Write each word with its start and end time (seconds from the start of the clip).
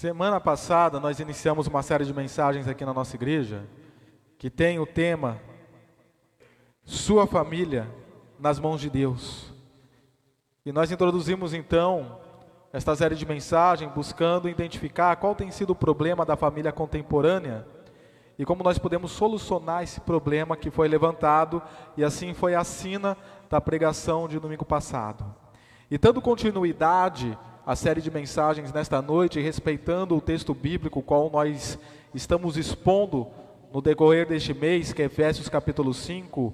Semana 0.00 0.40
passada 0.40 0.98
nós 0.98 1.20
iniciamos 1.20 1.66
uma 1.66 1.82
série 1.82 2.06
de 2.06 2.14
mensagens 2.14 2.66
aqui 2.66 2.86
na 2.86 2.94
nossa 2.94 3.14
igreja 3.16 3.68
que 4.38 4.48
tem 4.48 4.78
o 4.78 4.86
tema 4.86 5.38
Sua 6.86 7.26
família 7.26 7.86
nas 8.38 8.58
mãos 8.58 8.80
de 8.80 8.88
Deus. 8.88 9.52
E 10.64 10.72
nós 10.72 10.90
introduzimos 10.90 11.52
então 11.52 12.18
esta 12.72 12.96
série 12.96 13.14
de 13.14 13.26
mensagens 13.26 13.92
buscando 13.92 14.48
identificar 14.48 15.16
qual 15.16 15.34
tem 15.34 15.50
sido 15.50 15.74
o 15.74 15.76
problema 15.76 16.24
da 16.24 16.34
família 16.34 16.72
contemporânea 16.72 17.66
e 18.38 18.46
como 18.46 18.64
nós 18.64 18.78
podemos 18.78 19.10
solucionar 19.10 19.82
esse 19.82 20.00
problema 20.00 20.56
que 20.56 20.70
foi 20.70 20.88
levantado 20.88 21.60
e 21.94 22.02
assim 22.02 22.32
foi 22.32 22.54
a 22.54 22.64
sina 22.64 23.18
da 23.50 23.60
pregação 23.60 24.26
de 24.26 24.40
domingo 24.40 24.64
passado. 24.64 25.26
E 25.90 25.98
dando 25.98 26.22
continuidade 26.22 27.36
à 27.70 27.76
série 27.76 28.02
de 28.02 28.10
mensagens 28.10 28.72
nesta 28.72 29.00
noite, 29.00 29.40
respeitando 29.40 30.16
o 30.16 30.20
texto 30.20 30.52
bíblico 30.52 31.00
qual 31.00 31.30
nós 31.30 31.78
estamos 32.12 32.56
expondo 32.56 33.28
no 33.72 33.80
decorrer 33.80 34.26
deste 34.26 34.52
mês, 34.52 34.92
que 34.92 35.02
é 35.02 35.04
Efésios 35.04 35.48
capítulo 35.48 35.94
5 35.94 36.52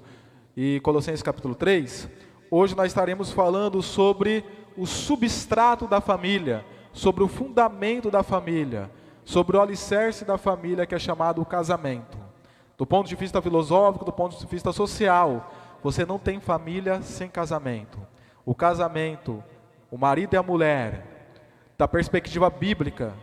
e 0.55 0.79
Colossenses 0.81 1.23
capítulo 1.23 1.55
3, 1.55 2.07
hoje 2.51 2.77
nós 2.77 2.89
estaremos 2.89 3.33
falando 3.33 3.81
sobre 3.81 4.45
o 4.77 4.85
substrato 4.85 5.87
da 5.87 6.03
família, 6.03 6.63
sobre 6.93 7.25
o 7.25 7.29
fundamento 7.29 8.11
da 8.11 8.23
família, 8.23 8.91
sobre 9.25 9.57
o 9.57 9.61
alicerce 9.63 10.23
da 10.23 10.37
família 10.37 10.85
que 10.85 10.95
é 10.95 10.99
chamado 10.99 11.41
o 11.41 11.47
casamento. 11.47 12.19
Do 12.77 12.85
ponto 12.85 13.09
de 13.09 13.17
vista 13.17 13.41
filosófico, 13.41 14.05
do 14.05 14.13
ponto 14.13 14.39
de 14.39 14.47
vista 14.47 14.71
social, 14.71 15.51
você 15.83 16.05
não 16.05 16.19
tem 16.19 16.41
família 16.41 17.01
sem 17.01 17.27
casamento. 17.27 17.99
O 18.45 18.55
casamento, 18.55 19.43
o 19.97 19.99
marido 19.99 20.35
e 20.35 20.37
a 20.37 20.43
mulher, 20.43 21.07
da 21.79 21.89
perspectiva 21.89 22.51
bíblica, 22.51 23.15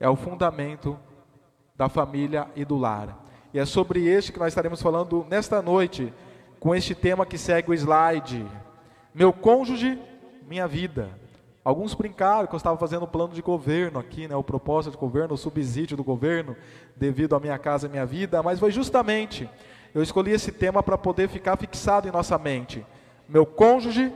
é 0.00 0.08
o 0.08 0.16
fundamento 0.16 0.98
da 1.76 1.88
família 1.88 2.48
e 2.56 2.64
do 2.64 2.76
lar. 2.76 3.24
E 3.52 3.60
é 3.60 3.64
sobre 3.64 4.04
este 4.08 4.32
que 4.32 4.40
nós 4.40 4.48
estaremos 4.48 4.82
falando 4.82 5.24
nesta 5.30 5.62
noite, 5.62 6.12
com 6.58 6.74
este 6.74 6.96
tema 6.96 7.24
que 7.24 7.38
segue 7.38 7.70
o 7.70 7.74
slide. 7.74 8.44
Meu 9.14 9.32
cônjuge, 9.32 9.96
minha 10.48 10.66
vida. 10.66 11.10
Alguns 11.64 11.94
brincaram 11.94 12.48
que 12.48 12.54
eu 12.54 12.56
estava 12.56 12.76
fazendo 12.76 13.04
o 13.04 13.08
plano 13.08 13.32
de 13.32 13.40
governo 13.40 14.00
aqui, 14.00 14.26
né, 14.26 14.34
o 14.34 14.42
propósito 14.42 14.94
de 14.94 14.98
governo, 14.98 15.34
o 15.34 15.38
subsídio 15.38 15.96
do 15.96 16.02
governo, 16.02 16.56
devido 16.96 17.36
à 17.36 17.40
minha 17.40 17.56
casa 17.56 17.86
e 17.86 17.90
minha 17.90 18.04
vida, 18.04 18.42
mas 18.42 18.58
foi 18.58 18.72
justamente, 18.72 19.48
eu 19.94 20.02
escolhi 20.02 20.32
esse 20.32 20.50
tema 20.50 20.82
para 20.82 20.98
poder 20.98 21.28
ficar 21.28 21.56
fixado 21.56 22.08
em 22.08 22.10
nossa 22.10 22.36
mente. 22.36 22.84
Meu 23.28 23.46
cônjuge 23.46 24.12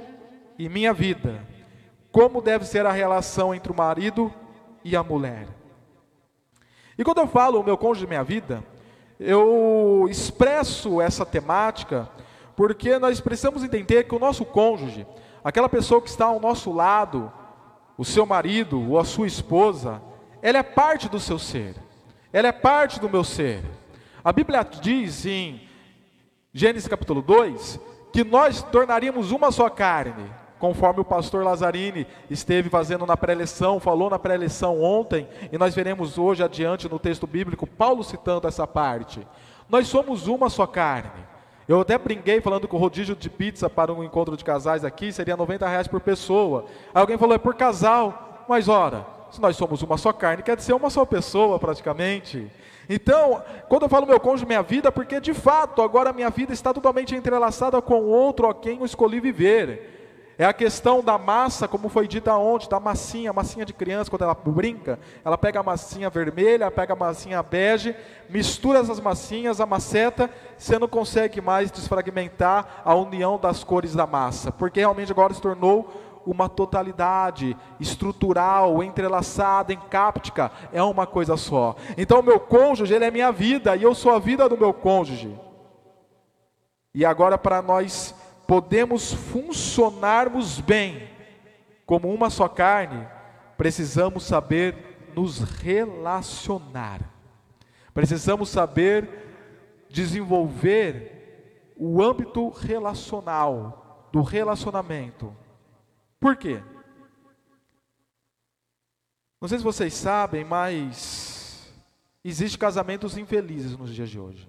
e 0.59 0.69
minha 0.69 0.93
vida. 0.93 1.57
Como 2.19 2.43
deve 2.43 2.65
ser 2.65 2.85
a 2.85 2.91
relação 2.91 3.55
entre 3.55 3.71
o 3.71 3.77
marido 3.77 4.35
e 4.83 4.97
a 4.97 5.05
mulher. 5.05 5.47
E 6.99 7.05
quando 7.05 7.19
eu 7.19 7.29
falo 7.29 7.61
o 7.61 7.63
meu 7.63 7.79
cônjuge 7.79 8.09
minha 8.09 8.25
vida, 8.25 8.65
eu 9.21 10.05
expresso 10.11 11.01
essa 11.01 11.25
temática 11.25 12.11
porque 12.57 12.99
nós 12.99 13.21
precisamos 13.21 13.63
entender 13.63 14.03
que 14.03 14.17
o 14.17 14.19
nosso 14.19 14.45
cônjuge, 14.45 15.07
aquela 15.45 15.69
pessoa 15.69 16.03
que 16.03 16.09
está 16.09 16.25
ao 16.25 16.41
nosso 16.41 16.73
lado, 16.73 17.33
o 17.97 18.05
seu 18.05 18.27
marido 18.27 18.91
ou 18.91 18.99
a 18.99 19.05
sua 19.05 19.29
esposa, 19.29 20.03
ela 20.43 20.59
é 20.59 20.63
parte 20.65 21.09
do 21.09 21.21
seu 21.21 21.39
ser, 21.39 21.77
ela 22.33 22.49
é 22.49 22.53
parte 22.53 22.99
do 22.99 23.09
meu 23.09 23.23
ser. 23.23 23.63
A 24.25 24.33
Bíblia 24.33 24.65
diz 24.65 25.25
em 25.25 25.69
Gênesis 26.53 26.89
capítulo 26.89 27.23
2 27.23 27.79
que 28.13 28.25
nós 28.25 28.61
tornaríamos 28.61 29.31
uma 29.31 29.53
só 29.53 29.71
carne, 29.71 30.29
conforme 30.59 31.01
o 31.01 31.05
pastor 31.05 31.45
Lazzarini 31.45 32.07
esteve 32.31 32.69
fazendo 32.69 33.07
na 33.07 33.17
pré-eleição, 33.17 33.81
falou 33.81 34.11
na 34.11 34.19
pré-eleição 34.19 34.83
ontem, 34.83 35.29
e 35.53 35.59
nós 35.59 35.75
veremos 35.75 36.19
hoje 36.19 36.43
adiante 36.43 36.89
no 36.89 36.99
texto 36.99 37.27
bíblico, 37.27 37.67
Paulo 37.67 38.03
citando 38.03 38.49
essa 38.49 38.67
parte. 38.67 39.27
Nós 39.69 39.87
somos 39.87 40.27
uma 40.27 40.49
só 40.49 40.67
carne. 40.67 41.27
Eu 41.69 41.81
até 41.81 41.99
brinquei 41.99 42.41
falando 42.41 42.67
que 42.67 42.75
o 42.75 42.79
rodízio 42.79 43.15
de 43.15 43.29
pizza 43.29 43.69
para 43.69 43.93
um 43.93 44.03
encontro 44.03 44.37
de 44.37 44.43
casais 44.43 44.85
aqui 44.85 45.13
seria 45.13 45.37
90 45.37 45.69
reais 45.69 45.87
por 45.87 46.01
pessoa. 46.01 46.65
Aí 46.95 47.01
alguém 47.01 47.19
falou, 47.19 47.35
é 47.35 47.39
por 47.39 47.55
casal. 47.55 48.47
Mas 48.49 48.69
ora, 48.69 49.07
se 49.31 49.39
nós 49.39 49.55
somos 49.55 49.83
uma 49.83 49.99
só 49.99 50.11
carne, 50.11 50.43
quer 50.43 50.57
dizer 50.57 50.73
uma 50.73 50.89
só 50.89 51.05
pessoa 51.05 51.59
praticamente. 51.59 52.51
Então, 52.89 53.43
quando 53.69 53.83
eu 53.83 53.89
falo 53.91 54.07
meu 54.07 54.19
cônjuge, 54.19 54.47
minha 54.47 54.63
vida, 54.63 54.91
porque 54.91 55.21
de 55.21 55.35
fato 55.35 55.83
agora 55.83 56.11
minha 56.11 56.31
vida 56.31 56.55
está 56.55 56.73
totalmente 56.73 57.15
entrelaçada 57.15 57.83
com 57.83 58.03
outro 58.05 58.49
a 58.49 58.55
quem 58.55 58.79
eu 58.79 58.87
escolhi 58.87 59.21
viver. 59.21 59.98
É 60.41 60.45
a 60.45 60.53
questão 60.53 61.03
da 61.03 61.19
massa, 61.19 61.67
como 61.67 61.89
foi 61.89 62.07
dita 62.07 62.33
ontem, 62.37 62.69
da 62.69 62.79
massinha, 62.79 63.31
a 63.31 63.33
massinha 63.33 63.67
de 63.67 63.73
criança, 63.73 64.09
quando 64.09 64.23
ela 64.23 64.35
brinca, 64.35 64.97
ela 65.25 65.37
pega 65.37 65.59
a 65.59 65.65
massinha 65.65 66.09
vermelha, 66.09 66.71
pega 66.71 66.93
a 66.93 66.97
massinha 66.97 67.43
bege, 67.43 67.93
mistura 68.31 68.79
essas 68.79 69.01
massinhas, 69.01 69.61
a 69.61 69.67
maceta, 69.67 70.31
você 70.57 70.79
não 70.79 70.87
consegue 70.87 71.41
mais 71.41 71.73
desfragmentar 71.73 72.83
a 72.85 72.95
união 72.95 73.37
das 73.37 73.65
cores 73.65 73.97
da 73.97 74.07
massa, 74.07 74.53
porque 74.53 74.79
realmente 74.79 75.11
agora 75.11 75.35
se 75.35 75.43
tornou 75.43 75.93
uma 76.25 76.49
totalidade 76.49 77.57
estrutural, 77.81 78.81
entrelaçada, 78.81 79.73
encáptica, 79.73 80.53
é 80.73 80.81
uma 80.81 81.05
coisa 81.05 81.37
só. 81.37 81.75
Então, 81.97 82.23
meu 82.23 82.39
cônjuge, 82.39 82.95
ele 82.95 83.05
é 83.05 83.11
minha 83.11 83.33
vida, 83.33 83.75
e 83.75 83.83
eu 83.83 83.93
sou 83.93 84.13
a 84.13 84.21
vida 84.21 84.49
do 84.49 84.57
meu 84.57 84.73
cônjuge. 84.73 85.37
E 86.95 87.05
agora, 87.05 87.37
para 87.37 87.61
nós 87.61 88.15
podemos 88.49 89.13
funcionarmos 89.13 90.59
bem 90.59 91.11
como 91.85 92.11
uma 92.13 92.31
só 92.31 92.49
carne, 92.49 93.07
precisamos 93.59 94.25
saber 94.25 95.11
nos 95.15 95.41
relacionar. 95.41 97.03
Precisamos 97.93 98.49
saber 98.49 99.87
desenvolver 99.91 101.75
o 101.77 102.03
âmbito 102.03 102.49
relacional, 102.49 104.09
do 104.11 104.23
relacionamento. 104.23 105.37
Por 106.19 106.35
quê? 106.35 106.63
Não 109.39 109.47
sei 109.47 109.59
se 109.59 109.65
vocês 109.65 109.93
sabem, 109.93 110.43
mas 110.43 111.71
existem 112.25 112.59
casamentos 112.59 113.19
infelizes 113.19 113.77
nos 113.77 113.95
dias 113.95 114.09
de 114.09 114.19
hoje. 114.19 114.49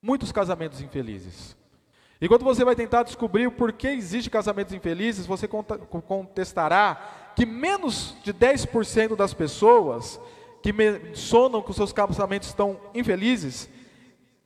Muitos 0.00 0.32
casamentos 0.32 0.80
infelizes. 0.80 1.54
E 2.20 2.28
quando 2.28 2.44
você 2.44 2.64
vai 2.64 2.74
tentar 2.74 3.02
descobrir 3.02 3.46
o 3.46 3.52
porquê 3.52 3.88
existe 3.88 4.30
casamentos 4.30 4.72
infelizes, 4.72 5.26
você 5.26 5.46
contestará 5.46 7.32
que 7.36 7.44
menos 7.44 8.16
de 8.22 8.32
10% 8.32 9.14
das 9.14 9.34
pessoas 9.34 10.18
que 10.62 10.72
mencionam 10.72 11.62
que 11.62 11.70
os 11.70 11.76
seus 11.76 11.92
casamentos 11.92 12.48
estão 12.48 12.80
infelizes 12.94 13.68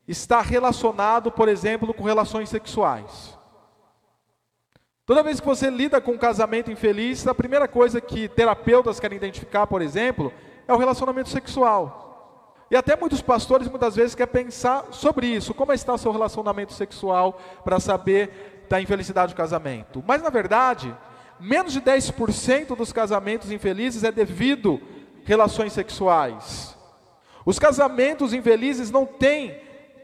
está 0.07 0.41
relacionado, 0.41 1.31
por 1.31 1.49
exemplo, 1.49 1.95
com 1.95 2.03
relações 2.03 2.49
sexuais. 2.49 3.39
Toda 5.07 5.23
vez 5.23 5.39
que 5.39 5.47
você 5.47 5.71
lida 5.71 6.01
com 6.01 6.13
um 6.13 6.19
casamento 6.19 6.71
infeliz, 6.71 7.27
a 7.27 7.35
primeira 7.35 7.69
coisa 7.69 8.01
que 8.01 8.29
terapeutas 8.29 8.99
querem 8.99 9.17
identificar, 9.17 9.67
por 9.69 9.81
exemplo, 9.81 10.33
é 10.67 10.73
o 10.73 10.77
relacionamento 10.77 11.29
sexual. 11.29 12.10
E 12.71 12.77
até 12.77 12.97
muitos 12.97 13.21
pastores 13.21 13.67
muitas 13.69 13.97
vezes 13.97 14.15
querem 14.15 14.33
pensar 14.33 14.87
sobre 14.93 15.27
isso, 15.27 15.53
como 15.53 15.73
está 15.73 15.95
o 15.95 15.99
seu 15.99 16.13
relacionamento 16.13 16.73
sexual 16.73 17.41
para 17.65 17.81
saber 17.81 18.65
da 18.69 18.81
infelicidade 18.81 19.35
do 19.35 19.37
casamento. 19.37 20.05
Mas 20.07 20.23
na 20.23 20.31
verdade, 20.31 20.97
menos 21.41 21.73
de 21.73 21.81
10% 21.81 22.77
dos 22.77 22.93
casamentos 22.93 23.51
infelizes 23.51 24.05
é 24.05 24.13
devido 24.13 24.81
relações 25.25 25.73
sexuais. 25.73 26.77
Os 27.45 27.59
casamentos 27.59 28.33
infelizes 28.33 28.91
não 28.91 29.05
têm 29.05 29.61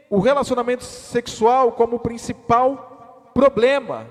o 0.09 0.19
relacionamento 0.19 0.83
sexual 0.83 1.71
como 1.71 1.99
principal 1.99 3.31
problema. 3.33 4.07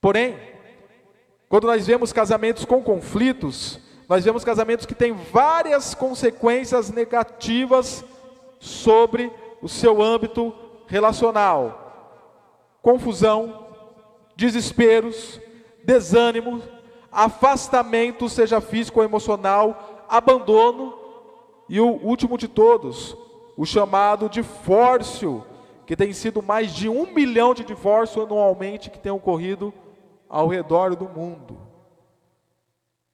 Porém, 0.00 0.38
quando 1.48 1.66
nós 1.66 1.86
vemos 1.86 2.12
casamentos 2.12 2.64
com 2.64 2.82
conflitos, 2.82 3.80
nós 4.08 4.24
vemos 4.24 4.44
casamentos 4.44 4.86
que 4.86 4.94
têm 4.94 5.12
várias 5.12 5.94
consequências 5.94 6.90
negativas 6.90 8.04
sobre 8.60 9.32
o 9.60 9.68
seu 9.68 10.00
âmbito 10.00 10.54
relacional: 10.86 12.20
confusão, 12.80 13.66
desesperos, 14.36 15.40
desânimo, 15.82 16.62
afastamento, 17.10 18.28
seja 18.28 18.60
físico 18.60 19.00
ou 19.00 19.04
emocional, 19.04 20.04
abandono 20.08 20.96
e 21.68 21.80
o 21.80 21.86
último 21.86 22.38
de 22.38 22.46
todos, 22.46 23.16
o 23.56 23.66
chamado 23.66 24.28
divórcio, 24.28 25.44
que 25.84 25.96
tem 25.96 26.12
sido 26.12 26.42
mais 26.42 26.72
de 26.72 26.88
um 26.88 27.12
milhão 27.12 27.54
de 27.54 27.64
divórcios 27.64 28.24
anualmente 28.24 28.90
que 28.90 29.00
tem 29.00 29.10
ocorrido 29.10 29.74
ao 30.28 30.46
redor 30.46 30.94
do 30.94 31.08
mundo. 31.08 31.65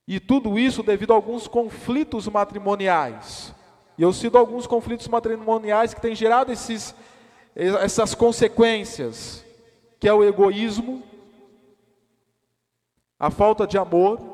E 0.06 0.18
tudo 0.18 0.58
isso 0.58 0.82
devido 0.82 1.12
a 1.12 1.16
alguns 1.16 1.46
conflitos 1.46 2.26
matrimoniais. 2.28 3.54
E 3.96 4.02
eu 4.02 4.12
cito 4.12 4.36
alguns 4.36 4.66
conflitos 4.66 5.06
matrimoniais 5.08 5.94
que 5.94 6.00
têm 6.00 6.14
gerado 6.14 6.50
esses, 6.52 6.94
essas 7.54 8.14
consequências, 8.14 9.44
que 10.00 10.08
é 10.08 10.12
o 10.12 10.24
egoísmo, 10.24 11.02
a 13.18 13.30
falta 13.30 13.66
de 13.66 13.78
amor 13.78 14.32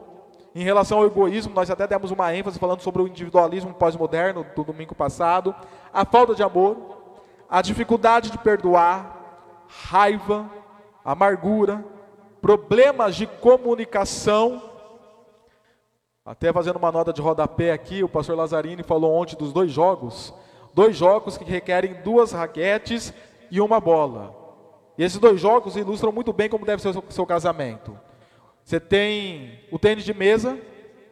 Em 0.55 0.65
relação 0.65 0.99
ao 0.99 1.07
egoísmo, 1.07 1.55
nós 1.55 1.71
até 1.71 1.87
demos 1.87 2.11
uma 2.11 2.35
ênfase 2.35 2.59
falando 2.59 2.81
sobre 2.81 3.01
o 3.01 3.07
individualismo 3.07 3.73
pós-moderno 3.73 4.45
do 4.57 4.65
domingo 4.65 4.93
passado, 4.93 5.55
a 5.93 6.05
falta 6.05 6.35
de 6.35 6.43
amor, 6.43 6.77
a 7.49 7.63
dificuldade 7.63 8.31
de 8.31 8.39
perdoar, 8.39 9.65
raiva, 9.69 10.51
amargura, 11.05 11.85
problemas 12.41 13.15
de 13.15 13.27
comunicação. 13.27 14.68
Até 16.29 16.53
fazendo 16.53 16.77
uma 16.77 16.93
nota 16.93 17.11
de 17.11 17.23
rodapé 17.23 17.73
aqui, 17.73 18.05
o 18.05 18.09
pastor 18.09 18.37
Lazzarini 18.37 18.83
falou 18.83 19.15
ontem 19.15 19.35
dos 19.35 19.51
dois 19.51 19.73
jogos, 19.73 20.35
dois 20.75 20.95
jogos 20.95 21.39
que 21.39 21.45
requerem 21.45 22.03
duas 22.05 22.33
raquetes 22.33 23.15
e 23.51 23.63
uma 23.63 23.81
bola. 23.81 24.37
E 24.99 25.03
esses 25.03 25.19
dois 25.19 25.41
jogos 25.41 25.75
ilustram 25.75 26.13
muito 26.13 26.31
bem 26.31 26.51
como 26.51 26.67
deve 26.67 26.83
ser 26.83 26.91
o 26.91 26.93
seu, 26.93 27.05
seu 27.09 27.25
casamento. 27.25 27.99
Você 28.63 28.79
tem 28.79 29.59
o 29.73 29.79
tênis 29.79 30.05
de 30.05 30.13
mesa, 30.13 30.59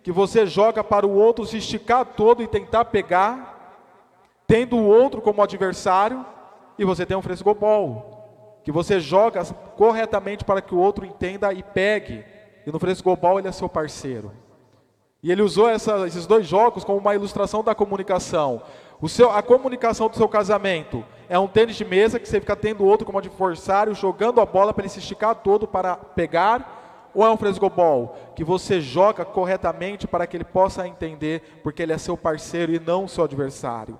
que 0.02 0.12
você 0.12 0.44
joga 0.44 0.84
para 0.84 1.06
o 1.06 1.14
outro 1.14 1.46
se 1.46 1.56
esticar 1.56 2.04
todo 2.04 2.42
e 2.42 2.46
tentar 2.46 2.84
pegar, 2.84 3.80
tendo 4.46 4.76
o 4.76 4.86
outro 4.86 5.22
como 5.22 5.42
adversário, 5.42 6.26
e 6.78 6.84
você 6.84 7.06
tem 7.06 7.16
um 7.16 7.22
frescobol, 7.22 8.60
que 8.62 8.70
você 8.70 9.00
joga 9.00 9.42
corretamente 9.78 10.44
para 10.44 10.60
que 10.60 10.74
o 10.74 10.78
outro 10.78 11.06
entenda 11.06 11.54
e 11.54 11.62
pegue, 11.62 12.22
e 12.66 12.70
no 12.70 12.78
frescobol 12.78 13.38
ele 13.38 13.48
é 13.48 13.52
seu 13.52 13.66
parceiro. 13.66 14.44
E 15.26 15.32
ele 15.32 15.42
usou 15.42 15.68
essa, 15.68 16.06
esses 16.06 16.24
dois 16.24 16.46
jogos 16.46 16.84
como 16.84 17.00
uma 17.00 17.12
ilustração 17.12 17.60
da 17.60 17.74
comunicação. 17.74 18.62
O 19.00 19.08
seu, 19.08 19.28
a 19.28 19.42
comunicação 19.42 20.08
do 20.08 20.14
seu 20.14 20.28
casamento 20.28 21.04
é 21.28 21.36
um 21.36 21.48
tênis 21.48 21.74
de 21.74 21.84
mesa 21.84 22.20
que 22.20 22.28
você 22.28 22.38
fica 22.38 22.54
tendo 22.54 22.84
outro 22.84 23.04
como 23.04 23.18
adversário, 23.18 23.92
jogando 23.92 24.40
a 24.40 24.46
bola 24.46 24.72
para 24.72 24.84
ele 24.84 24.88
se 24.88 25.00
esticar 25.00 25.34
todo 25.34 25.66
para 25.66 25.96
pegar, 25.96 27.10
ou 27.12 27.26
é 27.26 27.28
um 27.28 27.36
frescobol 27.36 28.16
que 28.36 28.44
você 28.44 28.80
joga 28.80 29.24
corretamente 29.24 30.06
para 30.06 30.28
que 30.28 30.36
ele 30.36 30.44
possa 30.44 30.86
entender, 30.86 31.58
porque 31.60 31.82
ele 31.82 31.92
é 31.92 31.98
seu 31.98 32.16
parceiro 32.16 32.72
e 32.72 32.78
não 32.78 33.08
seu 33.08 33.24
adversário. 33.24 33.98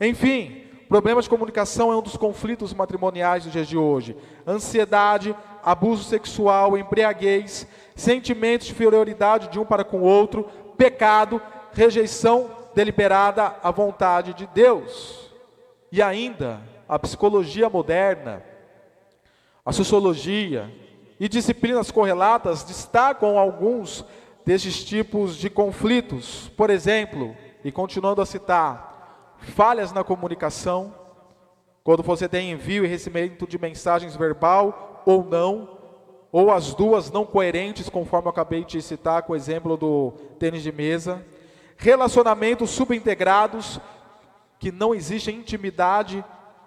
Enfim, 0.00 0.62
problemas 0.88 1.24
de 1.24 1.30
comunicação 1.30 1.90
é 1.90 1.96
um 1.96 2.02
dos 2.02 2.16
conflitos 2.16 2.72
matrimoniais 2.72 3.42
dos 3.42 3.52
dias 3.52 3.66
de 3.66 3.76
hoje. 3.76 4.16
Ansiedade, 4.46 5.34
abuso 5.60 6.04
sexual, 6.04 6.78
embriaguez, 6.78 7.66
sentimentos 7.96 8.68
de 8.68 8.74
inferioridade 8.74 9.48
de 9.48 9.58
um 9.58 9.64
para 9.64 9.82
com 9.82 9.98
o 9.98 10.04
outro, 10.04 10.48
pecado, 10.78 11.42
rejeição 11.72 12.50
deliberada 12.74 13.56
à 13.62 13.70
vontade 13.70 14.32
de 14.32 14.46
Deus. 14.46 15.30
E 15.92 16.00
ainda, 16.00 16.60
a 16.88 16.98
psicologia 16.98 17.68
moderna, 17.68 18.42
a 19.66 19.72
sociologia, 19.72 20.72
e 21.20 21.28
disciplinas 21.28 21.90
correlatas 21.90 22.62
destacam 22.62 23.36
alguns 23.36 24.04
desses 24.46 24.84
tipos 24.84 25.36
de 25.36 25.50
conflitos. 25.50 26.48
Por 26.56 26.70
exemplo, 26.70 27.36
e 27.64 27.72
continuando 27.72 28.22
a 28.22 28.26
citar, 28.26 29.34
falhas 29.38 29.92
na 29.92 30.04
comunicação, 30.04 30.94
quando 31.82 32.02
você 32.02 32.28
tem 32.28 32.52
envio 32.52 32.84
e 32.84 32.88
recebimento 32.88 33.46
de 33.46 33.58
mensagens 33.58 34.14
verbal 34.14 35.02
ou 35.04 35.24
não, 35.24 35.77
ou 36.30 36.50
as 36.50 36.74
duas 36.74 37.10
não 37.10 37.24
coerentes, 37.24 37.88
conforme 37.88 38.26
eu 38.26 38.30
acabei 38.30 38.64
de 38.64 38.80
citar 38.82 39.22
com 39.22 39.32
o 39.32 39.36
exemplo 39.36 39.76
do 39.76 40.12
tênis 40.38 40.62
de 40.62 40.70
mesa. 40.70 41.24
Relacionamentos 41.76 42.70
subintegrados, 42.70 43.80
que 44.58 44.70
não 44.70 44.94
existe 44.94 45.30
intimidade 45.30 46.24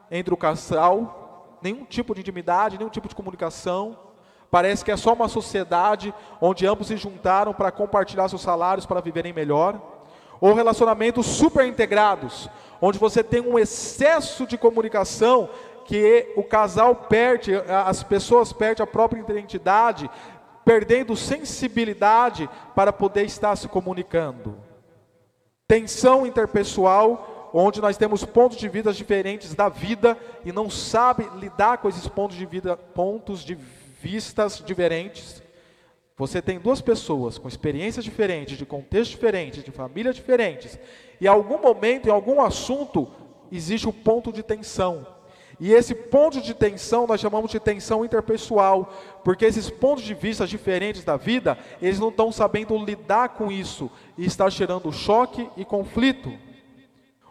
entre 0.10 0.34
o 0.34 0.38
casal, 0.38 1.58
nenhum 1.62 1.86
tipo 1.86 2.16
de 2.16 2.22
intimidade, 2.22 2.78
nenhum 2.78 2.90
tipo 2.90 3.08
de 3.08 3.16
comunicação. 3.16 3.98
Parece 4.50 4.84
que 4.84 4.92
é 4.92 4.98
só 4.98 5.14
uma 5.14 5.28
sociedade 5.28 6.14
onde 6.42 6.66
ambos 6.66 6.88
se 6.88 6.98
juntaram 6.98 7.54
para 7.54 7.72
compartilhar 7.72 8.28
seus 8.28 8.42
salários 8.42 8.86
para 8.86 9.00
viverem 9.00 9.32
melhor. 9.32 9.80
Ou 10.42 10.54
relacionamentos 10.54 11.28
super 11.28 11.68
integrados, 11.68 12.50
onde 12.82 12.98
você 12.98 13.24
tem 13.24 13.42
um 13.42 13.60
excesso 13.60 14.48
de 14.48 14.58
comunicação 14.58 15.50
que 15.92 16.32
o 16.38 16.44
casal 16.44 16.96
perde, 16.96 17.54
as 17.54 18.02
pessoas 18.02 18.54
perdem 18.54 18.82
a 18.82 18.88
própria 18.88 19.20
identidade, 19.20 20.10
perdendo 20.64 21.18
sensibilidade 21.18 22.50
para 22.74 22.94
poder 22.94 23.26
estar 23.26 23.54
se 23.58 23.68
comunicando. 23.68 24.56
Tensão 25.68 26.26
interpessoal, 26.26 27.52
onde 27.54 27.82
nós 27.82 27.98
temos 27.98 28.24
pontos 28.24 28.58
de 28.58 28.70
vida 28.70 28.94
diferentes 28.94 29.54
da 29.54 29.68
vida 29.68 30.18
e 30.46 30.54
não 30.54 30.70
sabe 30.70 31.30
lidar 31.36 31.80
com 31.80 31.90
esses 31.90 32.08
pontos 32.08 32.38
de 32.38 32.46
vida, 32.46 32.78
pontos 32.78 33.44
de 33.44 33.56
vistas 34.02 34.64
diferentes. 34.66 35.44
Você 36.16 36.42
tem 36.42 36.58
duas 36.58 36.80
pessoas 36.80 37.38
com 37.38 37.50
experiências 37.50 38.06
diferentes, 38.06 38.58
de 38.58 38.66
contextos 38.66 39.10
diferentes, 39.10 39.62
de 39.62 39.72
famílias 39.72 40.16
diferentes, 40.16 40.80
e 41.20 41.26
em 41.26 41.28
algum 41.28 41.62
momento, 41.62 42.08
em 42.08 42.12
algum 42.12 42.40
assunto, 42.40 43.10
existe 43.52 43.90
um 43.90 43.92
ponto 43.92 44.32
de 44.32 44.42
tensão. 44.42 45.06
E 45.64 45.72
esse 45.74 45.94
ponto 45.94 46.42
de 46.42 46.56
tensão 46.56 47.06
nós 47.06 47.22
chamamos 47.22 47.52
de 47.52 47.60
tensão 47.60 48.04
interpessoal, 48.04 48.92
porque 49.24 49.46
esses 49.46 49.70
pontos 49.70 50.04
de 50.04 50.16
vista 50.16 50.48
diferentes 50.48 51.04
da 51.04 51.18
vida, 51.18 51.56
eles 51.80 52.00
não 52.00 52.10
estão 52.10 52.32
sabendo 52.32 52.76
lidar 52.84 53.30
com 53.30 53.52
isso 53.52 53.88
e 54.18 54.26
está 54.26 54.50
gerando 54.50 54.92
choque 54.92 55.48
e 55.56 55.64
conflito. 55.64 56.34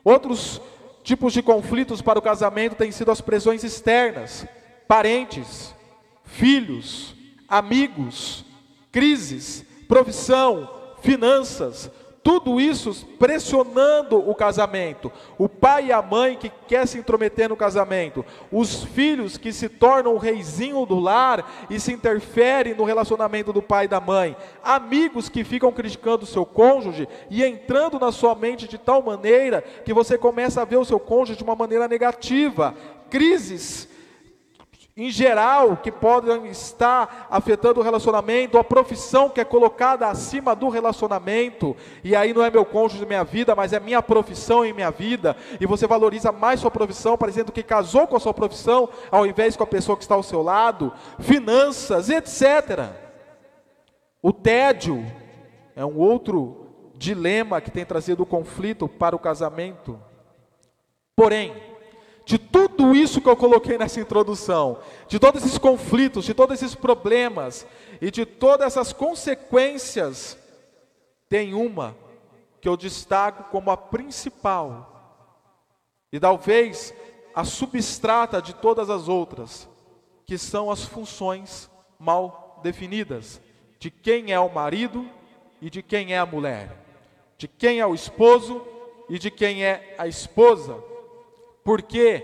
Outros 0.04 0.62
tipos 1.02 1.32
de 1.32 1.42
conflitos 1.42 2.00
para 2.00 2.20
o 2.20 2.22
casamento 2.22 2.76
têm 2.76 2.92
sido 2.92 3.10
as 3.10 3.20
pressões 3.20 3.64
externas, 3.64 4.46
parentes, 4.86 5.74
filhos, 6.22 7.16
amigos, 7.48 8.44
crises, 8.92 9.66
profissão, 9.88 10.70
finanças, 11.02 11.90
tudo 12.22 12.60
isso 12.60 13.06
pressionando 13.18 14.18
o 14.18 14.34
casamento. 14.34 15.10
O 15.38 15.48
pai 15.48 15.86
e 15.86 15.92
a 15.92 16.02
mãe 16.02 16.36
que 16.36 16.50
quer 16.68 16.86
se 16.86 16.98
intrometer 16.98 17.48
no 17.48 17.56
casamento, 17.56 18.24
os 18.52 18.84
filhos 18.84 19.38
que 19.38 19.52
se 19.52 19.68
tornam 19.68 20.14
o 20.14 20.18
reizinho 20.18 20.84
do 20.84 20.98
lar 20.98 21.66
e 21.70 21.80
se 21.80 21.92
interferem 21.92 22.74
no 22.74 22.84
relacionamento 22.84 23.52
do 23.52 23.62
pai 23.62 23.86
e 23.86 23.88
da 23.88 24.00
mãe, 24.00 24.36
amigos 24.62 25.28
que 25.28 25.44
ficam 25.44 25.72
criticando 25.72 26.24
o 26.24 26.26
seu 26.26 26.44
cônjuge 26.44 27.08
e 27.30 27.42
entrando 27.42 27.98
na 27.98 28.12
sua 28.12 28.34
mente 28.34 28.68
de 28.68 28.76
tal 28.76 29.02
maneira 29.02 29.62
que 29.84 29.94
você 29.94 30.18
começa 30.18 30.60
a 30.60 30.66
ver 30.66 30.76
o 30.76 30.84
seu 30.84 31.00
cônjuge 31.00 31.38
de 31.38 31.44
uma 31.44 31.56
maneira 31.56 31.88
negativa, 31.88 32.74
crises 33.08 33.89
em 34.96 35.10
geral 35.10 35.76
que 35.76 35.90
podem 35.90 36.46
estar 36.46 37.26
afetando 37.30 37.80
o 37.80 37.82
relacionamento, 37.82 38.58
a 38.58 38.64
profissão 38.64 39.28
que 39.28 39.40
é 39.40 39.44
colocada 39.44 40.08
acima 40.08 40.54
do 40.54 40.68
relacionamento, 40.68 41.76
e 42.02 42.14
aí 42.16 42.34
não 42.34 42.44
é 42.44 42.50
meu 42.50 42.64
cônjuge 42.64 43.06
minha 43.06 43.24
vida, 43.24 43.54
mas 43.54 43.72
é 43.72 43.80
minha 43.80 44.02
profissão 44.02 44.64
em 44.64 44.72
minha 44.72 44.90
vida, 44.90 45.36
e 45.60 45.66
você 45.66 45.86
valoriza 45.86 46.32
mais 46.32 46.60
sua 46.60 46.70
profissão, 46.70 47.16
parecendo 47.16 47.52
que 47.52 47.62
casou 47.62 48.06
com 48.06 48.16
a 48.16 48.20
sua 48.20 48.34
profissão, 48.34 48.88
ao 49.10 49.26
invés 49.26 49.56
com 49.56 49.62
a 49.62 49.66
pessoa 49.66 49.96
que 49.96 50.02
está 50.02 50.14
ao 50.14 50.22
seu 50.22 50.42
lado, 50.42 50.92
finanças, 51.18 52.10
etc. 52.10 52.90
O 54.22 54.32
tédio 54.32 55.04
é 55.74 55.84
um 55.84 55.96
outro 55.96 56.66
dilema 56.96 57.60
que 57.60 57.70
tem 57.70 57.86
trazido 57.86 58.26
conflito 58.26 58.86
para 58.86 59.16
o 59.16 59.18
casamento. 59.18 59.98
Porém, 61.16 61.69
de 62.30 62.38
tudo 62.38 62.94
isso 62.94 63.20
que 63.20 63.28
eu 63.28 63.36
coloquei 63.36 63.76
nessa 63.76 63.98
introdução, 63.98 64.78
de 65.08 65.18
todos 65.18 65.44
esses 65.44 65.58
conflitos, 65.58 66.24
de 66.24 66.32
todos 66.32 66.62
esses 66.62 66.76
problemas 66.76 67.66
e 68.00 68.08
de 68.08 68.24
todas 68.24 68.68
essas 68.68 68.92
consequências, 68.92 70.38
tem 71.28 71.54
uma 71.54 71.96
que 72.60 72.68
eu 72.68 72.76
destaco 72.76 73.50
como 73.50 73.72
a 73.72 73.76
principal, 73.76 75.26
e 76.12 76.20
talvez 76.20 76.94
a 77.34 77.42
substrata 77.42 78.40
de 78.40 78.54
todas 78.54 78.90
as 78.90 79.08
outras, 79.08 79.68
que 80.24 80.38
são 80.38 80.70
as 80.70 80.84
funções 80.84 81.68
mal 81.98 82.60
definidas, 82.62 83.40
de 83.80 83.90
quem 83.90 84.30
é 84.30 84.38
o 84.38 84.54
marido 84.54 85.04
e 85.60 85.68
de 85.68 85.82
quem 85.82 86.14
é 86.14 86.18
a 86.20 86.26
mulher, 86.26 86.76
de 87.36 87.48
quem 87.48 87.80
é 87.80 87.86
o 87.86 87.92
esposo 87.92 88.64
e 89.08 89.18
de 89.18 89.32
quem 89.32 89.64
é 89.64 89.96
a 89.98 90.06
esposa 90.06 90.89
porque 91.64 92.20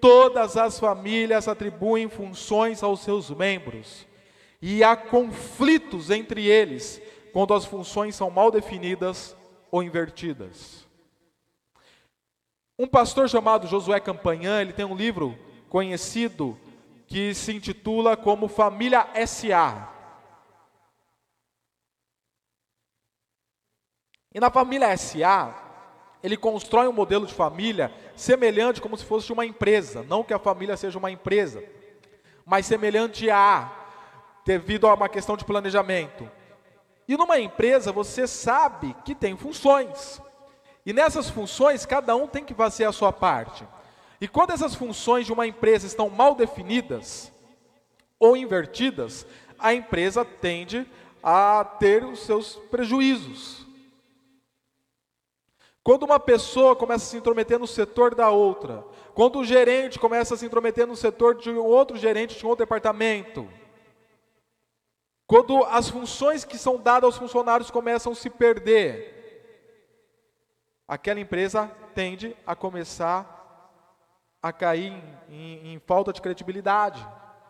todas 0.00 0.56
as 0.56 0.78
famílias 0.78 1.46
atribuem 1.46 2.08
funções 2.08 2.82
aos 2.82 3.00
seus 3.00 3.30
membros 3.30 4.06
e 4.60 4.82
há 4.82 4.96
conflitos 4.96 6.10
entre 6.10 6.46
eles 6.46 7.00
quando 7.32 7.54
as 7.54 7.64
funções 7.64 8.14
são 8.14 8.30
mal 8.30 8.50
definidas 8.50 9.36
ou 9.70 9.82
invertidas. 9.82 10.86
Um 12.78 12.86
pastor 12.86 13.28
chamado 13.28 13.66
Josué 13.66 14.00
Campanhã, 14.00 14.60
ele 14.60 14.72
tem 14.72 14.84
um 14.84 14.96
livro 14.96 15.38
conhecido 15.68 16.58
que 17.06 17.34
se 17.34 17.52
intitula 17.52 18.16
como 18.16 18.48
Família 18.48 19.06
SA. 19.26 19.88
E 24.34 24.40
na 24.40 24.50
família 24.50 24.96
SA, 24.96 25.61
ele 26.22 26.36
constrói 26.36 26.86
um 26.86 26.92
modelo 26.92 27.26
de 27.26 27.34
família 27.34 27.92
semelhante 28.14 28.80
como 28.80 28.96
se 28.96 29.04
fosse 29.04 29.32
uma 29.32 29.44
empresa, 29.44 30.04
não 30.08 30.22
que 30.22 30.32
a 30.32 30.38
família 30.38 30.76
seja 30.76 30.98
uma 30.98 31.10
empresa, 31.10 31.62
mas 32.46 32.66
semelhante 32.66 33.28
a, 33.30 33.70
devido 34.44 34.86
a 34.86 34.94
uma 34.94 35.08
questão 35.08 35.36
de 35.36 35.44
planejamento. 35.44 36.30
E 37.08 37.16
numa 37.16 37.38
empresa 37.38 37.90
você 37.90 38.26
sabe 38.26 38.94
que 39.04 39.14
tem 39.14 39.36
funções. 39.36 40.20
E 40.86 40.92
nessas 40.92 41.28
funções 41.28 41.84
cada 41.84 42.14
um 42.14 42.26
tem 42.26 42.44
que 42.44 42.54
fazer 42.54 42.84
a 42.84 42.92
sua 42.92 43.12
parte. 43.12 43.66
E 44.20 44.28
quando 44.28 44.52
essas 44.52 44.74
funções 44.74 45.26
de 45.26 45.32
uma 45.32 45.46
empresa 45.46 45.86
estão 45.86 46.08
mal 46.08 46.34
definidas 46.34 47.32
ou 48.18 48.36
invertidas, 48.36 49.26
a 49.58 49.74
empresa 49.74 50.24
tende 50.24 50.86
a 51.22 51.64
ter 51.64 52.04
os 52.04 52.20
seus 52.20 52.54
prejuízos. 52.70 53.66
Quando 55.84 56.04
uma 56.04 56.20
pessoa 56.20 56.76
começa 56.76 57.04
a 57.04 57.08
se 57.08 57.16
intrometer 57.16 57.58
no 57.58 57.66
setor 57.66 58.14
da 58.14 58.30
outra, 58.30 58.84
quando 59.14 59.40
o 59.40 59.44
gerente 59.44 59.98
começa 59.98 60.34
a 60.34 60.36
se 60.36 60.46
intrometer 60.46 60.86
no 60.86 60.94
setor 60.94 61.34
de 61.34 61.50
um 61.50 61.64
outro 61.64 61.96
gerente 61.96 62.38
de 62.38 62.46
um 62.46 62.48
outro 62.48 62.64
departamento, 62.64 63.48
quando 65.26 65.64
as 65.64 65.88
funções 65.88 66.44
que 66.44 66.56
são 66.56 66.76
dadas 66.76 67.04
aos 67.04 67.16
funcionários 67.16 67.70
começam 67.70 68.12
a 68.12 68.14
se 68.14 68.30
perder, 68.30 69.22
aquela 70.86 71.18
empresa 71.18 71.66
tende 71.94 72.36
a 72.46 72.54
começar 72.54 73.40
a 74.42 74.52
cair 74.52 74.92
em, 74.92 75.34
em, 75.34 75.74
em 75.74 75.78
falta 75.80 76.12
de 76.12 76.20
credibilidade. 76.20 77.04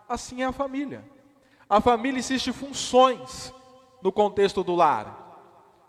Assim 0.09 0.43
é 0.43 0.47
a 0.47 0.53
família. 0.53 1.05
A 1.69 1.81
família 1.81 2.19
existe 2.19 2.53
funções 2.53 3.53
no 4.01 4.13
contexto 4.13 4.63
do 4.63 4.75
lar. 4.75 5.19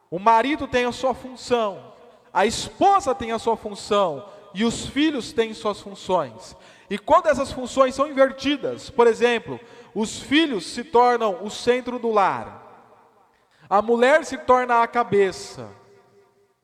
O 0.10 0.18
marido 0.18 0.68
tem 0.68 0.86
a 0.86 0.92
sua 0.92 1.14
função, 1.14 1.93
a 2.34 2.48
esposa 2.48 3.14
tem 3.14 3.32
a 3.32 3.38
sua 3.38 3.56
função 3.56 4.28
e 4.56 4.66
os 4.66 4.88
filhos 4.88 5.32
têm 5.32 5.54
suas 5.54 5.80
funções. 5.80 6.58
E 6.90 6.98
quando 6.98 7.28
essas 7.28 7.52
funções 7.52 7.94
são 7.94 8.08
invertidas, 8.08 8.90
por 8.90 9.06
exemplo, 9.06 9.60
os 9.94 10.20
filhos 10.20 10.66
se 10.66 10.84
tornam 10.84 11.44
o 11.44 11.50
centro 11.52 12.00
do 12.00 12.12
lar, 12.12 12.62
a 13.70 13.82
mulher 13.82 14.26
se 14.26 14.38
torna 14.38 14.82
a 14.82 14.88
cabeça, 14.88 15.70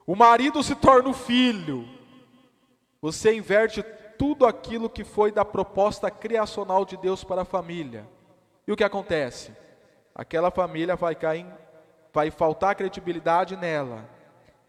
o 0.08 0.16
marido 0.16 0.64
se 0.64 0.74
torna 0.74 1.10
o 1.10 1.14
filho, 1.14 1.88
você 3.00 3.36
inverte 3.36 3.84
tudo 4.18 4.48
aquilo 4.48 4.90
que 4.90 5.04
foi 5.04 5.32
da 5.32 5.46
proposta 5.46 6.10
criacional 6.10 6.84
de 6.84 6.98
Deus 6.98 7.24
para 7.24 7.44
a 7.44 7.46
família. 7.46 8.08
E 8.68 8.72
o 8.72 8.76
que 8.76 8.84
acontece? 8.84 9.56
Aquela 10.14 10.52
família 10.52 10.96
vai 10.96 11.16
cair, 11.16 11.46
vai 12.12 12.30
faltar 12.30 12.76
credibilidade 12.76 13.56
nela 13.56 14.19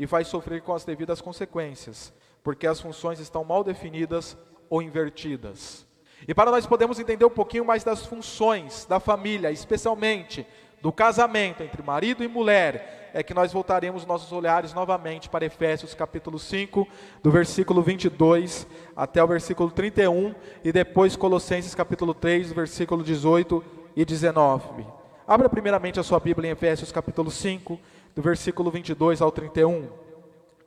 e 0.00 0.06
vai 0.06 0.24
sofrer 0.24 0.62
com 0.62 0.72
as 0.72 0.82
devidas 0.82 1.20
consequências, 1.20 2.10
porque 2.42 2.66
as 2.66 2.80
funções 2.80 3.20
estão 3.20 3.44
mal 3.44 3.62
definidas 3.62 4.34
ou 4.70 4.80
invertidas. 4.80 5.86
E 6.26 6.32
para 6.32 6.50
nós 6.50 6.64
podermos 6.64 6.98
entender 6.98 7.26
um 7.26 7.30
pouquinho 7.30 7.66
mais 7.66 7.84
das 7.84 8.06
funções 8.06 8.86
da 8.86 8.98
família, 8.98 9.50
especialmente 9.50 10.46
do 10.80 10.90
casamento 10.90 11.62
entre 11.62 11.82
marido 11.82 12.24
e 12.24 12.28
mulher, 12.28 13.10
é 13.12 13.22
que 13.22 13.34
nós 13.34 13.52
voltaremos 13.52 14.06
nossos 14.06 14.32
olhares 14.32 14.72
novamente 14.72 15.28
para 15.28 15.44
Efésios 15.44 15.92
capítulo 15.92 16.38
5, 16.38 16.88
do 17.22 17.30
versículo 17.30 17.82
22 17.82 18.66
até 18.96 19.22
o 19.22 19.26
versículo 19.26 19.70
31, 19.70 20.34
e 20.64 20.72
depois 20.72 21.14
Colossenses 21.14 21.74
capítulo 21.74 22.14
3, 22.14 22.52
versículo 22.52 23.04
18 23.04 23.62
e 23.94 24.02
19. 24.02 24.99
Abra 25.30 25.48
primeiramente 25.48 26.00
a 26.00 26.02
sua 26.02 26.18
Bíblia 26.18 26.48
em 26.48 26.52
Efésios 26.54 26.90
capítulo 26.90 27.30
5, 27.30 27.78
do 28.16 28.20
versículo 28.20 28.68
22 28.68 29.22
ao 29.22 29.30
31. 29.30 29.88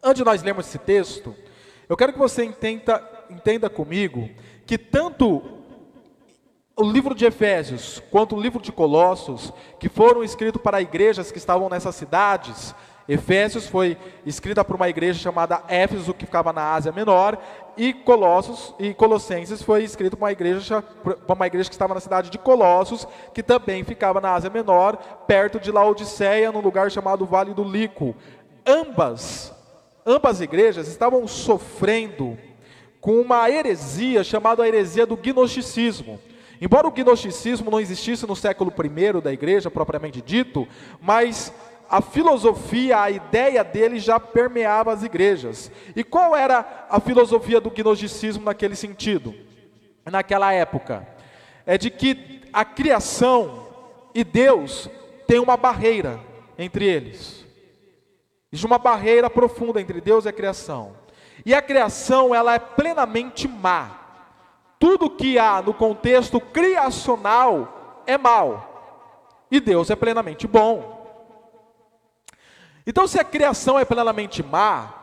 Antes 0.02 0.20
de 0.20 0.24
nós 0.24 0.42
lermos 0.42 0.66
esse 0.66 0.78
texto, 0.78 1.36
eu 1.90 1.98
quero 1.98 2.14
que 2.14 2.18
você 2.18 2.46
entenda, 2.46 3.06
entenda 3.30 3.70
comigo 3.70 4.30
que 4.66 4.78
tanto 4.78 5.44
o 6.78 6.84
livro 6.90 7.14
de 7.14 7.26
Efésios, 7.26 8.02
quanto 8.10 8.38
o 8.38 8.42
livro 8.42 8.62
de 8.62 8.72
Colossos, 8.72 9.52
que 9.82 9.90
foram 9.90 10.24
escritos 10.24 10.62
para 10.62 10.82
igrejas 10.82 11.30
que 11.30 11.38
estavam 11.38 11.68
nessas 11.68 11.96
cidades, 11.96 12.74
Efésios 13.08 13.68
foi 13.68 13.98
escrita 14.26 14.64
por 14.64 14.76
uma 14.76 14.90
igreja 14.90 15.20
chamada 15.20 15.62
Éfeso, 15.68 16.14
que 16.14 16.26
ficava 16.26 16.54
na 16.54 16.74
Ásia 16.74 16.92
Menor, 16.92 17.38
e 17.76 17.94
Colossos 17.94 18.74
e 18.80 18.94
Colossenses 18.94 19.62
foi 19.62 19.84
escrito 19.84 20.16
por 20.16 20.24
uma 20.24 20.32
igreja, 20.32 20.82
por 20.82 21.18
uma 21.28 21.48
igreja 21.48 21.70
que 21.70 21.76
estava 21.76 21.94
na 21.94 22.00
cidade 22.00 22.30
de 22.30 22.38
Colossos, 22.38 23.08
que 23.34 23.44
também 23.44 23.84
ficava 23.84 24.22
na 24.22 24.34
Ásia 24.34 24.50
Menor, 24.50 24.96
perto 25.28 25.60
de 25.60 25.72
Laodiceia, 25.72 26.52
num 26.52 26.62
lugar 26.62 26.90
chamado 26.92 27.26
Vale 27.26 27.54
do 27.54 27.64
Lico. 27.64 28.16
Ambas, 28.66 29.54
ambas 30.06 30.40
igrejas 30.40 30.88
estavam 30.88 31.28
sofrendo 31.28 32.38
com 33.02 33.20
uma 33.20 33.50
heresia 33.50 34.24
chamada 34.24 34.64
a 34.64 34.68
heresia 34.68 35.06
do 35.06 35.18
gnosticismo. 35.18 36.22
Embora 36.62 36.88
o 36.88 36.92
gnosticismo 36.92 37.70
não 37.70 37.82
existisse 37.82 38.26
no 38.26 38.38
século 38.38 38.72
I 38.72 39.22
da 39.22 39.34
igreja, 39.34 39.70
propriamente 39.70 40.22
dito, 40.22 40.66
mas 41.02 41.52
a 41.94 42.02
filosofia, 42.02 43.02
a 43.02 43.12
ideia 43.12 43.64
dele 43.64 44.00
já 44.00 44.20
permeava 44.20 44.92
as 44.92 45.04
igrejas. 45.04 45.72
E 45.96 46.04
qual 46.04 46.36
era 46.36 46.88
a 46.90 47.00
filosofia 47.00 47.62
do 47.62 47.70
gnosticismo 47.70 48.44
naquele 48.44 48.76
sentido? 48.76 49.36
Naquela 50.04 50.52
época? 50.52 51.08
É 51.68 51.78
de 51.78 51.92
que 51.92 52.42
a 52.52 52.66
criação 52.66 53.68
e 54.12 54.24
Deus 54.24 54.90
tem 55.28 55.38
uma 55.38 55.56
barreira 55.56 56.20
entre 56.58 56.84
eles. 56.84 57.46
Existe 58.52 58.66
uma 58.66 58.80
barreira 58.80 59.30
profunda 59.30 59.80
entre 59.80 60.02
Deus 60.02 60.26
e 60.26 60.30
a 60.30 60.34
criação. 60.34 60.94
E 61.46 61.54
a 61.54 61.62
criação, 61.62 62.34
ela 62.34 62.56
é 62.56 62.60
plenamente 62.60 63.48
má. 63.48 64.00
Tudo 64.80 65.12
que 65.12 65.38
há 65.38 65.62
no 65.62 65.76
contexto 65.76 66.42
criacional 66.42 68.02
é 68.08 68.18
mal. 68.18 69.46
E 69.52 69.60
Deus 69.60 69.92
é 69.92 69.96
plenamente 69.96 70.48
bom. 70.48 70.93
Então, 72.86 73.08
se 73.08 73.20
a 73.20 73.24
criação 73.24 73.80
é 73.80 73.86
plenamente 73.86 74.44
má, 74.44 74.94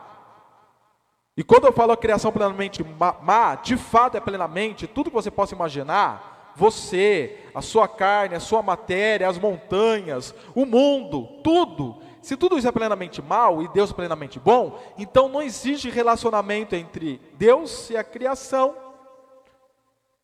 e 1.35 1.43
quando 1.43 1.65
eu 1.65 1.73
falo 1.73 1.91
a 1.91 1.97
criação 1.97 2.31
plenamente 2.31 2.83
má, 3.21 3.55
de 3.55 3.77
fato 3.77 4.17
é 4.17 4.19
plenamente 4.19 4.85
tudo 4.85 5.09
que 5.09 5.15
você 5.15 5.31
possa 5.31 5.55
imaginar, 5.55 6.53
você, 6.55 7.45
a 7.55 7.61
sua 7.61 7.87
carne, 7.87 8.35
a 8.35 8.39
sua 8.39 8.61
matéria, 8.61 9.27
as 9.27 9.39
montanhas, 9.39 10.35
o 10.53 10.65
mundo, 10.65 11.39
tudo. 11.43 12.01
Se 12.21 12.37
tudo 12.37 12.57
isso 12.57 12.67
é 12.67 12.71
plenamente 12.71 13.21
mal 13.21 13.63
e 13.63 13.67
Deus 13.69 13.91
plenamente 13.91 14.39
bom, 14.39 14.79
então 14.97 15.27
não 15.27 15.41
existe 15.41 15.89
relacionamento 15.89 16.75
entre 16.75 17.19
Deus 17.33 17.89
e 17.89 17.97
a 17.97 18.03
criação. 18.03 18.75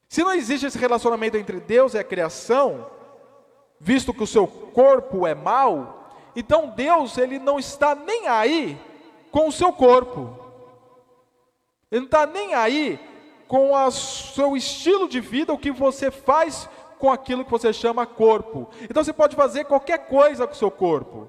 Se 0.07 0.23
não 0.23 0.33
existe 0.33 0.67
esse 0.67 0.77
relacionamento 0.77 1.37
entre 1.37 1.59
Deus 1.59 1.93
e 1.93 1.97
a 1.97 2.03
criação, 2.03 2.85
visto 3.79 4.13
que 4.13 4.23
o 4.23 4.27
seu 4.27 4.47
corpo 4.47 5.25
é 5.25 5.33
mau, 5.33 6.06
então 6.38 6.70
Deus 6.70 7.17
ele 7.17 7.39
não 7.39 7.58
está 7.58 7.96
nem 7.96 8.27
aí 8.27 8.79
com 9.32 9.48
o 9.48 9.51
seu 9.51 9.74
corpo. 9.74 10.38
Ele 11.91 12.01
não 12.01 12.06
está 12.06 12.25
nem 12.27 12.53
aí 12.53 13.00
com 13.48 13.74
o 13.74 13.91
seu 13.91 14.56
estilo 14.56 15.10
de 15.10 15.20
vida, 15.20 15.51
o 15.51 15.58
que 15.58 15.72
você 15.72 16.12
faz 16.12 16.70
com 17.00 17.12
aquilo 17.12 17.44
que 17.44 17.51
você 17.51 17.74
chama 17.74 18.06
corpo. 18.06 18.70
Então 18.84 19.03
você 19.03 19.12
pode 19.12 19.36
fazer 19.36 19.65
qualquer 19.65 20.08
coisa 20.08 20.46
com 20.46 20.53
o 20.53 20.58
seu 20.58 20.70
corpo, 20.70 21.27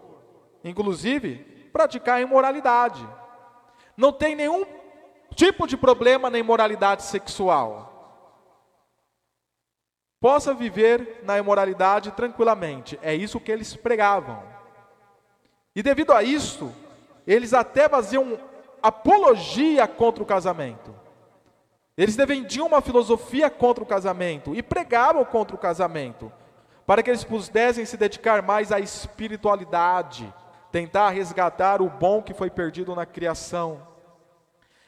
inclusive 0.62 1.36
praticar 1.72 2.20
imoralidade. 2.20 3.08
Não 3.96 4.12
tem 4.12 4.36
nenhum 4.36 4.66
tipo 5.34 5.66
de 5.66 5.76
problema 5.76 6.28
na 6.28 6.38
imoralidade 6.38 7.04
sexual 7.04 7.88
possa 10.20 10.52
viver 10.52 11.20
na 11.22 11.38
imoralidade 11.38 12.10
tranquilamente. 12.12 12.98
É 13.02 13.14
isso 13.14 13.40
que 13.40 13.52
eles 13.52 13.74
pregavam. 13.76 14.57
E 15.78 15.82
devido 15.82 16.12
a 16.12 16.24
isso, 16.24 16.74
eles 17.24 17.54
até 17.54 17.88
faziam 17.88 18.36
apologia 18.82 19.86
contra 19.86 20.20
o 20.20 20.26
casamento. 20.26 20.92
Eles 21.96 22.16
defendiam 22.16 22.66
uma 22.66 22.80
filosofia 22.80 23.48
contra 23.48 23.84
o 23.84 23.86
casamento 23.86 24.56
e 24.56 24.60
pregavam 24.60 25.24
contra 25.24 25.54
o 25.54 25.58
casamento, 25.58 26.32
para 26.84 27.00
que 27.00 27.10
eles 27.10 27.22
pudessem 27.22 27.84
se 27.84 27.96
dedicar 27.96 28.42
mais 28.42 28.72
à 28.72 28.80
espiritualidade, 28.80 30.34
tentar 30.72 31.10
resgatar 31.10 31.80
o 31.80 31.88
bom 31.88 32.20
que 32.22 32.34
foi 32.34 32.50
perdido 32.50 32.92
na 32.92 33.06
criação. 33.06 33.80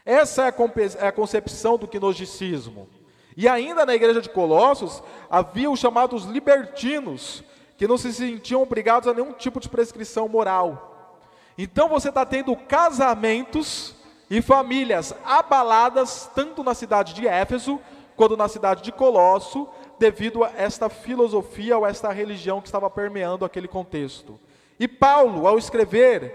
Essa 0.05 0.47
é 0.47 0.49
a 0.49 1.07
é 1.07 1.13
concepção 1.13 1.79
do 1.79 1.87
gnosticismo. 1.87 2.89
E 3.37 3.47
ainda 3.47 3.87
na 3.87 3.95
igreja 3.95 4.21
de 4.21 4.29
Colossos, 4.29 5.01
havia 5.31 5.71
os 5.71 5.79
chamados 5.79 6.25
libertinos, 6.25 7.45
que 7.81 7.89
não 7.89 7.97
se 7.97 8.13
sentiam 8.13 8.61
obrigados 8.61 9.09
a 9.09 9.15
nenhum 9.15 9.33
tipo 9.33 9.59
de 9.59 9.67
prescrição 9.67 10.29
moral. 10.29 11.17
Então 11.57 11.89
você 11.89 12.11
está 12.11 12.27
tendo 12.27 12.55
casamentos 12.55 13.97
e 14.29 14.43
famílias 14.43 15.15
abaladas, 15.25 16.31
tanto 16.35 16.63
na 16.63 16.75
cidade 16.75 17.15
de 17.15 17.27
Éfeso, 17.27 17.81
quanto 18.15 18.37
na 18.37 18.49
cidade 18.49 18.83
de 18.83 18.93
Colosso, 18.93 19.67
devido 19.99 20.45
a 20.45 20.53
esta 20.59 20.91
filosofia 20.91 21.79
ou 21.79 21.87
esta 21.87 22.13
religião 22.13 22.61
que 22.61 22.69
estava 22.69 22.91
permeando 22.91 23.47
aquele 23.47 23.67
contexto. 23.67 24.39
E 24.79 24.87
Paulo, 24.87 25.49
ao 25.49 25.57
escrever 25.57 26.35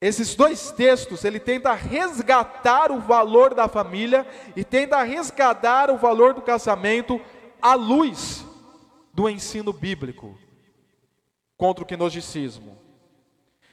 esses 0.00 0.36
dois 0.36 0.70
textos, 0.70 1.24
ele 1.24 1.40
tenta 1.40 1.72
resgatar 1.72 2.92
o 2.92 3.00
valor 3.00 3.52
da 3.52 3.66
família 3.66 4.24
e 4.54 4.62
tenta 4.62 5.02
resgatar 5.02 5.90
o 5.90 5.96
valor 5.96 6.34
do 6.34 6.40
casamento 6.40 7.20
à 7.60 7.74
luz 7.74 8.48
do 9.12 9.28
ensino 9.28 9.72
bíblico. 9.72 10.38
contra 11.56 11.84
o 11.84 11.86
quinosicismo. 11.86 12.78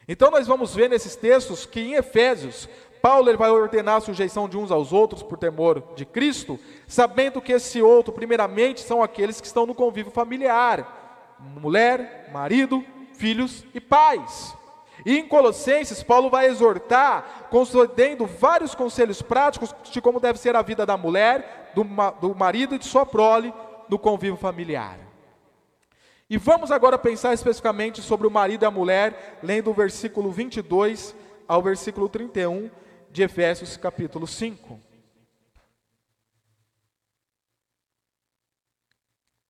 Então 0.09 0.29
nós 0.29 0.45
vamos 0.45 0.75
ver 0.75 0.89
nesses 0.89 1.15
textos 1.15 1.65
que 1.65 1.79
em 1.79 1.93
Efésios, 1.93 2.67
Paulo 3.01 3.29
ele 3.29 3.37
vai 3.37 3.49
ordenar 3.49 3.95
a 3.95 4.01
sujeição 4.01 4.49
de 4.49 4.57
uns 4.57 4.71
aos 4.71 4.91
outros 4.91 5.23
por 5.23 5.37
temor 5.37 5.81
de 5.95 6.05
Cristo, 6.05 6.59
sabendo 6.85 7.41
que 7.41 7.53
esse 7.53 7.81
outro, 7.81 8.11
primeiramente, 8.11 8.81
são 8.81 9.01
aqueles 9.01 9.39
que 9.39 9.47
estão 9.47 9.65
no 9.65 9.73
convívio 9.73 10.11
familiar: 10.11 11.35
mulher, 11.39 12.29
marido, 12.33 12.83
filhos 13.13 13.63
e 13.73 13.79
pais. 13.79 14.53
E 15.05 15.17
em 15.17 15.25
Colossenses, 15.25 16.03
Paulo 16.03 16.29
vai 16.29 16.47
exortar, 16.47 17.47
concedendo 17.49 18.25
vários 18.25 18.75
conselhos 18.75 19.21
práticos 19.21 19.73
de 19.91 20.01
como 20.01 20.19
deve 20.19 20.39
ser 20.39 20.57
a 20.57 20.61
vida 20.61 20.85
da 20.85 20.97
mulher, 20.97 21.71
do, 21.73 21.85
do 22.19 22.35
marido 22.35 22.75
e 22.75 22.79
de 22.79 22.85
sua 22.85 23.05
prole 23.05 23.53
no 23.87 23.97
convívio 23.97 24.35
familiar. 24.35 25.06
E 26.29 26.37
vamos 26.37 26.71
agora 26.71 26.97
pensar 26.97 27.33
especificamente 27.33 28.01
sobre 28.01 28.27
o 28.27 28.31
marido 28.31 28.63
e 28.63 28.65
a 28.65 28.71
mulher, 28.71 29.39
lendo 29.41 29.69
o 29.69 29.73
versículo 29.73 30.29
22 30.29 31.15
ao 31.47 31.61
versículo 31.61 32.09
31 32.09 32.69
de 33.09 33.23
Efésios 33.23 33.77
capítulo 33.77 34.27
5. 34.27 34.77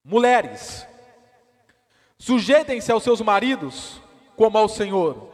Mulheres, 0.03 0.87
sujeitem-se 2.17 2.91
aos 2.91 3.03
seus 3.03 3.21
maridos 3.21 3.99
como 4.35 4.57
ao 4.57 4.69
Senhor, 4.69 5.29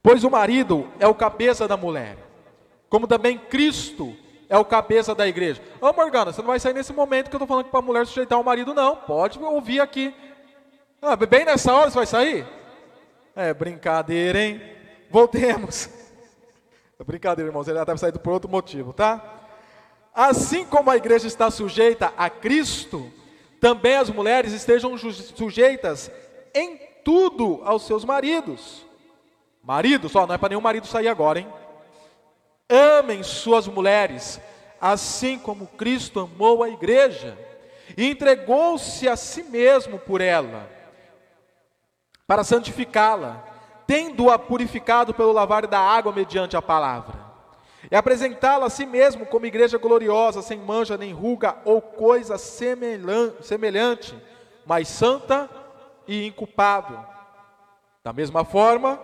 pois 0.00 0.22
o 0.22 0.30
marido 0.30 0.90
é 1.00 1.08
o 1.08 1.14
cabeça 1.14 1.66
da 1.66 1.76
mulher, 1.76 2.16
como 2.88 3.08
também 3.08 3.36
Cristo 3.36 4.16
é 4.48 4.56
o 4.58 4.64
cabeça 4.64 5.14
da 5.14 5.26
igreja. 5.26 5.60
Ô 5.80 5.92
Morgana, 5.92 6.32
você 6.32 6.40
não 6.40 6.48
vai 6.48 6.60
sair 6.60 6.74
nesse 6.74 6.92
momento 6.92 7.28
que 7.28 7.36
eu 7.36 7.38
estou 7.38 7.48
falando 7.48 7.66
para 7.66 7.78
a 7.78 7.82
mulher 7.82 8.06
sujeitar 8.06 8.40
o 8.40 8.44
marido, 8.44 8.72
não. 8.72 8.96
Pode 8.96 9.38
ouvir 9.38 9.80
aqui. 9.80 10.14
Ah, 11.02 11.16
bem 11.16 11.44
nessa 11.44 11.74
hora 11.74 11.90
você 11.90 11.96
vai 11.96 12.06
sair? 12.06 12.46
É 13.34 13.52
brincadeira, 13.52 14.38
hein? 14.40 14.60
Voltemos. 15.10 15.90
É 16.98 17.04
brincadeira, 17.04 17.50
irmãos, 17.50 17.68
ele 17.68 17.84
deve 17.84 18.00
sair 18.00 18.18
por 18.18 18.32
outro 18.32 18.50
motivo, 18.50 18.90
tá? 18.90 19.22
Assim 20.14 20.64
como 20.64 20.90
a 20.90 20.96
igreja 20.96 21.26
está 21.26 21.50
sujeita 21.50 22.10
a 22.16 22.30
Cristo, 22.30 23.12
também 23.60 23.96
as 23.96 24.08
mulheres 24.08 24.54
estejam 24.54 24.96
sujeitas 24.96 26.10
em 26.54 26.78
tudo 27.04 27.60
aos 27.64 27.86
seus 27.86 28.02
maridos. 28.02 28.86
Maridos, 29.62 30.12
só 30.12 30.26
não 30.26 30.34
é 30.34 30.38
para 30.38 30.48
nenhum 30.48 30.62
marido 30.62 30.86
sair 30.86 31.08
agora, 31.08 31.40
hein? 31.40 31.48
Amem 32.68 33.22
suas 33.22 33.68
mulheres, 33.68 34.40
assim 34.80 35.38
como 35.38 35.66
Cristo 35.68 36.20
amou 36.20 36.62
a 36.62 36.68
igreja 36.68 37.38
e 37.96 38.10
entregou-se 38.10 39.08
a 39.08 39.16
si 39.16 39.44
mesmo 39.44 39.98
por 39.98 40.20
ela, 40.20 40.68
para 42.26 42.42
santificá-la, 42.42 43.44
tendo-a 43.86 44.36
purificado 44.36 45.14
pelo 45.14 45.30
lavar 45.30 45.66
da 45.68 45.78
água 45.78 46.12
mediante 46.12 46.56
a 46.56 46.62
palavra, 46.62 47.14
e 47.88 47.94
apresentá-la 47.94 48.66
a 48.66 48.70
si 48.70 48.84
mesmo 48.84 49.24
como 49.26 49.46
igreja 49.46 49.78
gloriosa, 49.78 50.42
sem 50.42 50.58
mancha 50.58 50.96
nem 50.96 51.12
ruga 51.12 51.56
ou 51.64 51.80
coisa 51.80 52.36
semelhante, 52.36 54.14
mas 54.66 54.88
santa 54.88 55.48
e 56.08 56.26
inculpável. 56.26 56.98
Da 58.02 58.12
mesma 58.12 58.44
forma, 58.44 58.98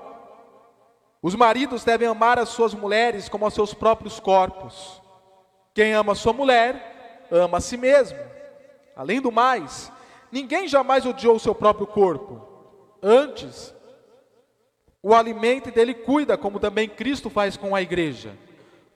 os 1.22 1.36
maridos 1.36 1.84
devem 1.84 2.08
amar 2.08 2.38
as 2.38 2.48
suas 2.48 2.74
mulheres 2.74 3.28
como 3.28 3.44
aos 3.44 3.54
seus 3.54 3.72
próprios 3.72 4.18
corpos. 4.18 5.00
Quem 5.72 5.94
ama 5.94 6.16
sua 6.16 6.32
mulher, 6.32 7.26
ama 7.30 7.58
a 7.58 7.60
si 7.60 7.76
mesmo. 7.76 8.18
Além 8.96 9.20
do 9.20 9.30
mais, 9.30 9.90
ninguém 10.32 10.66
jamais 10.66 11.06
odiou 11.06 11.36
o 11.36 11.40
seu 11.40 11.54
próprio 11.54 11.86
corpo. 11.86 12.46
Antes, 13.00 13.72
o 15.02 15.14
alimenta 15.14 15.68
e 15.68 15.72
dele 15.72 15.94
cuida, 15.94 16.36
como 16.36 16.58
também 16.58 16.88
Cristo 16.88 17.30
faz 17.30 17.56
com 17.56 17.74
a 17.74 17.80
igreja. 17.80 18.36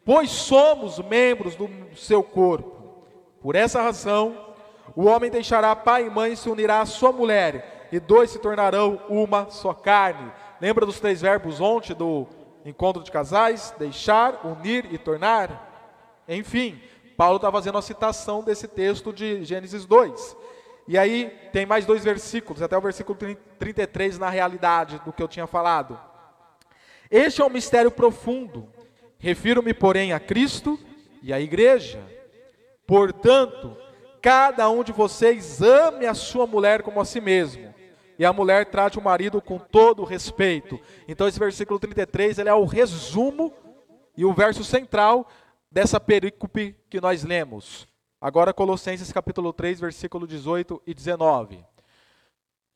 Pois 0.04 0.30
somos 0.30 0.98
membros 0.98 1.54
do 1.54 1.68
seu 1.96 2.22
corpo. 2.22 3.04
Por 3.40 3.54
essa 3.54 3.80
razão, 3.80 4.54
o 4.94 5.04
homem 5.04 5.30
deixará 5.30 5.74
pai 5.74 6.06
e 6.06 6.10
mãe 6.10 6.32
e 6.32 6.36
se 6.36 6.48
unirá 6.48 6.80
à 6.80 6.86
sua 6.86 7.12
mulher, 7.12 7.88
e 7.92 8.00
dois 8.00 8.30
se 8.30 8.38
tornarão 8.38 9.00
uma 9.08 9.48
só 9.50 9.72
carne. 9.72 10.32
Lembra 10.60 10.86
dos 10.86 10.98
três 10.98 11.20
verbos 11.20 11.60
ontem 11.60 11.94
do 11.94 12.26
encontro 12.64 13.02
de 13.02 13.10
casais? 13.10 13.74
Deixar, 13.78 14.46
unir 14.46 14.88
e 14.90 14.96
tornar? 14.96 16.22
Enfim, 16.26 16.80
Paulo 17.16 17.36
está 17.36 17.52
fazendo 17.52 17.76
a 17.76 17.82
citação 17.82 18.42
desse 18.42 18.66
texto 18.66 19.12
de 19.12 19.44
Gênesis 19.44 19.84
2. 19.84 20.36
E 20.88 20.96
aí 20.96 21.30
tem 21.52 21.66
mais 21.66 21.84
dois 21.84 22.02
versículos, 22.02 22.62
até 22.62 22.76
o 22.76 22.80
versículo 22.80 23.18
33 23.58 24.18
na 24.18 24.30
realidade 24.30 25.00
do 25.04 25.12
que 25.12 25.22
eu 25.22 25.28
tinha 25.28 25.46
falado. 25.46 25.98
Este 27.10 27.42
é 27.42 27.44
um 27.44 27.50
mistério 27.50 27.90
profundo. 27.90 28.66
Refiro-me, 29.18 29.74
porém, 29.74 30.12
a 30.12 30.20
Cristo 30.20 30.78
e 31.22 31.34
à 31.34 31.40
igreja. 31.40 32.02
Portanto, 32.86 33.76
cada 34.22 34.70
um 34.70 34.82
de 34.82 34.92
vocês 34.92 35.60
ame 35.60 36.06
a 36.06 36.14
sua 36.14 36.46
mulher 36.46 36.82
como 36.82 37.00
a 37.00 37.04
si 37.04 37.20
mesmo 37.20 37.75
e 38.18 38.24
a 38.24 38.32
mulher 38.32 38.66
trate 38.66 38.98
o 38.98 39.02
marido 39.02 39.40
com 39.40 39.58
todo 39.58 40.04
respeito. 40.04 40.80
Então 41.06 41.28
esse 41.28 41.38
versículo 41.38 41.78
33, 41.78 42.38
ele 42.38 42.48
é 42.48 42.54
o 42.54 42.64
resumo 42.64 43.52
e 44.16 44.24
o 44.24 44.32
verso 44.32 44.64
central 44.64 45.28
dessa 45.70 46.00
perícope 46.00 46.74
que 46.88 47.00
nós 47.00 47.22
lemos. 47.22 47.86
Agora 48.20 48.54
Colossenses 48.54 49.12
capítulo 49.12 49.52
3, 49.52 49.78
versículo 49.80 50.26
18 50.26 50.82
e 50.86 50.94
19. 50.94 51.64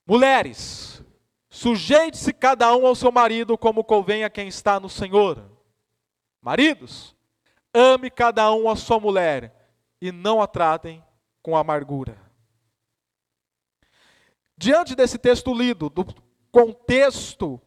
Mulheres, 0.07 1.03
sujeite-se 1.49 2.33
cada 2.33 2.75
um 2.77 2.87
ao 2.87 2.95
seu 2.95 3.11
marido 3.11 3.57
como 3.57 3.83
convém 3.83 4.25
a 4.25 4.31
quem 4.31 4.49
está 4.49 4.79
no 4.79 4.89
Senhor. 4.89 5.43
Maridos, 6.43 7.17
ame 7.73 8.11
cada 8.11 8.53
um 8.53 8.69
a 8.69 8.77
sua 8.77 9.01
mulher 9.01 9.55
e 10.01 10.13
não 10.13 10.43
a 10.43 10.47
tratem 10.47 11.03
com 11.43 11.57
amargura. 11.57 12.30
Diante 14.63 14.95
desse 14.95 15.17
texto 15.17 15.55
lido, 15.55 15.89
do 15.89 16.07
contexto 16.53 17.59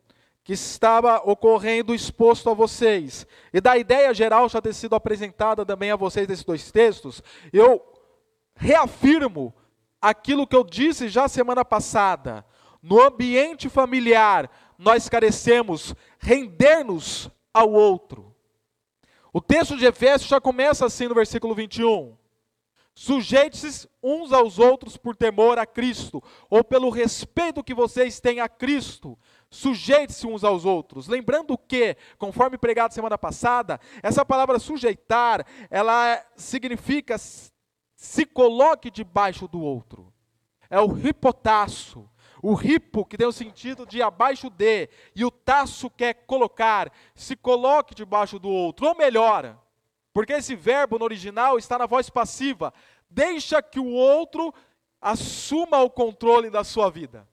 que 0.44 0.54
estava 0.54 1.18
ocorrendo 1.28 1.96
exposto 1.96 2.52
a 2.52 2.54
vocês, 2.54 3.26
e 3.52 3.60
da 3.60 3.76
ideia 3.76 4.14
geral 4.14 4.48
já 4.48 4.62
ter 4.62 4.76
sido 4.76 4.94
apresentada 4.94 5.66
também 5.66 5.90
a 5.90 5.96
vocês 5.96 6.28
desses 6.28 6.46
dois 6.46 6.72
textos, 6.72 7.24
eu 7.52 7.82
reafirmo 8.56 9.52
aquilo 10.00 10.46
que 10.46 10.56
eu 10.56 10.64
disse 10.64 11.10
já 11.10 11.28
semana 11.28 11.66
passada. 11.66 12.46
No 12.80 13.02
ambiente 13.02 13.70
familiar, 13.70 14.48
nós 14.78 15.10
carecemos 15.10 15.96
render-nos 16.20 17.28
ao 17.52 17.72
outro. 17.72 18.36
O 19.34 19.42
texto 19.42 19.76
de 19.76 19.88
Efésios 19.88 20.30
já 20.30 20.40
começa 20.40 20.86
assim 20.86 21.08
no 21.08 21.16
versículo 21.16 21.56
21. 21.56 22.16
Sujeite-se 22.96 23.90
uns 24.04 24.32
aos 24.32 24.60
outros 24.60 24.98
por 24.98 25.16
temor 25.16 25.58
a 25.58 25.66
Cristo, 25.66 26.22
ou 26.50 26.64
pelo 26.64 26.90
respeito 26.90 27.64
que 27.64 27.74
vocês 27.74 28.20
têm 28.20 28.40
a 28.40 28.48
Cristo. 28.48 29.18
Sujeite-se 29.50 30.28
uns 30.28 30.44
aos 30.44 30.64
outros. 30.64 31.08
Lembrando 31.08 31.58
que, 31.58 31.98
conforme 32.18 32.58
pregado 32.58 32.94
semana 32.94 33.18
passada, 33.18 33.80
essa 34.02 34.24
palavra 34.24 34.60
sujeitar, 34.60 35.46
ela 35.72 36.24
significa 36.36 37.18
se 37.18 38.26
coloque 38.26 38.92
debaixo 38.92 39.48
do 39.48 39.62
outro. 39.62 40.14
É 40.70 40.80
o 40.80 40.88
ripotaço. 40.88 42.08
O 42.42 42.54
ripo, 42.54 43.06
que 43.06 43.18
tem 43.18 43.26
o 43.26 43.32
sentido 43.32 43.86
de 43.86 44.02
abaixo 44.02 44.50
de, 44.50 44.90
e 45.16 45.24
o 45.24 45.32
taço 45.32 45.90
quer 45.90 46.14
colocar, 46.26 46.92
se 47.16 47.38
coloque 47.38 47.96
debaixo 47.96 48.38
do 48.38 48.50
outro. 48.50 48.86
Ou 48.88 48.96
melhor, 48.96 49.58
porque 50.14 50.34
esse 50.34 50.56
verbo 50.56 51.00
no 51.00 51.06
original 51.06 51.58
está 51.58 51.78
na 51.78 51.88
voz 51.88 52.10
passiva. 52.10 52.72
Deixa 53.10 53.62
que 53.62 53.80
o 53.80 53.88
outro 53.88 54.54
assuma 55.02 55.82
o 55.82 55.90
controle 55.90 56.52
da 56.52 56.64
sua 56.64 56.90
vida. 56.92 57.28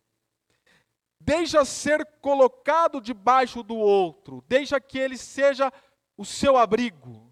Deixa 1.21 1.63
ser 1.67 2.05
colocado 2.23 2.99
debaixo 3.01 3.63
do 3.63 3.77
outro. 3.77 4.43
Deixa 4.49 4.81
que 4.81 4.99
ele 4.99 5.19
seja 5.19 5.71
o 6.17 6.25
seu 6.25 6.57
abrigo. 6.57 7.31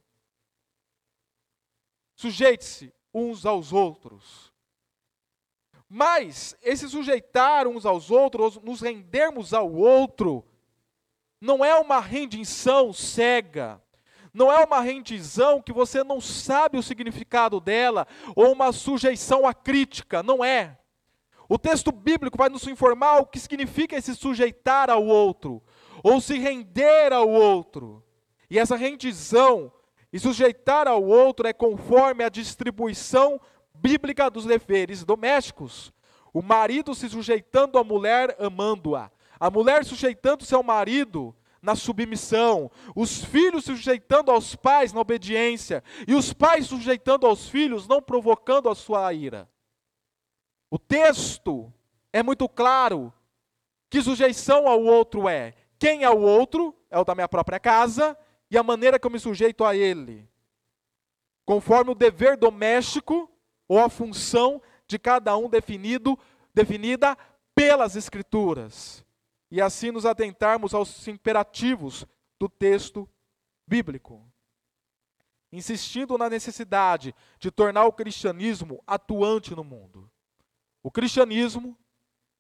Sujeite-se 2.14 2.92
uns 3.14 3.46
aos 3.46 3.72
outros. 3.72 4.52
Mas 5.88 6.54
esse 6.60 6.86
sujeitar 6.86 7.66
uns 7.66 7.86
aos 7.86 8.10
outros, 8.10 8.58
nos 8.58 8.82
rendermos 8.82 9.54
ao 9.54 9.72
outro, 9.72 10.44
não 11.40 11.64
é 11.64 11.74
uma 11.74 12.00
rendição 12.00 12.92
cega 12.92 13.82
não 14.32 14.50
é 14.50 14.64
uma 14.64 14.80
rendição 14.80 15.60
que 15.62 15.72
você 15.72 16.04
não 16.04 16.20
sabe 16.20 16.78
o 16.78 16.82
significado 16.82 17.60
dela, 17.60 18.06
ou 18.34 18.52
uma 18.52 18.72
sujeição 18.72 19.46
à 19.46 19.54
crítica, 19.54 20.22
não 20.22 20.44
é. 20.44 20.78
O 21.48 21.58
texto 21.58 21.90
bíblico 21.90 22.36
vai 22.36 22.48
nos 22.48 22.66
informar 22.66 23.18
o 23.18 23.26
que 23.26 23.40
significa 23.40 23.96
esse 23.96 24.14
sujeitar 24.14 24.90
ao 24.90 25.04
outro, 25.04 25.62
ou 26.02 26.20
se 26.20 26.38
render 26.38 27.12
ao 27.12 27.28
outro. 27.28 28.04
E 28.50 28.58
essa 28.58 28.76
rendição 28.76 29.72
e 30.12 30.18
sujeitar 30.18 30.86
ao 30.86 31.02
outro 31.02 31.46
é 31.46 31.52
conforme 31.52 32.24
a 32.24 32.28
distribuição 32.28 33.40
bíblica 33.74 34.30
dos 34.30 34.44
deveres 34.44 35.04
domésticos. 35.04 35.92
O 36.32 36.42
marido 36.42 36.94
se 36.94 37.08
sujeitando 37.08 37.78
à 37.78 37.84
mulher, 37.84 38.36
amando-a. 38.38 39.10
A 39.40 39.50
mulher 39.50 39.84
sujeitando-se 39.84 40.54
ao 40.54 40.62
marido 40.62 41.34
na 41.60 41.74
submissão. 41.74 42.70
Os 42.94 43.24
filhos 43.24 43.64
sujeitando 43.64 44.30
aos 44.30 44.54
pais 44.54 44.92
na 44.92 45.00
obediência. 45.00 45.82
E 46.06 46.14
os 46.14 46.32
pais 46.32 46.66
sujeitando 46.66 47.26
aos 47.26 47.48
filhos, 47.48 47.86
não 47.86 48.00
provocando 48.00 48.68
a 48.68 48.74
sua 48.74 49.12
ira. 49.12 49.48
O 50.70 50.78
texto 50.78 51.72
é 52.12 52.22
muito 52.22 52.48
claro 52.48 53.12
que 53.88 54.02
sujeição 54.02 54.68
ao 54.68 54.82
outro 54.82 55.28
é 55.28 55.54
quem 55.78 56.02
é 56.02 56.10
o 56.10 56.18
outro, 56.18 56.74
é 56.90 56.98
o 56.98 57.04
da 57.04 57.14
minha 57.14 57.28
própria 57.28 57.60
casa, 57.60 58.18
e 58.50 58.58
a 58.58 58.62
maneira 58.62 58.98
que 58.98 59.06
eu 59.06 59.10
me 59.10 59.20
sujeito 59.20 59.64
a 59.64 59.76
ele. 59.76 60.28
Conforme 61.44 61.92
o 61.92 61.94
dever 61.94 62.36
doméstico 62.36 63.30
ou 63.68 63.78
a 63.78 63.88
função 63.88 64.60
de 64.86 64.98
cada 64.98 65.36
um 65.36 65.48
definido, 65.48 66.18
definida 66.52 67.16
pelas 67.54 67.94
Escrituras. 67.94 69.04
E 69.50 69.60
assim 69.60 69.90
nos 69.90 70.04
atentarmos 70.04 70.74
aos 70.74 71.06
imperativos 71.08 72.06
do 72.38 72.48
texto 72.48 73.08
bíblico. 73.66 74.26
Insistindo 75.50 76.18
na 76.18 76.28
necessidade 76.28 77.14
de 77.38 77.50
tornar 77.50 77.84
o 77.86 77.92
cristianismo 77.92 78.82
atuante 78.86 79.54
no 79.54 79.64
mundo. 79.64 80.10
O 80.82 80.90
cristianismo, 80.90 81.76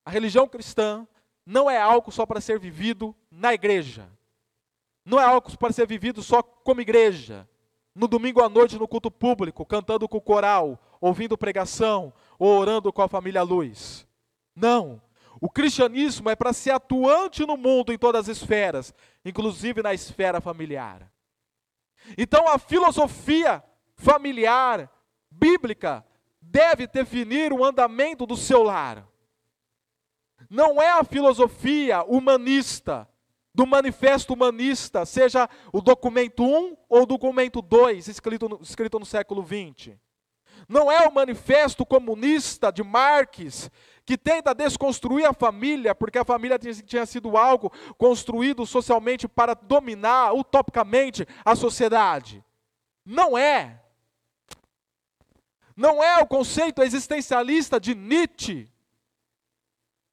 a 0.04 0.10
religião 0.10 0.46
cristã, 0.46 1.06
não 1.44 1.70
é 1.70 1.80
algo 1.80 2.12
só 2.12 2.26
para 2.26 2.40
ser 2.40 2.58
vivido 2.58 3.16
na 3.30 3.54
igreja. 3.54 4.10
Não 5.02 5.18
é 5.18 5.24
algo 5.24 5.56
para 5.56 5.72
ser 5.72 5.86
vivido 5.86 6.22
só 6.22 6.42
como 6.42 6.82
igreja. 6.82 7.48
No 7.94 8.06
domingo 8.06 8.42
à 8.42 8.48
noite, 8.48 8.78
no 8.78 8.86
culto 8.86 9.10
público, 9.10 9.64
cantando 9.64 10.06
com 10.06 10.18
o 10.18 10.22
coral, 10.22 10.78
ouvindo 11.00 11.38
pregação 11.38 12.12
ou 12.38 12.58
orando 12.58 12.92
com 12.92 13.00
a 13.00 13.08
família 13.08 13.42
Luz. 13.42 14.06
Não. 14.54 15.00
O 15.40 15.48
cristianismo 15.48 16.28
é 16.28 16.36
para 16.36 16.52
ser 16.52 16.70
atuante 16.70 17.46
no 17.46 17.56
mundo 17.56 17.92
em 17.92 17.98
todas 17.98 18.28
as 18.28 18.36
esferas, 18.36 18.94
inclusive 19.24 19.82
na 19.82 19.94
esfera 19.94 20.40
familiar. 20.40 21.10
Então 22.16 22.48
a 22.48 22.58
filosofia 22.58 23.62
familiar, 23.94 24.90
bíblica, 25.30 26.04
deve 26.40 26.86
definir 26.86 27.52
o 27.52 27.64
andamento 27.64 28.26
do 28.26 28.36
seu 28.36 28.62
lar. 28.62 29.06
Não 30.48 30.80
é 30.80 30.90
a 30.90 31.04
filosofia 31.04 32.02
humanista, 32.04 33.08
do 33.54 33.66
manifesto 33.66 34.34
humanista, 34.34 35.04
seja 35.04 35.48
o 35.72 35.80
documento 35.80 36.44
1 36.44 36.76
ou 36.88 37.02
o 37.02 37.06
documento 37.06 37.60
2, 37.60 38.06
escrito 38.06 38.48
no, 38.48 38.60
escrito 38.62 39.00
no 39.00 39.04
século 39.04 39.42
20. 39.42 39.98
Não 40.68 40.90
é 40.90 41.06
o 41.06 41.12
manifesto 41.12 41.84
comunista 41.84 42.70
de 42.70 42.82
Marx, 42.82 43.70
que 44.08 44.16
tenta 44.16 44.54
desconstruir 44.54 45.26
a 45.26 45.34
família, 45.34 45.94
porque 45.94 46.16
a 46.16 46.24
família 46.24 46.58
tinha 46.58 47.04
sido 47.04 47.36
algo 47.36 47.70
construído 47.98 48.64
socialmente 48.64 49.28
para 49.28 49.52
dominar 49.52 50.32
utopicamente 50.32 51.28
a 51.44 51.54
sociedade. 51.54 52.42
Não 53.04 53.36
é. 53.36 53.82
Não 55.76 56.02
é 56.02 56.16
o 56.22 56.26
conceito 56.26 56.82
existencialista 56.82 57.78
de 57.78 57.94
Nietzsche. 57.94 58.66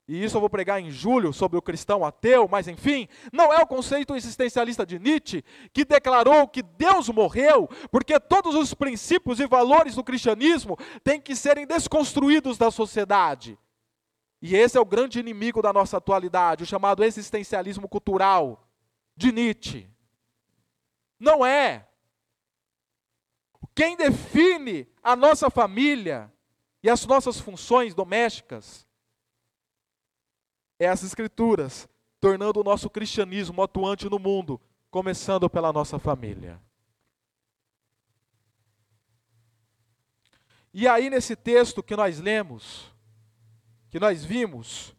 E 0.10 0.22
isso 0.22 0.36
eu 0.36 0.42
vou 0.42 0.50
pregar 0.50 0.82
em 0.82 0.92
julho 0.92 1.32
sobre 1.32 1.58
o 1.58 1.62
cristão 1.62 2.04
ateu, 2.04 2.50
mas 2.52 2.68
enfim, 2.68 3.08
não 3.32 3.54
é 3.54 3.64
o 3.64 3.66
conceito 3.66 4.14
existencialista 4.14 4.86
de 4.86 5.00
Nietzsche 5.00 5.42
que 5.72 5.86
declarou 5.86 6.50
que 6.50 6.62
Deus 6.62 7.08
morreu, 7.08 7.70
porque 7.90 8.20
todos 8.20 8.56
os 8.56 8.74
princípios 8.74 9.40
e 9.40 9.48
valores 9.48 9.96
do 9.96 10.04
cristianismo 10.04 10.78
têm 11.02 11.22
que 11.22 11.34
serem 11.34 11.66
desconstruídos 11.66 12.58
da 12.58 12.70
sociedade. 12.70 13.58
E 14.48 14.56
esse 14.56 14.78
é 14.78 14.80
o 14.80 14.86
grande 14.86 15.20
inimigo 15.20 15.60
da 15.60 15.74
nossa 15.74 15.98
atualidade, 15.98 16.62
o 16.62 16.68
chamado 16.68 17.04
existencialismo 17.04 17.90
cultural 17.90 18.70
de 19.18 19.32
Nietzsche. 19.32 19.90
Não 21.20 21.44
é. 21.44 21.88
Quem 23.74 23.98
define 23.98 24.88
a 25.02 25.16
nossa 25.16 25.50
família 25.50 26.32
e 26.84 26.92
as 26.92 27.08
nossas 27.08 27.40
funções 27.40 27.96
domésticas 27.96 28.88
é 30.78 30.88
as 30.88 31.02
Escrituras, 31.02 31.90
tornando 32.20 32.60
o 32.60 32.64
nosso 32.64 32.88
cristianismo 32.88 33.64
atuante 33.64 34.08
no 34.08 34.20
mundo, 34.20 34.62
começando 34.92 35.50
pela 35.50 35.74
nossa 35.74 35.98
família. 35.98 36.62
E 40.72 40.88
aí, 40.88 41.10
nesse 41.10 41.36
texto 41.36 41.82
que 41.82 41.96
nós 41.96 42.20
lemos, 42.20 42.94
que 43.96 44.00
nós 44.00 44.26
vimos, 44.26 44.94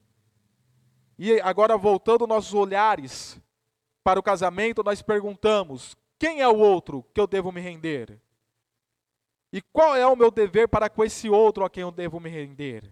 e 1.18 1.38
agora 1.42 1.76
voltando 1.76 2.26
nossos 2.26 2.54
olhares 2.54 3.38
para 4.02 4.18
o 4.18 4.22
casamento, 4.22 4.82
nós 4.82 5.02
perguntamos: 5.02 5.94
quem 6.18 6.40
é 6.40 6.48
o 6.48 6.56
outro 6.56 7.04
que 7.12 7.20
eu 7.20 7.26
devo 7.26 7.52
me 7.52 7.60
render? 7.60 8.18
E 9.52 9.60
qual 9.60 9.94
é 9.94 10.06
o 10.06 10.16
meu 10.16 10.30
dever 10.30 10.66
para 10.66 10.88
com 10.88 11.04
esse 11.04 11.28
outro 11.28 11.62
a 11.62 11.68
quem 11.68 11.82
eu 11.82 11.90
devo 11.90 12.18
me 12.18 12.30
render? 12.30 12.90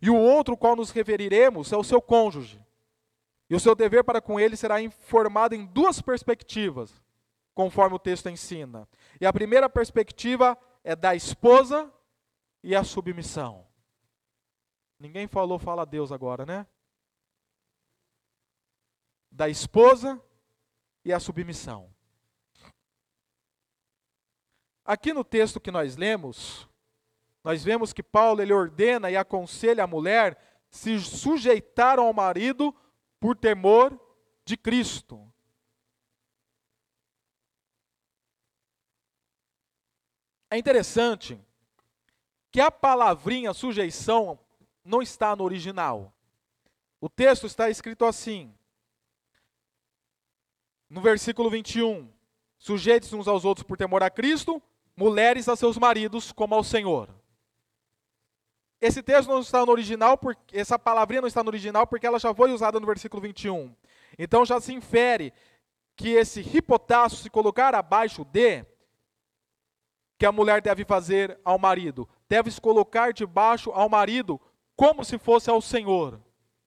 E 0.00 0.08
o 0.08 0.16
outro 0.16 0.56
qual 0.56 0.74
nos 0.74 0.90
referiremos 0.90 1.70
é 1.70 1.76
o 1.76 1.84
seu 1.84 2.00
cônjuge. 2.00 2.58
E 3.50 3.54
o 3.54 3.60
seu 3.60 3.74
dever 3.74 4.02
para 4.04 4.22
com 4.22 4.40
ele 4.40 4.56
será 4.56 4.80
informado 4.80 5.54
em 5.54 5.66
duas 5.66 6.00
perspectivas, 6.00 7.04
conforme 7.52 7.94
o 7.94 7.98
texto 7.98 8.30
ensina. 8.30 8.88
E 9.20 9.26
a 9.26 9.32
primeira 9.34 9.68
perspectiva 9.68 10.56
é 10.82 10.96
da 10.96 11.14
esposa 11.14 11.92
e 12.64 12.74
a 12.74 12.82
submissão. 12.82 13.70
Ninguém 15.02 15.26
falou, 15.26 15.58
fala 15.58 15.84
Deus 15.84 16.12
agora, 16.12 16.46
né? 16.46 16.64
Da 19.32 19.48
esposa 19.48 20.22
e 21.04 21.12
a 21.12 21.18
submissão. 21.18 21.92
Aqui 24.84 25.12
no 25.12 25.24
texto 25.24 25.60
que 25.60 25.72
nós 25.72 25.96
lemos, 25.96 26.68
nós 27.42 27.64
vemos 27.64 27.92
que 27.92 28.00
Paulo 28.00 28.42
ele 28.42 28.52
ordena 28.52 29.10
e 29.10 29.16
aconselha 29.16 29.82
a 29.82 29.88
mulher 29.88 30.38
se 30.70 31.00
sujeitar 31.00 31.98
ao 31.98 32.12
marido 32.12 32.72
por 33.18 33.36
temor 33.36 34.00
de 34.44 34.56
Cristo. 34.56 35.28
É 40.48 40.56
interessante 40.56 41.44
que 42.52 42.60
a 42.60 42.70
palavrinha 42.70 43.52
sujeição 43.52 44.38
não 44.84 45.02
está 45.02 45.34
no 45.36 45.44
original. 45.44 46.12
O 47.00 47.08
texto 47.08 47.46
está 47.46 47.68
escrito 47.68 48.04
assim, 48.04 48.54
no 50.88 51.00
versículo 51.00 51.50
21. 51.50 52.08
Sujeitem-se 52.58 53.16
uns 53.16 53.26
aos 53.26 53.44
outros 53.44 53.66
por 53.66 53.76
temor 53.76 54.02
a 54.02 54.10
Cristo, 54.10 54.62
mulheres 54.96 55.48
a 55.48 55.56
seus 55.56 55.76
maridos 55.76 56.30
como 56.30 56.54
ao 56.54 56.62
Senhor. 56.62 57.08
Esse 58.80 59.02
texto 59.02 59.28
não 59.28 59.40
está 59.40 59.64
no 59.64 59.72
original, 59.72 60.18
porque, 60.18 60.58
essa 60.58 60.78
palavrinha 60.78 61.20
não 61.20 61.28
está 61.28 61.42
no 61.42 61.50
original 61.50 61.86
porque 61.86 62.06
ela 62.06 62.18
já 62.18 62.34
foi 62.34 62.52
usada 62.52 62.78
no 62.78 62.86
versículo 62.86 63.22
21. 63.22 63.74
Então 64.18 64.44
já 64.44 64.60
se 64.60 64.74
infere 64.74 65.32
que 65.96 66.10
esse 66.10 66.40
hipotasso 66.40 67.16
se 67.16 67.30
colocar 67.30 67.74
abaixo 67.74 68.24
de 68.24 68.64
que 70.18 70.26
a 70.26 70.32
mulher 70.32 70.60
deve 70.60 70.84
fazer 70.84 71.38
ao 71.44 71.58
marido, 71.58 72.08
deve 72.28 72.50
se 72.50 72.60
colocar 72.60 73.12
debaixo 73.12 73.70
ao 73.70 73.88
marido 73.88 74.40
como 74.82 75.04
se 75.04 75.16
fosse 75.16 75.48
ao 75.48 75.62
Senhor, 75.62 76.20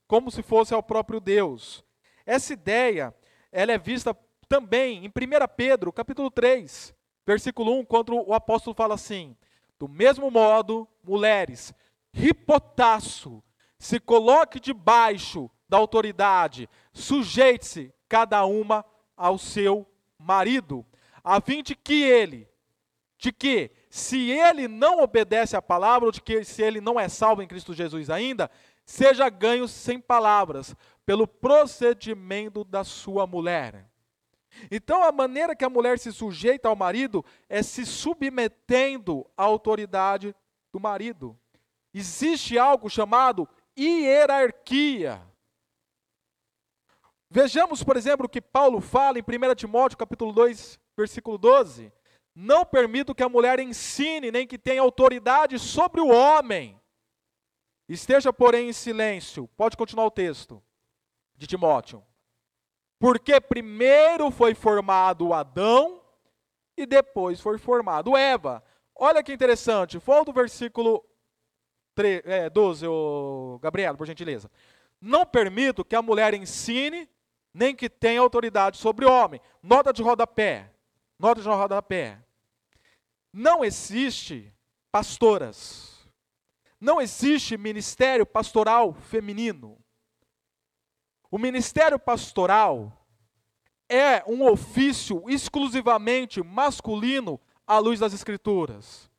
como 0.07 0.31
se 0.31 0.41
fosse 0.41 0.73
ao 0.73 0.81
próprio 0.81 1.19
Deus. 1.19 1.83
Essa 2.25 2.53
ideia, 2.53 3.13
ela 3.51 3.73
é 3.73 3.77
vista 3.77 4.17
também 4.47 5.03
em 5.03 5.09
1 5.09 5.11
Pedro, 5.57 5.91
capítulo 5.91 6.31
3, 6.31 6.95
versículo 7.27 7.77
1, 7.79 7.83
quando 7.83 8.15
o 8.15 8.33
apóstolo 8.33 8.73
fala 8.73 8.93
assim: 8.93 9.35
Do 9.77 9.89
mesmo 9.89 10.31
modo, 10.31 10.87
mulheres, 11.03 11.73
ripotaço, 12.13 13.43
se 13.77 13.99
coloque 13.99 14.61
debaixo 14.61 15.51
da 15.67 15.75
autoridade, 15.75 16.69
sujeite-se 16.93 17.93
cada 18.07 18.45
uma 18.45 18.85
ao 19.17 19.37
seu 19.37 19.85
marido, 20.17 20.85
a 21.21 21.41
fim 21.41 21.61
de 21.61 21.75
que 21.75 22.01
ele, 22.03 22.47
de 23.17 23.33
que, 23.33 23.71
se 23.95 24.29
ele 24.29 24.67
não 24.67 24.99
obedece 25.01 25.55
à 25.55 25.61
palavra, 25.61 26.07
ou 26.07 26.11
de 26.11 26.21
que 26.21 26.43
se 26.43 26.61
ele 26.61 26.81
não 26.81 26.99
é 26.99 27.07
salvo 27.07 27.41
em 27.41 27.47
Cristo 27.47 27.73
Jesus 27.73 28.09
ainda, 28.09 28.51
seja 28.85 29.29
ganho 29.29 29.69
sem 29.69 30.01
palavras, 30.01 30.75
pelo 31.05 31.25
procedimento 31.25 32.65
da 32.65 32.83
sua 32.83 33.25
mulher. 33.25 33.89
Então, 34.69 35.01
a 35.01 35.13
maneira 35.13 35.55
que 35.55 35.63
a 35.63 35.69
mulher 35.69 35.97
se 35.97 36.11
sujeita 36.11 36.67
ao 36.67 36.75
marido 36.75 37.23
é 37.47 37.63
se 37.63 37.85
submetendo 37.85 39.25
à 39.37 39.43
autoridade 39.43 40.35
do 40.73 40.79
marido. 40.79 41.39
Existe 41.93 42.59
algo 42.59 42.89
chamado 42.89 43.47
hierarquia. 43.79 45.21
Vejamos, 47.29 47.81
por 47.81 47.95
exemplo, 47.95 48.25
o 48.25 48.29
que 48.29 48.41
Paulo 48.41 48.81
fala 48.81 49.17
em 49.17 49.21
1 49.21 49.55
Timóteo, 49.55 49.97
capítulo 49.97 50.33
2, 50.33 50.77
versículo 50.97 51.37
12. 51.37 51.93
Não 52.35 52.65
permito 52.65 53.15
que 53.15 53.23
a 53.23 53.29
mulher 53.29 53.59
ensine, 53.59 54.29
nem 54.29 54.45
que 54.45 54.57
tenha 54.57 54.81
autoridade 54.81 55.57
sobre 55.57 56.01
o 56.01 56.09
homem. 56.09 56.77
Esteja, 57.87 58.33
porém, 58.33 58.67
em 58.69 58.73
silêncio. 58.73 59.47
Pode 59.55 59.77
continuar 59.77 60.05
o 60.05 60.11
texto 60.11 60.61
de 61.35 61.47
Timóteo. 61.47 62.03
Porque 62.99 63.39
primeiro 63.39 64.31
foi 64.31 64.53
formado 64.53 65.33
Adão 65.33 66.01
e 66.75 66.85
depois 66.85 67.39
foi 67.39 67.57
formado 67.57 68.17
Eva. 68.17 68.63
Olha 68.93 69.23
que 69.23 69.33
interessante. 69.33 69.97
Volta 69.97 70.31
o 70.31 70.33
versículo 70.33 71.05
3, 71.93 72.21
é, 72.25 72.49
12, 72.49 72.87
ô, 72.87 73.59
Gabriel, 73.61 73.95
por 73.95 74.07
gentileza. 74.07 74.51
Não 74.99 75.25
permito 75.25 75.85
que 75.85 75.95
a 75.95 76.01
mulher 76.01 76.33
ensine, 76.33 77.09
nem 77.53 77.75
que 77.75 77.89
tenha 77.89 78.19
autoridade 78.19 78.77
sobre 78.77 79.05
o 79.05 79.11
homem. 79.11 79.39
Nota 79.61 79.93
de 79.93 80.01
rodapé. 80.01 80.71
Nota 81.17 81.41
de 81.41 81.47
rodapé. 81.47 82.24
Não 83.35 83.65
existe 83.65 84.53
pastoras 84.91 85.95
não 86.79 87.01
existe 87.01 87.57
ministério 87.57 88.25
pastoral 88.25 88.93
feminino. 88.93 89.77
O 91.31 91.37
ministério 91.39 91.97
pastoral 91.97 93.05
é 93.89 94.23
um 94.27 94.45
ofício 94.45 95.23
exclusivamente 95.27 96.43
masculino 96.43 97.39
à 97.65 97.79
luz 97.79 97.99
das 97.99 98.13
Escrituras. 98.13 99.09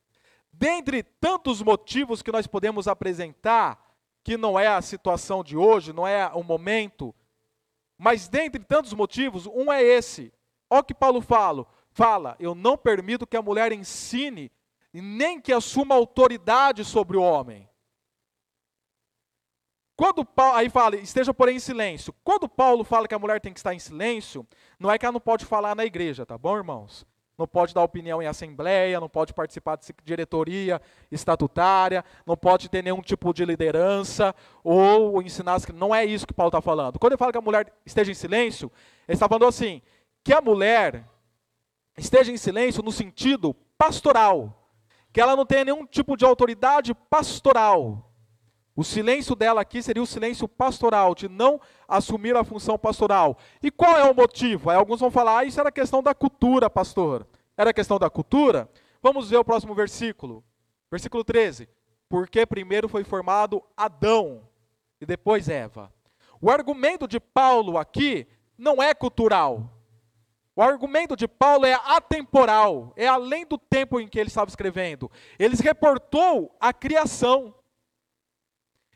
Dentre 0.51 1.03
tantos 1.03 1.61
motivos 1.61 2.21
que 2.21 2.31
nós 2.31 2.47
podemos 2.47 2.87
apresentar, 2.87 3.85
que 4.23 4.37
não 4.37 4.57
é 4.57 4.67
a 4.67 4.81
situação 4.81 5.43
de 5.43 5.57
hoje, 5.57 5.91
não 5.91 6.07
é 6.07 6.25
o 6.33 6.43
momento, 6.43 7.13
mas 7.97 8.27
dentre 8.27 8.63
tantos 8.63 8.93
motivos, 8.93 9.45
um 9.45 9.71
é 9.71 9.83
esse. 9.83 10.33
Olha 10.69 10.81
o 10.81 10.83
que 10.83 10.93
Paulo 10.93 11.21
fala, 11.21 11.67
fala, 11.97 12.35
eu 12.39 12.53
não 12.53 12.77
permito 12.77 13.25
que 13.25 13.35
a 13.35 13.41
mulher 13.41 13.71
ensine 13.71 14.51
nem 14.93 15.41
que 15.41 15.51
assuma 15.51 15.95
autoridade 15.95 16.85
sobre 16.85 17.17
o 17.17 17.23
homem. 17.23 17.67
Quando 19.95 20.23
Paulo, 20.23 20.55
aí 20.55 20.69
fala, 20.69 20.95
esteja 20.95 21.33
porém 21.33 21.55
em 21.55 21.59
silêncio. 21.59 22.13
Quando 22.23 22.47
Paulo 22.47 22.83
fala 22.83 23.07
que 23.07 23.15
a 23.15 23.19
mulher 23.19 23.41
tem 23.41 23.51
que 23.51 23.57
estar 23.57 23.73
em 23.73 23.79
silêncio, 23.79 24.45
não 24.79 24.91
é 24.91 24.97
que 24.99 25.07
ela 25.07 25.13
não 25.13 25.19
pode 25.19 25.43
falar 25.43 25.75
na 25.75 25.85
igreja, 25.85 26.23
tá 26.23 26.37
bom, 26.37 26.55
irmãos? 26.55 27.03
Não 27.35 27.47
pode 27.47 27.73
dar 27.73 27.81
opinião 27.81 28.21
em 28.21 28.27
assembleia, 28.27 28.99
não 28.99 29.09
pode 29.09 29.33
participar 29.33 29.77
de 29.77 29.91
diretoria 30.03 30.79
estatutária, 31.11 32.05
não 32.27 32.37
pode 32.37 32.69
ter 32.69 32.83
nenhum 32.83 33.01
tipo 33.01 33.33
de 33.33 33.43
liderança 33.43 34.35
ou 34.63 35.19
ensinar 35.19 35.59
Não 35.73 35.93
é 35.93 36.05
isso 36.05 36.27
que 36.27 36.33
Paulo 36.33 36.49
está 36.49 36.61
falando. 36.61 36.99
Quando 36.99 37.13
ele 37.13 37.19
fala 37.19 37.31
que 37.31 37.37
a 37.39 37.41
mulher 37.41 37.73
esteja 37.83 38.11
em 38.11 38.15
silêncio, 38.15 38.71
ele 39.07 39.15
está 39.15 39.27
falando 39.27 39.47
assim: 39.47 39.81
que 40.23 40.33
a 40.33 40.41
mulher 40.41 41.03
esteja 41.97 42.31
em 42.31 42.37
silêncio 42.37 42.83
no 42.83 42.91
sentido 42.91 43.53
pastoral 43.77 44.57
que 45.17 45.21
ela 45.21 45.35
não 45.35 45.47
tenha 45.47 45.65
nenhum 45.65 45.83
tipo 45.83 46.15
de 46.15 46.23
autoridade 46.23 46.93
pastoral. 46.93 48.11
O 48.75 48.83
silêncio 48.83 49.35
dela 49.35 49.61
aqui 49.61 49.81
seria 49.81 50.03
o 50.03 50.05
silêncio 50.05 50.47
pastoral, 50.47 51.15
de 51.15 51.27
não 51.27 51.59
assumir 51.87 52.35
a 52.35 52.43
função 52.43 52.77
pastoral. 52.77 53.35
E 53.63 53.71
qual 53.71 53.97
é 53.97 54.03
o 54.03 54.13
motivo? 54.13 54.69
Aí 54.69 54.77
alguns 54.77 54.99
vão 54.99 55.09
falar, 55.09 55.39
ah, 55.39 55.43
isso 55.43 55.59
era 55.59 55.71
questão 55.71 56.03
da 56.03 56.13
cultura, 56.13 56.69
pastor. 56.69 57.25
Era 57.57 57.73
questão 57.73 57.97
da 57.97 58.11
cultura? 58.11 58.69
Vamos 59.01 59.31
ver 59.31 59.37
o 59.37 59.43
próximo 59.43 59.73
versículo. 59.73 60.43
Versículo 60.91 61.23
13. 61.23 61.67
Porque 62.07 62.45
primeiro 62.45 62.87
foi 62.87 63.03
formado 63.03 63.63
Adão 63.75 64.47
e 65.01 65.05
depois 65.07 65.49
Eva. 65.49 65.91
O 66.39 66.51
argumento 66.51 67.07
de 67.07 67.19
Paulo 67.19 67.79
aqui 67.79 68.27
não 68.55 68.83
é 68.83 68.93
cultural. 68.93 69.76
O 70.57 70.61
argumento 70.63 71.15
de 71.15 71.27
Paulo 71.27 71.67
é 71.67 71.75
atemporal, 71.85 72.91
é 72.95 73.07
além 73.07 73.45
do 73.45 73.59
tempo 73.59 73.99
em 73.99 74.07
que 74.07 74.19
ele 74.19 74.29
estava 74.29 74.49
escrevendo. 74.49 75.11
Ele 75.37 75.55
reportou 75.55 76.51
a 76.59 76.73
criação. 76.73 77.53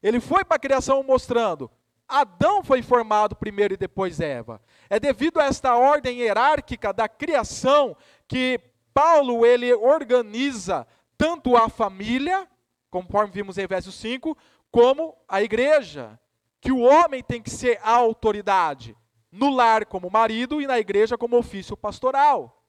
Ele 0.01 0.19
foi 0.19 0.43
para 0.43 0.55
a 0.55 0.59
criação 0.59 1.03
mostrando: 1.03 1.69
Adão 2.07 2.63
foi 2.63 2.81
formado 2.81 3.35
primeiro 3.35 3.75
e 3.75 3.77
depois 3.77 4.19
Eva. 4.19 4.59
É 4.89 4.99
devido 4.99 5.39
a 5.39 5.45
esta 5.45 5.75
ordem 5.75 6.21
hierárquica 6.21 6.91
da 6.91 7.07
criação 7.07 7.95
que 8.27 8.59
Paulo 8.91 9.45
ele 9.45 9.71
organiza 9.71 10.87
tanto 11.15 11.55
a 11.55 11.69
família, 11.69 12.47
conforme 12.89 13.31
vimos 13.31 13.59
em 13.59 13.65
Efésios 13.65 13.93
5, 13.99 14.35
como 14.71 15.15
a 15.29 15.43
igreja. 15.43 16.19
Que 16.59 16.71
o 16.71 16.79
homem 16.79 17.21
tem 17.21 17.39
que 17.39 17.51
ser 17.51 17.79
a 17.83 17.91
autoridade 17.91 18.97
no 19.31 19.49
lar 19.49 19.85
como 19.85 20.09
marido 20.09 20.61
e 20.61 20.67
na 20.67 20.79
igreja 20.79 21.17
como 21.17 21.37
ofício 21.37 21.77
pastoral. 21.77 22.61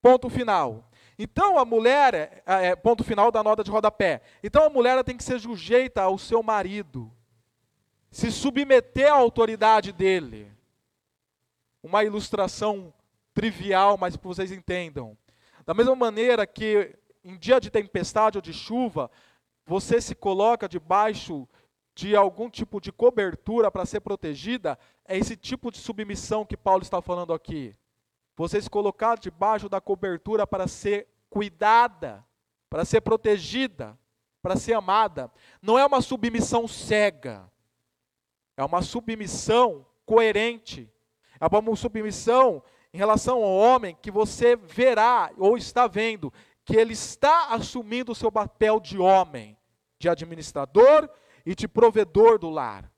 Ponto 0.00 0.30
final. 0.30 0.88
Então 1.18 1.58
a 1.58 1.64
mulher, 1.64 2.42
é, 2.46 2.68
é, 2.68 2.76
ponto 2.76 3.02
final 3.02 3.30
da 3.30 3.42
nota 3.42 3.64
de 3.64 3.70
rodapé. 3.70 4.22
Então 4.42 4.64
a 4.64 4.70
mulher 4.70 5.02
tem 5.04 5.16
que 5.16 5.24
ser 5.24 5.40
sujeita 5.40 6.02
ao 6.02 6.16
seu 6.16 6.42
marido, 6.42 7.12
se 8.10 8.30
submeter 8.30 9.12
à 9.12 9.16
autoridade 9.16 9.92
dele. 9.92 10.50
Uma 11.82 12.04
ilustração 12.04 12.94
trivial, 13.34 13.96
mas 13.98 14.16
para 14.16 14.28
vocês 14.28 14.52
entendam. 14.52 15.16
Da 15.66 15.74
mesma 15.74 15.94
maneira 15.94 16.46
que 16.46 16.96
em 17.24 17.36
dia 17.36 17.60
de 17.60 17.70
tempestade 17.70 18.38
ou 18.38 18.42
de 18.42 18.52
chuva, 18.52 19.10
você 19.66 20.00
se 20.00 20.14
coloca 20.14 20.68
debaixo 20.68 21.46
de 21.98 22.14
algum 22.14 22.48
tipo 22.48 22.80
de 22.80 22.92
cobertura 22.92 23.72
para 23.72 23.84
ser 23.84 23.98
protegida, 23.98 24.78
é 25.04 25.18
esse 25.18 25.36
tipo 25.36 25.68
de 25.68 25.78
submissão 25.78 26.46
que 26.46 26.56
Paulo 26.56 26.84
está 26.84 27.02
falando 27.02 27.32
aqui. 27.32 27.74
Você 28.36 28.62
se 28.62 28.70
colocar 28.70 29.18
debaixo 29.18 29.68
da 29.68 29.80
cobertura 29.80 30.46
para 30.46 30.68
ser 30.68 31.08
cuidada, 31.28 32.24
para 32.70 32.84
ser 32.84 33.00
protegida, 33.00 33.98
para 34.40 34.54
ser 34.54 34.74
amada. 34.74 35.28
Não 35.60 35.76
é 35.76 35.84
uma 35.84 36.00
submissão 36.00 36.68
cega, 36.68 37.50
é 38.56 38.64
uma 38.64 38.80
submissão 38.80 39.84
coerente. 40.06 40.88
É 41.40 41.46
uma 41.48 41.74
submissão 41.74 42.62
em 42.94 42.96
relação 42.96 43.42
ao 43.42 43.56
homem 43.56 43.98
que 44.00 44.10
você 44.12 44.54
verá 44.54 45.32
ou 45.36 45.56
está 45.56 45.88
vendo 45.88 46.32
que 46.64 46.76
ele 46.76 46.92
está 46.92 47.48
assumindo 47.48 48.12
o 48.12 48.14
seu 48.14 48.30
papel 48.30 48.78
de 48.78 48.98
homem, 48.98 49.58
de 49.98 50.08
administrador 50.08 51.10
e 51.48 51.54
de 51.54 51.66
provedor 51.66 52.38
do 52.38 52.50
lar. 52.50 52.92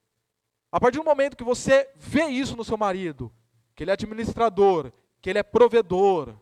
A 0.72 0.80
partir 0.80 0.98
do 0.98 1.04
momento 1.04 1.36
que 1.36 1.44
você 1.44 1.88
vê 1.94 2.24
isso 2.24 2.56
no 2.56 2.64
seu 2.64 2.76
marido, 2.76 3.32
que 3.76 3.84
ele 3.84 3.92
é 3.92 3.94
administrador, 3.94 4.92
que 5.22 5.30
ele 5.30 5.38
é 5.38 5.42
provedor, 5.44 6.34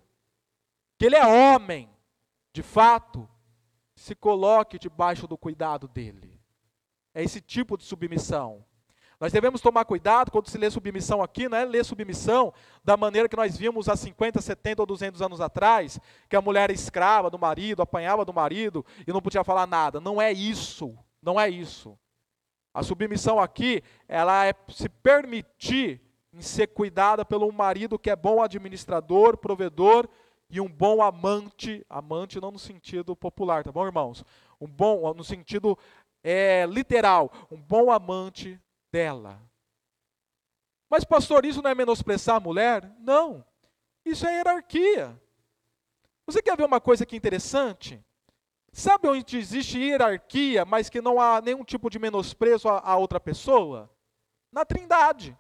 que 0.97 1.05
ele 1.05 1.17
é 1.17 1.27
homem, 1.27 1.87
de 2.51 2.63
fato, 2.63 3.29
se 3.95 4.15
coloque 4.15 4.79
debaixo 4.79 5.27
do 5.27 5.37
cuidado 5.37 5.87
dele. 5.87 6.41
É 7.13 7.23
esse 7.23 7.43
tipo 7.43 7.77
de 7.77 7.85
submissão. 7.85 8.65
Nós 9.21 9.31
devemos 9.31 9.61
tomar 9.61 9.85
cuidado 9.85 10.31
quando 10.31 10.49
se 10.49 10.57
lê 10.57 10.71
submissão 10.71 11.21
aqui, 11.21 11.47
não 11.47 11.59
é 11.59 11.65
ler 11.67 11.85
submissão 11.85 12.55
da 12.83 12.97
maneira 12.97 13.29
que 13.29 13.37
nós 13.37 13.55
vimos 13.55 13.87
há 13.87 13.97
50, 13.97 14.41
70 14.41 14.81
ou 14.81 14.87
200 14.87 15.21
anos 15.21 15.43
atrás, 15.43 16.01
que 16.27 16.37
a 16.37 16.41
mulher 16.41 16.63
era 16.63 16.73
escrava 16.73 17.29
do 17.29 17.39
marido, 17.39 17.83
apanhava 17.83 18.25
do 18.25 18.33
marido 18.33 18.83
e 19.07 19.13
não 19.13 19.21
podia 19.21 19.45
falar 19.45 19.67
nada. 19.67 20.01
Não 20.01 20.23
é 20.23 20.33
isso. 20.33 20.97
Não 21.23 21.41
é 21.41 21.49
isso. 21.49 21.99
A 22.73 22.83
submissão 22.83 23.41
aqui, 23.41 23.83
ela 24.07 24.47
é 24.47 24.55
se 24.69 24.89
permitir 24.89 26.01
em 26.33 26.41
ser 26.41 26.69
cuidada 26.69 27.25
pelo 27.25 27.51
marido 27.53 27.99
que 27.99 28.11
é 28.11 28.17
bom 28.17 28.43
administrador, 28.43 29.37
provedor 29.37 30.09
e 30.51 30.61
um 30.61 30.69
bom 30.69 31.03
amante, 31.03 31.85
amante 31.89 32.41
não 32.41 32.51
no 32.51 32.59
sentido 32.59 33.17
popular, 33.17 33.65
tá 33.65 33.73
bom, 33.73 33.85
irmãos? 33.85 34.25
Um 34.61 34.67
bom, 34.67 35.13
no 35.15 35.25
sentido 35.25 35.79
é, 36.23 36.67
literal, 36.67 37.31
um 37.51 37.61
bom 37.61 37.91
amante 37.91 38.61
dela. 38.93 39.41
Mas, 40.89 41.05
pastor, 41.05 41.45
isso 41.45 41.61
não 41.61 41.71
é 41.71 41.75
menosprezar 41.75 42.37
a 42.37 42.41
mulher? 42.41 42.91
Não. 43.01 43.45
Isso 44.05 44.27
é 44.27 44.37
hierarquia. 44.37 45.21
Você 46.27 46.41
quer 46.41 46.57
ver 46.57 46.65
uma 46.65 46.81
coisa 46.81 47.05
que 47.05 47.17
interessante? 47.17 48.03
Sabe 48.79 49.09
onde 49.09 49.37
existe 49.37 49.77
hierarquia, 49.77 50.65
mas 50.65 50.89
que 50.89 51.01
não 51.01 51.21
há 51.21 51.41
nenhum 51.41 51.65
tipo 51.65 51.91
de 51.91 51.99
menosprezo 51.99 52.69
a, 52.69 52.79
a 52.79 52.97
outra 52.97 53.19
pessoa? 53.19 53.91
Na 54.53 54.65
Trindade. 54.65 55.37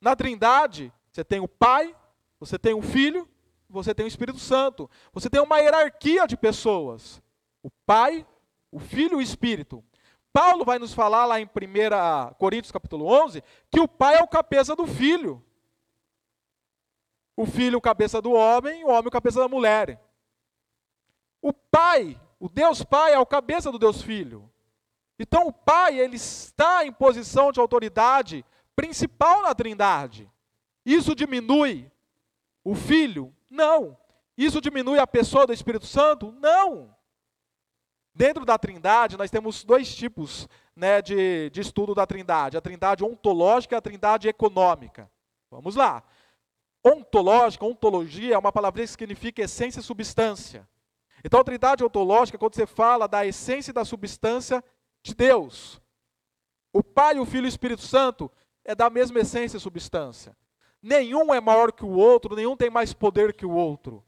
Na 0.00 0.16
Trindade, 0.16 0.92
você 1.12 1.22
tem 1.22 1.38
o 1.38 1.46
Pai, 1.46 1.94
você 2.40 2.58
tem 2.58 2.74
o 2.74 2.82
Filho, 2.82 3.28
você 3.68 3.94
tem 3.94 4.04
o 4.04 4.08
Espírito 4.08 4.40
Santo. 4.40 4.90
Você 5.12 5.30
tem 5.30 5.40
uma 5.40 5.60
hierarquia 5.60 6.26
de 6.26 6.36
pessoas. 6.36 7.22
O 7.62 7.70
Pai, 7.86 8.26
o 8.72 8.80
Filho 8.80 9.12
e 9.12 9.16
o 9.18 9.22
Espírito. 9.22 9.84
Paulo 10.32 10.64
vai 10.64 10.80
nos 10.80 10.92
falar 10.92 11.24
lá 11.24 11.40
em 11.40 11.44
1 11.44 12.34
Coríntios 12.36 12.72
capítulo 12.72 13.06
11 13.06 13.44
que 13.70 13.78
o 13.78 13.86
pai 13.86 14.16
é 14.16 14.22
o 14.24 14.26
cabeça 14.26 14.74
do 14.74 14.88
filho. 14.88 15.40
O 17.36 17.46
filho 17.46 17.78
o 17.78 17.80
cabeça 17.80 18.20
do 18.20 18.32
homem, 18.32 18.84
o 18.84 18.88
homem 18.88 19.06
o 19.06 19.10
cabeça 19.12 19.38
da 19.38 19.46
mulher. 19.46 20.09
O 21.42 21.52
Pai, 21.52 22.20
o 22.38 22.48
Deus 22.48 22.82
Pai 22.82 23.12
é 23.12 23.18
o 23.18 23.26
cabeça 23.26 23.70
do 23.70 23.78
Deus 23.78 24.02
Filho. 24.02 24.50
Então 25.18 25.46
o 25.46 25.52
Pai, 25.52 25.98
ele 25.98 26.16
está 26.16 26.84
em 26.84 26.92
posição 26.92 27.52
de 27.52 27.60
autoridade 27.60 28.44
principal 28.74 29.42
na 29.42 29.54
Trindade. 29.54 30.30
Isso 30.84 31.14
diminui 31.14 31.90
o 32.64 32.74
Filho? 32.74 33.34
Não. 33.50 33.96
Isso 34.36 34.60
diminui 34.60 34.98
a 34.98 35.06
pessoa 35.06 35.46
do 35.46 35.52
Espírito 35.52 35.86
Santo? 35.86 36.32
Não. 36.32 36.94
Dentro 38.14 38.44
da 38.44 38.58
Trindade, 38.58 39.16
nós 39.16 39.30
temos 39.30 39.62
dois 39.62 39.94
tipos 39.94 40.48
né, 40.74 41.02
de, 41.02 41.50
de 41.50 41.60
estudo 41.60 41.94
da 41.94 42.06
Trindade: 42.06 42.56
a 42.56 42.60
Trindade 42.60 43.04
ontológica 43.04 43.74
e 43.74 43.78
a 43.78 43.82
Trindade 43.82 44.28
econômica. 44.28 45.10
Vamos 45.50 45.76
lá. 45.76 46.02
Ontológica, 46.82 47.64
ontologia 47.64 48.34
é 48.34 48.38
uma 48.38 48.50
palavra 48.50 48.80
que 48.80 48.88
significa 48.88 49.42
essência 49.42 49.80
e 49.80 49.82
substância. 49.82 50.66
Então, 51.24 51.40
a 51.40 51.44
Trindade 51.44 51.84
ontológica, 51.84 52.38
quando 52.38 52.54
você 52.54 52.66
fala 52.66 53.06
da 53.06 53.26
essência 53.26 53.70
e 53.70 53.74
da 53.74 53.84
substância 53.84 54.64
de 55.02 55.14
Deus. 55.14 55.80
O 56.72 56.82
Pai, 56.82 57.18
o 57.18 57.26
Filho 57.26 57.44
e 57.44 57.46
o 57.46 57.48
Espírito 57.48 57.82
Santo 57.82 58.30
é 58.64 58.74
da 58.74 58.88
mesma 58.88 59.20
essência 59.20 59.56
e 59.56 59.60
substância. 59.60 60.36
Nenhum 60.82 61.32
é 61.34 61.40
maior 61.40 61.72
que 61.72 61.84
o 61.84 61.90
outro, 61.90 62.34
nenhum 62.34 62.56
tem 62.56 62.70
mais 62.70 62.92
poder 62.92 63.34
que 63.34 63.44
o 63.44 63.50
outro. 63.50 64.04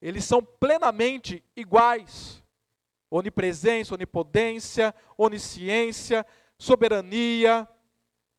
Eles 0.00 0.24
são 0.24 0.42
plenamente 0.42 1.44
iguais. 1.54 2.42
Onipresença, 3.10 3.94
onipotência, 3.94 4.94
onisciência, 5.16 6.26
soberania, 6.58 7.68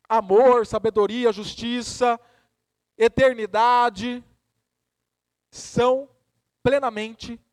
amor, 0.08 0.66
sabedoria, 0.66 1.32
justiça, 1.32 2.20
eternidade, 2.98 4.24
são 5.50 6.08
plenamente 6.62 7.32
iguais. 7.32 7.51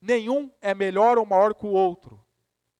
Nenhum 0.00 0.50
é 0.60 0.74
melhor 0.74 1.18
ou 1.18 1.26
maior 1.26 1.54
que 1.54 1.66
o 1.66 1.70
outro. 1.70 2.20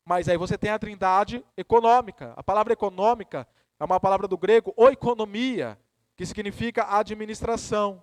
Mas 0.04 0.28
aí 0.28 0.36
você 0.36 0.58
tem 0.58 0.70
a 0.70 0.78
trindade 0.78 1.44
econômica. 1.56 2.32
A 2.36 2.42
palavra 2.42 2.72
econômica 2.72 3.46
é 3.78 3.84
uma 3.84 4.00
palavra 4.00 4.26
do 4.26 4.36
grego 4.36 4.74
oikonomia, 4.76 5.78
que 6.16 6.26
significa 6.26 6.98
administração. 6.98 8.02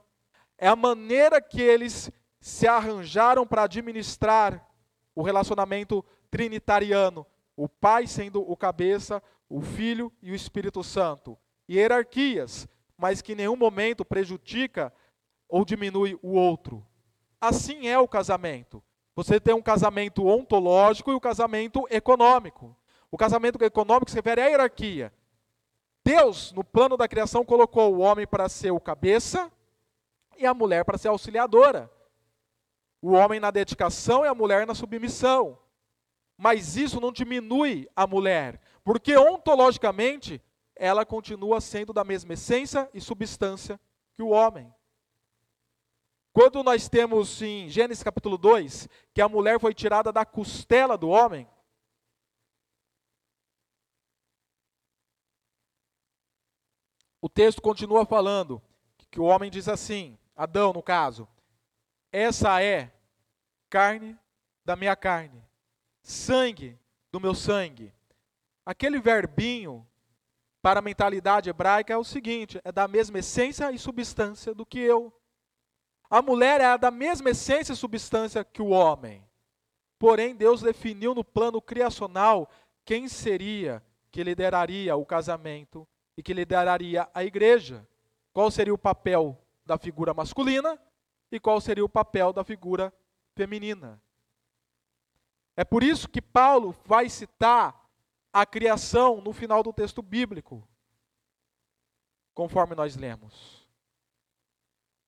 É 0.58 0.68
a 0.68 0.76
maneira 0.76 1.42
que 1.42 1.62
eles 1.62 2.10
se 2.40 2.68
arranjaram 2.68 3.46
para 3.46 3.64
administrar 3.64 4.66
o 5.14 5.22
relacionamento 5.22 6.06
trinitariano, 6.32 7.28
o 7.56 7.68
Pai 7.68 8.08
sendo 8.08 8.42
o 8.42 8.56
cabeça, 8.56 9.22
o 9.50 9.62
Filho 9.62 10.10
e 10.22 10.32
o 10.32 10.36
Espírito 10.36 10.84
Santo. 10.84 11.38
Hierarquias, 11.70 12.68
mas 12.98 13.22
que 13.22 13.34
em 13.34 13.36
nenhum 13.36 13.58
momento 13.58 14.06
prejudica 14.06 14.94
ou 15.50 15.66
diminui 15.66 16.18
o 16.22 16.36
outro. 16.36 16.87
Assim 17.40 17.88
é 17.88 17.98
o 18.00 18.08
casamento. 18.08 18.84
Você 19.16 19.40
tem 19.40 19.54
um 19.54 19.62
casamento 19.62 20.26
ontológico 20.26 21.12
e 21.12 21.14
o 21.14 21.18
um 21.18 21.20
casamento 21.20 21.88
econômico. 21.90 22.76
O 23.12 23.18
casamento 23.18 23.64
econômico 23.64 24.10
se 24.12 24.16
refere 24.16 24.42
à 24.42 24.46
hierarquia. 24.48 25.14
Deus, 26.04 26.52
no 26.52 26.64
plano 26.64 26.96
da 26.96 27.08
criação, 27.08 27.44
colocou 27.44 27.96
o 27.96 28.00
homem 28.00 28.26
para 28.26 28.48
ser 28.48 28.72
o 28.72 28.80
cabeça 28.80 29.52
e 30.38 30.46
a 30.46 30.54
mulher 30.54 30.86
para 30.86 30.98
ser 30.98 31.10
auxiliadora. 31.10 31.92
O 33.02 33.12
homem 33.12 33.40
na 33.40 33.52
dedicação 33.52 34.24
e 34.24 34.28
a 34.28 34.36
mulher 34.36 34.66
na 34.66 34.74
submissão. 34.74 35.58
Mas 36.38 36.78
isso 36.78 37.02
não 37.02 37.12
diminui 37.12 37.90
a 37.96 38.06
mulher, 38.06 38.62
porque 38.84 39.18
ontologicamente 39.18 40.42
ela 40.76 41.06
continua 41.06 41.60
sendo 41.60 41.92
da 41.92 42.04
mesma 42.04 42.34
essência 42.34 42.90
e 42.94 43.02
substância 43.02 43.80
que 44.16 44.22
o 44.22 44.30
homem. 44.30 44.72
Quando 46.38 46.62
nós 46.62 46.88
temos 46.88 47.42
em 47.42 47.68
Gênesis 47.68 48.04
capítulo 48.04 48.38
2, 48.38 48.88
que 49.12 49.24
a 49.24 49.28
mulher 49.28 49.60
foi 49.60 49.74
tirada 49.74 50.14
da 50.14 50.24
costela 50.24 50.96
do 50.96 51.10
homem, 51.10 51.50
o 57.20 57.28
texto 57.28 57.60
continua 57.60 58.06
falando 58.06 58.62
que 59.10 59.20
o 59.20 59.24
homem 59.24 59.50
diz 59.50 59.68
assim, 59.68 60.16
Adão 60.36 60.72
no 60.72 60.84
caso, 60.84 61.28
essa 62.12 62.62
é 62.62 62.94
carne 63.68 64.16
da 64.64 64.76
minha 64.76 64.96
carne, 64.96 65.44
sangue 66.04 66.80
do 67.12 67.20
meu 67.20 67.34
sangue. 67.34 67.92
Aquele 68.64 69.00
verbinho 69.00 69.90
para 70.62 70.82
a 70.82 70.84
mentalidade 70.84 71.50
hebraica 71.50 71.94
é 71.94 71.98
o 71.98 72.04
seguinte: 72.04 72.62
é 72.64 72.72
da 72.72 72.88
mesma 72.88 73.18
essência 73.18 73.72
e 73.72 73.80
substância 73.80 74.54
do 74.54 74.68
que 74.68 74.78
eu. 74.78 75.17
A 76.10 76.22
mulher 76.22 76.62
é 76.62 76.78
da 76.78 76.92
mesma 76.92 77.32
essência 77.32 77.74
e 77.74 77.76
substância 77.76 78.44
que 78.44 78.62
o 78.62 78.70
homem. 78.70 79.24
Porém, 80.00 80.36
Deus 80.36 80.62
definiu 80.62 81.14
no 81.14 81.24
plano 81.24 81.62
criacional 81.62 82.50
quem 82.86 83.08
seria 83.08 83.84
que 84.12 84.24
lideraria 84.24 84.96
o 84.96 85.06
casamento 85.06 85.88
e 86.16 86.24
que 86.24 86.34
lideraria 86.34 87.10
a 87.14 87.24
igreja. 87.24 87.88
Qual 88.32 88.50
seria 88.50 88.74
o 88.74 88.78
papel 88.78 89.38
da 89.66 89.78
figura 89.78 90.14
masculina 90.14 90.80
e 91.32 91.40
qual 91.40 91.60
seria 91.60 91.84
o 91.84 91.90
papel 91.90 92.32
da 92.32 92.44
figura 92.44 92.94
feminina. 93.36 94.02
É 95.56 95.64
por 95.64 95.84
isso 95.84 96.08
que 96.08 96.22
Paulo 96.22 96.74
vai 96.86 97.10
citar 97.10 97.88
a 98.32 98.46
criação 98.46 99.22
no 99.22 99.34
final 99.34 99.62
do 99.62 99.74
texto 99.74 100.02
bíblico, 100.02 100.68
conforme 102.34 102.76
nós 102.76 102.96
lemos. 102.96 103.68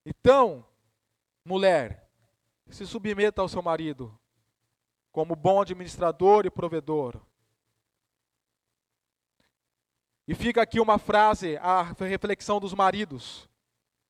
Então, 0.05 0.65
mulher, 1.49 2.07
se 2.69 2.85
submeta 2.85 3.41
ao 3.41 3.49
seu 3.49 3.63
marido 3.63 4.15
como 5.11 5.35
bom 5.35 5.59
administrador 5.59 6.45
e 6.45 6.51
provedor. 6.51 7.19
E 10.27 10.35
fica 10.35 10.61
aqui 10.61 10.79
uma 10.79 10.99
frase, 10.99 11.57
a 11.57 11.81
reflexão 11.81 12.59
dos 12.59 12.75
maridos. 12.75 13.49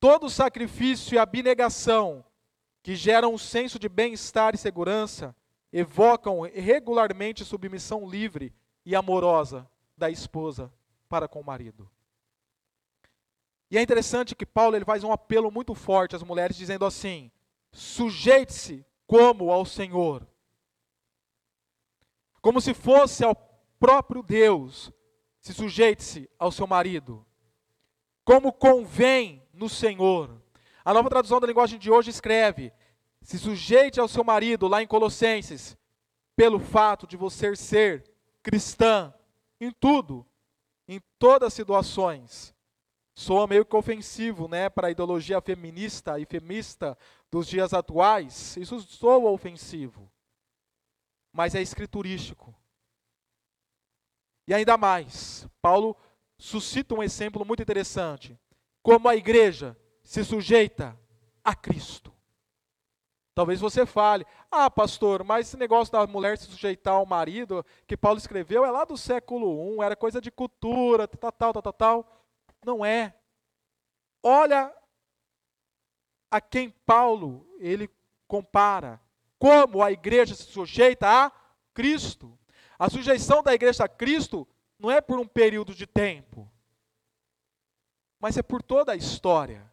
Todo 0.01 0.29
sacrifício 0.29 1.15
e 1.15 1.17
abnegação 1.17 2.25
que 2.83 2.93
geram 2.93 3.33
um 3.33 3.37
senso 3.37 3.79
de 3.79 3.87
bem-estar 3.87 4.53
e 4.53 4.57
segurança 4.57 5.33
evocam 5.71 6.41
regularmente 6.41 7.45
submissão 7.45 8.05
livre 8.05 8.53
e 8.85 8.97
amorosa 8.97 9.65
da 9.95 10.09
esposa 10.09 10.69
para 11.07 11.25
com 11.25 11.39
o 11.39 11.45
marido. 11.45 11.89
E 13.71 13.77
é 13.77 13.81
interessante 13.81 14.35
que 14.35 14.45
Paulo 14.45 14.75
ele 14.75 14.85
faz 14.85 15.03
um 15.03 15.11
apelo 15.11 15.51
muito 15.51 15.75
forte 15.75 16.15
às 16.15 16.23
mulheres, 16.23 16.57
dizendo 16.57 16.85
assim: 16.85 17.31
sujeite-se 17.71 18.85
como 19.05 19.51
ao 19.51 19.65
Senhor. 19.65 20.27
Como 22.41 22.59
se 22.61 22.73
fosse 22.73 23.23
ao 23.23 23.35
próprio 23.79 24.23
Deus, 24.23 24.91
se 25.39 25.53
sujeite-se 25.53 26.29
ao 26.39 26.51
seu 26.51 26.65
marido. 26.65 27.25
Como 28.23 28.51
convém 28.51 29.43
no 29.53 29.69
Senhor. 29.69 30.41
A 30.83 30.93
nova 30.93 31.09
tradução 31.09 31.39
da 31.39 31.47
linguagem 31.47 31.77
de 31.77 31.91
hoje 31.91 32.09
escreve: 32.09 32.71
se 33.21 33.37
sujeite 33.37 33.99
ao 33.99 34.07
seu 34.07 34.23
marido, 34.23 34.67
lá 34.67 34.81
em 34.81 34.87
Colossenses, 34.87 35.77
pelo 36.35 36.59
fato 36.59 37.05
de 37.05 37.17
você 37.17 37.55
ser 37.55 38.09
cristã 38.41 39.13
em 39.59 39.71
tudo, 39.71 40.25
em 40.87 41.01
todas 41.19 41.47
as 41.47 41.53
situações. 41.53 42.55
Soa 43.19 43.45
meio 43.47 43.65
que 43.65 43.75
ofensivo, 43.75 44.47
né, 44.47 44.69
para 44.69 44.87
a 44.87 44.91
ideologia 44.91 45.41
feminista 45.41 46.17
e 46.17 46.25
femista 46.25 46.97
dos 47.29 47.47
dias 47.47 47.73
atuais. 47.73 48.55
Isso 48.55 48.79
soa 48.79 49.29
ofensivo. 49.29 50.09
Mas 51.29 51.53
é 51.53 51.61
escriturístico. 51.61 52.55
E 54.47 54.53
ainda 54.53 54.77
mais, 54.77 55.45
Paulo 55.61 55.97
suscita 56.37 56.95
um 56.95 57.03
exemplo 57.03 57.43
muito 57.43 57.61
interessante. 57.61 58.39
Como 58.81 59.09
a 59.09 59.17
igreja 59.17 59.77
se 60.01 60.23
sujeita 60.23 60.97
a 61.43 61.53
Cristo. 61.53 62.13
Talvez 63.35 63.59
você 63.59 63.85
fale, 63.85 64.25
ah, 64.49 64.71
pastor, 64.71 65.25
mas 65.25 65.47
esse 65.47 65.57
negócio 65.57 65.91
da 65.91 66.07
mulher 66.07 66.37
se 66.37 66.45
sujeitar 66.45 66.93
ao 66.93 67.05
marido, 67.05 67.65
que 67.85 67.97
Paulo 67.97 68.17
escreveu, 68.17 68.63
é 68.63 68.71
lá 68.71 68.85
do 68.85 68.95
século 68.95 69.75
I, 69.75 69.83
era 69.83 69.95
coisa 69.97 70.21
de 70.21 70.31
cultura, 70.31 71.05
tal, 71.05 71.31
tal, 71.33 71.51
tal, 71.53 71.61
tal, 71.61 71.73
tal. 71.73 72.18
Não 72.65 72.85
é. 72.85 73.15
Olha 74.23 74.73
a 76.29 76.39
quem 76.41 76.69
Paulo 76.85 77.47
ele 77.59 77.89
compara. 78.27 79.01
Como 79.37 79.81
a 79.81 79.91
igreja 79.91 80.35
se 80.35 80.43
sujeita 80.43 81.07
a 81.07 81.31
Cristo. 81.73 82.37
A 82.77 82.89
sujeição 82.89 83.41
da 83.41 83.53
igreja 83.53 83.85
a 83.85 83.89
Cristo 83.89 84.47
não 84.77 84.89
é 84.89 85.01
por 85.01 85.19
um 85.19 85.27
período 85.27 85.75
de 85.75 85.85
tempo, 85.85 86.49
mas 88.19 88.37
é 88.37 88.41
por 88.41 88.63
toda 88.63 88.93
a 88.93 88.95
história. 88.95 89.69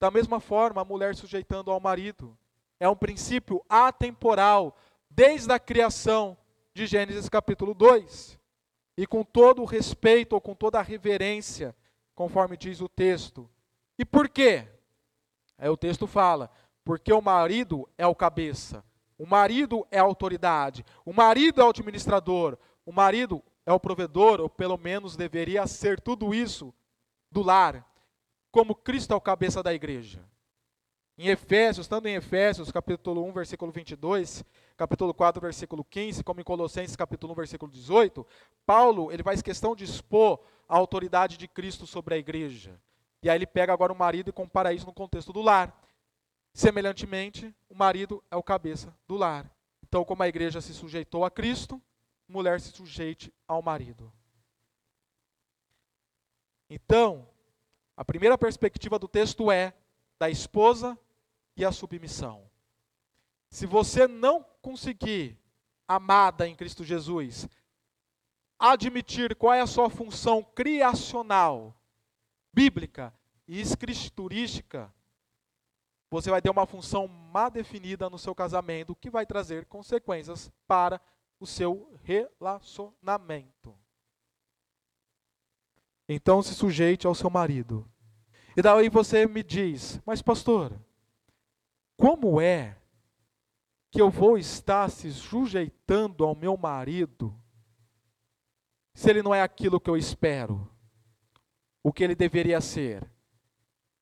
Da 0.00 0.10
mesma 0.10 0.40
forma, 0.40 0.82
a 0.82 0.84
mulher 0.84 1.14
sujeitando 1.14 1.70
ao 1.70 1.80
marido. 1.80 2.36
É 2.80 2.88
um 2.88 2.96
princípio 2.96 3.64
atemporal, 3.68 4.76
desde 5.10 5.52
a 5.52 5.58
criação 5.58 6.36
de 6.72 6.86
Gênesis 6.86 7.28
capítulo 7.28 7.74
2. 7.74 8.37
E 8.98 9.06
com 9.06 9.22
todo 9.22 9.62
o 9.62 9.64
respeito 9.64 10.32
ou 10.32 10.40
com 10.40 10.56
toda 10.56 10.80
a 10.80 10.82
reverência, 10.82 11.72
conforme 12.16 12.56
diz 12.56 12.80
o 12.80 12.88
texto. 12.88 13.48
E 13.96 14.04
por 14.04 14.28
quê? 14.28 14.66
Aí 15.56 15.68
o 15.68 15.76
texto 15.76 16.04
fala: 16.04 16.50
porque 16.84 17.12
o 17.12 17.22
marido 17.22 17.88
é 17.96 18.06
o 18.06 18.14
cabeça, 18.14 18.84
o 19.16 19.24
marido 19.24 19.86
é 19.88 20.00
a 20.00 20.02
autoridade, 20.02 20.84
o 21.04 21.12
marido 21.12 21.60
é 21.60 21.64
o 21.64 21.68
administrador, 21.68 22.58
o 22.84 22.90
marido 22.92 23.40
é 23.64 23.72
o 23.72 23.78
provedor, 23.78 24.40
ou 24.40 24.50
pelo 24.50 24.76
menos 24.76 25.16
deveria 25.16 25.64
ser 25.68 26.00
tudo 26.00 26.34
isso 26.34 26.74
do 27.30 27.40
lar 27.40 27.86
como 28.50 28.74
Cristo 28.74 29.12
é 29.12 29.16
o 29.16 29.20
cabeça 29.20 29.62
da 29.62 29.72
igreja. 29.72 30.24
Em 31.16 31.28
Efésios, 31.28 31.84
estando 31.84 32.06
em 32.06 32.16
Efésios, 32.16 32.72
capítulo 32.72 33.24
1, 33.26 33.32
versículo 33.32 33.70
22, 33.70 34.44
capítulo 34.78 35.12
4, 35.12 35.42
versículo 35.42 35.82
15, 35.82 36.22
como 36.22 36.40
em 36.40 36.44
Colossenses 36.44 36.94
capítulo 36.94 37.32
1, 37.32 37.36
versículo 37.36 37.72
18, 37.72 38.24
Paulo, 38.64 39.10
ele 39.10 39.24
faz 39.24 39.42
questão 39.42 39.74
de 39.74 39.82
expor 39.82 40.40
a 40.68 40.76
autoridade 40.76 41.36
de 41.36 41.48
Cristo 41.48 41.84
sobre 41.84 42.14
a 42.14 42.16
igreja. 42.16 42.80
E 43.20 43.28
aí 43.28 43.36
ele 43.36 43.46
pega 43.46 43.72
agora 43.72 43.92
o 43.92 43.98
marido 43.98 44.30
e 44.30 44.32
compara 44.32 44.72
isso 44.72 44.86
no 44.86 44.92
contexto 44.92 45.32
do 45.32 45.42
lar. 45.42 45.76
Semelhantemente, 46.54 47.52
o 47.68 47.74
marido 47.74 48.22
é 48.30 48.36
o 48.36 48.42
cabeça 48.42 48.96
do 49.08 49.16
lar. 49.16 49.50
Então, 49.82 50.04
como 50.04 50.22
a 50.22 50.28
igreja 50.28 50.60
se 50.60 50.72
sujeitou 50.72 51.24
a 51.24 51.30
Cristo, 51.30 51.82
mulher 52.28 52.60
se 52.60 52.70
sujeite 52.70 53.34
ao 53.48 53.60
marido. 53.60 54.12
Então, 56.70 57.28
a 57.96 58.04
primeira 58.04 58.38
perspectiva 58.38 58.96
do 58.96 59.08
texto 59.08 59.50
é 59.50 59.74
da 60.20 60.30
esposa 60.30 60.96
e 61.56 61.64
a 61.64 61.72
submissão. 61.72 62.47
Se 63.50 63.66
você 63.66 64.06
não 64.06 64.44
conseguir, 64.60 65.38
amada 65.86 66.46
em 66.46 66.54
Cristo 66.54 66.84
Jesus, 66.84 67.48
admitir 68.58 69.34
qual 69.34 69.54
é 69.54 69.60
a 69.60 69.66
sua 69.66 69.88
função 69.88 70.42
criacional, 70.42 71.74
bíblica 72.52 73.14
e 73.46 73.60
escriturística, 73.60 74.92
você 76.10 76.30
vai 76.30 76.40
ter 76.40 76.50
uma 76.50 76.66
função 76.66 77.06
mal 77.06 77.50
definida 77.50 78.08
no 78.08 78.18
seu 78.18 78.34
casamento, 78.34 78.96
que 78.96 79.10
vai 79.10 79.26
trazer 79.26 79.66
consequências 79.66 80.50
para 80.66 81.00
o 81.38 81.46
seu 81.46 81.92
relacionamento. 82.02 83.74
Então 86.08 86.42
se 86.42 86.54
sujeite 86.54 87.06
ao 87.06 87.14
seu 87.14 87.28
marido. 87.28 87.86
E 88.56 88.62
daí 88.62 88.88
você 88.88 89.26
me 89.26 89.42
diz, 89.42 90.00
mas 90.04 90.22
pastor, 90.22 90.72
como 91.96 92.40
é 92.40 92.76
que 93.90 94.00
eu 94.00 94.10
vou 94.10 94.36
estar 94.36 94.90
se 94.90 95.10
sujeitando 95.10 96.24
ao 96.24 96.34
meu 96.34 96.56
marido 96.56 97.34
se 98.94 99.08
ele 99.10 99.22
não 99.22 99.34
é 99.34 99.40
aquilo 99.40 99.80
que 99.80 99.88
eu 99.88 99.96
espero? 99.96 100.68
O 101.82 101.92
que 101.92 102.02
ele 102.02 102.14
deveria 102.14 102.60
ser? 102.60 103.08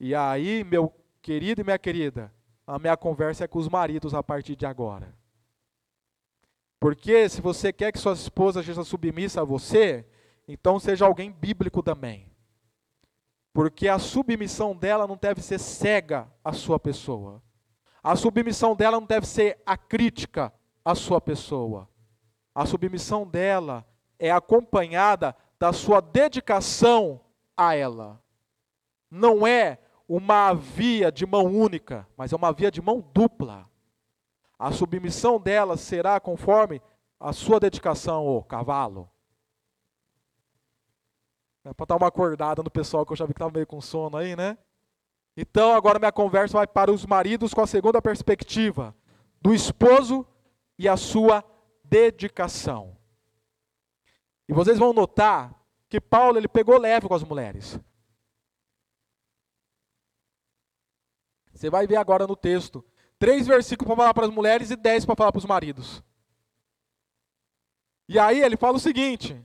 E 0.00 0.14
aí, 0.14 0.64
meu 0.64 0.92
querido 1.20 1.60
e 1.60 1.64
minha 1.64 1.78
querida, 1.78 2.32
a 2.66 2.78
minha 2.78 2.96
conversa 2.96 3.44
é 3.44 3.46
com 3.46 3.58
os 3.58 3.68
maridos 3.68 4.14
a 4.14 4.22
partir 4.22 4.56
de 4.56 4.66
agora. 4.66 5.14
Porque 6.80 7.28
se 7.28 7.40
você 7.40 7.72
quer 7.72 7.92
que 7.92 7.98
sua 7.98 8.12
esposa 8.12 8.62
seja 8.62 8.84
submissa 8.84 9.40
a 9.40 9.44
você, 9.44 10.06
então 10.46 10.78
seja 10.78 11.06
alguém 11.06 11.30
bíblico 11.30 11.82
também. 11.82 12.30
Porque 13.52 13.88
a 13.88 13.98
submissão 13.98 14.76
dela 14.76 15.06
não 15.06 15.16
deve 15.16 15.40
ser 15.40 15.58
cega 15.58 16.30
à 16.44 16.52
sua 16.52 16.78
pessoa. 16.78 17.42
A 18.06 18.14
submissão 18.14 18.76
dela 18.76 19.00
não 19.00 19.06
deve 19.06 19.26
ser 19.26 19.60
a 19.66 19.76
crítica 19.76 20.52
à 20.84 20.94
sua 20.94 21.20
pessoa. 21.20 21.88
A 22.54 22.64
submissão 22.64 23.26
dela 23.26 23.84
é 24.16 24.30
acompanhada 24.30 25.34
da 25.58 25.72
sua 25.72 26.00
dedicação 26.00 27.20
a 27.56 27.74
ela. 27.74 28.22
Não 29.10 29.44
é 29.44 29.80
uma 30.08 30.54
via 30.54 31.10
de 31.10 31.26
mão 31.26 31.46
única, 31.46 32.06
mas 32.16 32.32
é 32.32 32.36
uma 32.36 32.52
via 32.52 32.70
de 32.70 32.80
mão 32.80 33.00
dupla. 33.12 33.68
A 34.56 34.70
submissão 34.70 35.40
dela 35.40 35.76
será 35.76 36.20
conforme 36.20 36.80
a 37.18 37.32
sua 37.32 37.58
dedicação 37.58 38.28
ao 38.28 38.44
cavalo. 38.44 39.10
É 41.64 41.74
para 41.74 41.86
dar 41.86 41.96
uma 41.96 42.06
acordada 42.06 42.62
no 42.62 42.70
pessoal 42.70 43.04
que 43.04 43.10
eu 43.10 43.16
já 43.16 43.26
vi 43.26 43.34
que 43.34 43.38
estava 43.38 43.50
meio 43.50 43.66
com 43.66 43.80
sono 43.80 44.16
aí, 44.16 44.36
né? 44.36 44.56
Então 45.36 45.74
agora 45.74 45.98
minha 45.98 46.12
conversa 46.12 46.56
vai 46.56 46.66
para 46.66 46.90
os 46.90 47.04
maridos 47.04 47.52
com 47.52 47.60
a 47.60 47.66
segunda 47.66 48.00
perspectiva, 48.00 48.96
do 49.40 49.52
esposo 49.52 50.26
e 50.78 50.88
a 50.88 50.96
sua 50.96 51.44
dedicação. 51.84 52.96
E 54.48 54.52
vocês 54.52 54.78
vão 54.78 54.92
notar 54.92 55.54
que 55.88 56.00
Paulo 56.00 56.38
ele 56.38 56.48
pegou 56.48 56.78
leve 56.78 57.06
com 57.06 57.14
as 57.14 57.22
mulheres. 57.22 57.78
Você 61.52 61.68
vai 61.68 61.86
ver 61.86 61.96
agora 61.96 62.26
no 62.26 62.36
texto 62.36 62.84
Três 63.18 63.46
versículos 63.46 63.86
para 63.86 63.96
falar 63.96 64.14
para 64.14 64.26
as 64.26 64.32
mulheres 64.32 64.70
e 64.70 64.76
dez 64.76 65.04
para 65.04 65.16
falar 65.16 65.32
para 65.32 65.38
os 65.38 65.46
maridos. 65.46 66.02
E 68.08 68.18
aí 68.18 68.42
ele 68.42 68.56
fala 68.56 68.76
o 68.76 68.80
seguinte: 68.80 69.40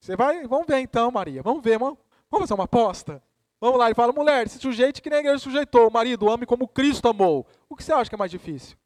você 0.00 0.14
vai, 0.14 0.46
vamos 0.46 0.66
ver 0.66 0.78
então, 0.78 1.10
Maria, 1.10 1.42
vamos 1.42 1.62
ver, 1.62 1.78
vamos, 1.78 1.98
vamos 2.30 2.44
fazer 2.44 2.54
uma 2.54 2.64
aposta. 2.64 3.22
Vamos 3.62 3.78
lá, 3.78 3.86
ele 3.86 3.94
fala, 3.94 4.12
mulher, 4.12 4.48
se 4.48 4.58
sujeite 4.58 5.00
que 5.00 5.08
nem 5.08 5.18
a 5.18 5.20
igreja 5.20 5.38
sujeitou, 5.38 5.86
o 5.86 5.92
marido 5.92 6.28
ame 6.28 6.44
como 6.44 6.66
Cristo 6.66 7.06
amou. 7.06 7.46
O 7.68 7.76
que 7.76 7.84
você 7.84 7.92
acha 7.92 8.10
que 8.10 8.14
é 8.16 8.18
mais 8.18 8.32
difícil? 8.32 8.76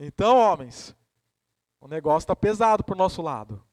Então, 0.00 0.36
homens, 0.36 0.92
o 1.80 1.86
negócio 1.86 2.24
está 2.24 2.34
pesado 2.34 2.82
para 2.82 2.96
o 2.96 2.98
nosso 2.98 3.22
lado. 3.22 3.64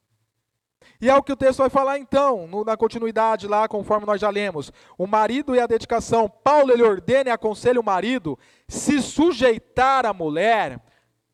E 1.00 1.10
é 1.10 1.16
o 1.16 1.20
que 1.20 1.32
o 1.32 1.36
texto 1.36 1.58
vai 1.58 1.68
falar 1.68 1.98
então, 1.98 2.46
no, 2.46 2.64
na 2.64 2.76
continuidade 2.76 3.48
lá, 3.48 3.66
conforme 3.66 4.06
nós 4.06 4.20
já 4.20 4.30
lemos. 4.30 4.70
O 4.96 5.04
marido 5.04 5.56
e 5.56 5.60
a 5.60 5.66
dedicação. 5.66 6.28
Paulo 6.28 6.70
ele 6.70 6.84
ordena 6.84 7.30
e 7.30 7.32
aconselha 7.32 7.80
o 7.80 7.84
marido 7.84 8.38
se 8.68 9.02
sujeitar 9.02 10.06
à 10.06 10.12
mulher, 10.12 10.80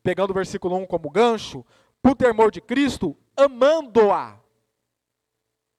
pegando 0.01 0.31
o 0.31 0.33
versículo 0.33 0.77
1 0.77 0.87
como 0.87 1.11
gancho, 1.11 1.63
por 2.01 2.15
temor 2.15 2.49
de 2.49 2.59
Cristo, 2.59 3.15
amando-a. 3.37 4.43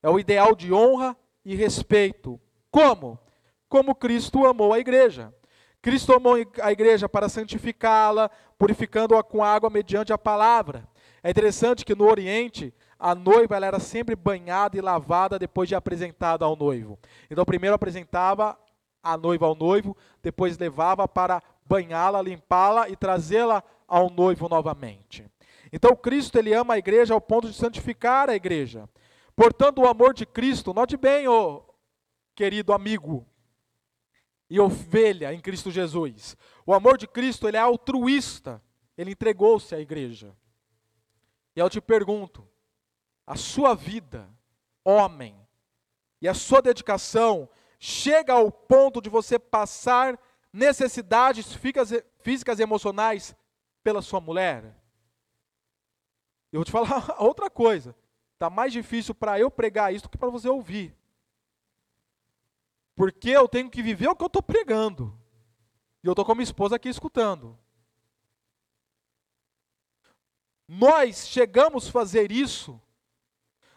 É 0.07 0.09
o 0.09 0.21
ideal 0.21 0.55
de 0.55 0.73
honra 0.73 1.17
e 1.45 1.57
respeito. 1.57 2.41
Como? 2.71 3.19
Como 3.69 3.93
Cristo 3.93 4.47
amou 4.47 4.73
a 4.73 4.79
igreja. 4.79 5.35
Cristo 5.83 6.13
amou 6.13 6.37
a 6.63 6.71
igreja 6.71 7.09
para 7.09 7.29
santificá-la, 7.29 8.31
purificando-a 8.57 9.25
com 9.25 9.43
água 9.43 9.69
mediante 9.69 10.13
a 10.13 10.19
palavra. 10.19 10.87
É 11.25 11.31
interessante 11.31 11.85
que 11.85 11.97
no 11.97 12.09
Oriente, 12.09 12.73
a 12.97 13.17
noiva 13.17 13.57
era 13.57 13.81
sempre 13.81 14.15
banhada 14.15 14.79
e 14.79 14.81
lavada 14.81 15.41
depois 15.41 15.69
de 15.69 15.75
apresentada 15.75 16.45
ao 16.45 16.55
noivo. 16.55 16.97
Então, 17.29 17.45
primeiro 17.45 17.75
apresentava 17.75 18.57
a 19.03 19.17
noiva 19.17 19.47
ao 19.47 19.57
noivo, 19.57 19.97
depois 20.23 20.57
levava 20.57 21.09
para 21.09 21.43
banhá-la, 21.65 22.23
limpá-la 22.23 22.89
e 22.89 22.95
trazê-la 22.95 23.61
ao 23.89 24.09
noivo 24.09 24.49
novamente. 24.49 25.29
Então, 25.73 25.97
Cristo 25.97 26.39
ele 26.39 26.55
ama 26.55 26.75
a 26.75 26.79
igreja 26.79 27.13
ao 27.13 27.21
ponto 27.21 27.49
de 27.49 27.57
santificar 27.57 28.31
a 28.31 28.37
igreja. 28.37 28.89
Portanto, 29.37 29.83
o 29.83 29.87
amor 29.87 30.15
de 30.15 30.25
Cristo, 30.25 30.73
note 30.73 30.97
bem, 30.97 31.29
ô 31.29 31.63
querido 32.35 32.73
amigo 32.73 33.27
e 34.49 34.59
ovelha 34.59 35.33
em 35.33 35.41
Cristo 35.41 35.71
Jesus. 35.71 36.37
O 36.65 36.73
amor 36.73 36.97
de 36.97 37.07
Cristo 37.07 37.47
ele 37.47 37.57
é 37.57 37.61
altruísta. 37.61 38.63
Ele 38.97 39.11
entregou-se 39.11 39.75
à 39.75 39.81
igreja. 39.81 40.35
E 41.55 41.61
eu 41.61 41.69
te 41.69 41.81
pergunto, 41.81 42.49
a 43.27 43.37
sua 43.37 43.75
vida, 43.75 44.29
homem, 44.85 45.37
e 46.21 46.29
a 46.29 46.35
sua 46.35 46.63
dedicação 46.63 47.49
chega 47.79 48.33
ao 48.33 48.51
ponto 48.51 49.01
de 49.03 49.11
você 49.11 49.39
passar 49.39 50.19
necessidades 50.53 51.53
físicas 52.21 52.59
e 52.59 52.63
emocionais 52.63 53.37
pela 53.83 54.01
sua 54.01 54.21
mulher? 54.21 54.65
Eu 56.51 56.61
vou 56.61 56.65
te 56.65 56.73
falar 56.73 57.17
outra 57.21 57.51
coisa. 57.51 57.95
Está 58.37 58.49
mais 58.49 58.73
difícil 58.73 59.15
para 59.15 59.39
eu 59.41 59.51
pregar 59.51 59.93
isso 59.93 60.05
do 60.05 60.11
que 60.11 60.17
para 60.17 60.31
você 60.31 60.49
ouvir. 60.49 60.97
Porque 62.95 63.31
eu 63.31 63.49
tenho 63.49 63.69
que 63.69 63.83
viver 63.83 64.09
o 64.09 64.15
que 64.17 64.23
eu 64.23 64.29
estou 64.29 64.43
pregando. 64.43 65.19
E 66.03 66.07
eu 66.07 66.13
estou 66.13 66.25
com 66.25 66.33
a 66.33 66.35
minha 66.35 66.45
esposa 66.45 66.77
aqui 66.77 66.89
escutando. 66.89 67.59
Nós 70.69 71.29
chegamos 71.29 71.89
a 71.89 71.93
fazer 71.93 72.31
isso 72.31 72.81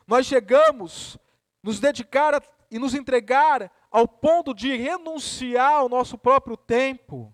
nós 0.10 0.26
chegamos 0.26 1.20
nos 1.62 1.80
dedicar 1.80 2.34
a, 2.34 2.42
e 2.72 2.80
nos 2.80 2.96
entregar 2.96 3.72
ao 3.92 4.08
ponto 4.08 4.56
de 4.56 4.76
renunciar 4.76 5.74
ao 5.74 5.88
nosso 5.88 6.18
próprio 6.18 6.58
tempo. 6.58 7.32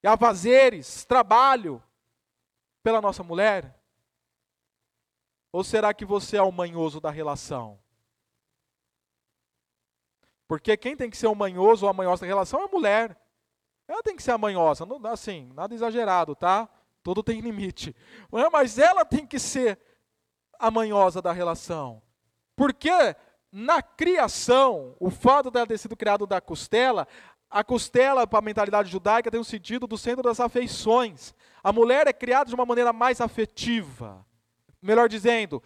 E 0.00 0.06
a 0.06 0.16
fazeres, 0.16 1.04
trabalho 1.04 1.82
pela 2.82 3.00
nossa 3.00 3.22
mulher? 3.22 3.78
Ou 5.52 5.64
será 5.64 5.92
que 5.92 6.04
você 6.04 6.36
é 6.36 6.42
o 6.42 6.52
manhoso 6.52 7.00
da 7.00 7.10
relação? 7.10 7.78
Porque 10.46 10.76
quem 10.76 10.96
tem 10.96 11.10
que 11.10 11.16
ser 11.16 11.26
o 11.26 11.34
manhoso 11.34 11.86
ou 11.86 11.90
a 11.90 11.94
manhosa 11.94 12.22
da 12.22 12.26
relação 12.26 12.60
é 12.60 12.64
a 12.64 12.68
mulher. 12.68 13.16
Ela 13.86 14.02
tem 14.02 14.16
que 14.16 14.22
ser 14.22 14.32
a 14.32 14.38
manhosa, 14.38 14.86
assim, 15.04 15.50
nada 15.54 15.74
exagerado, 15.74 16.34
tá? 16.34 16.68
Tudo 17.02 17.22
tem 17.22 17.40
limite. 17.40 17.94
Mas 18.52 18.78
ela 18.78 19.04
tem 19.04 19.26
que 19.26 19.38
ser 19.38 19.78
a 20.58 20.70
manhosa 20.70 21.20
da 21.20 21.32
relação. 21.32 22.02
Porque 22.54 22.90
na 23.50 23.82
criação, 23.82 24.94
o 25.00 25.10
fato 25.10 25.50
dela 25.50 25.66
ter 25.66 25.78
sido 25.78 25.96
criado 25.96 26.26
da 26.26 26.40
costela, 26.40 27.06
a 27.50 27.64
costela, 27.64 28.26
para 28.26 28.38
a 28.38 28.42
mentalidade 28.42 28.90
judaica, 28.90 29.30
tem 29.30 29.40
um 29.40 29.44
sentido 29.44 29.86
do 29.86 29.98
centro 29.98 30.22
das 30.22 30.38
afeições. 30.38 31.34
A 31.62 31.72
mulher 31.72 32.06
é 32.06 32.12
criada 32.12 32.48
de 32.48 32.54
uma 32.54 32.66
maneira 32.66 32.92
mais 32.92 33.20
afetiva. 33.20 34.24
Melhor 34.82 35.08
dizendo, 35.08 35.62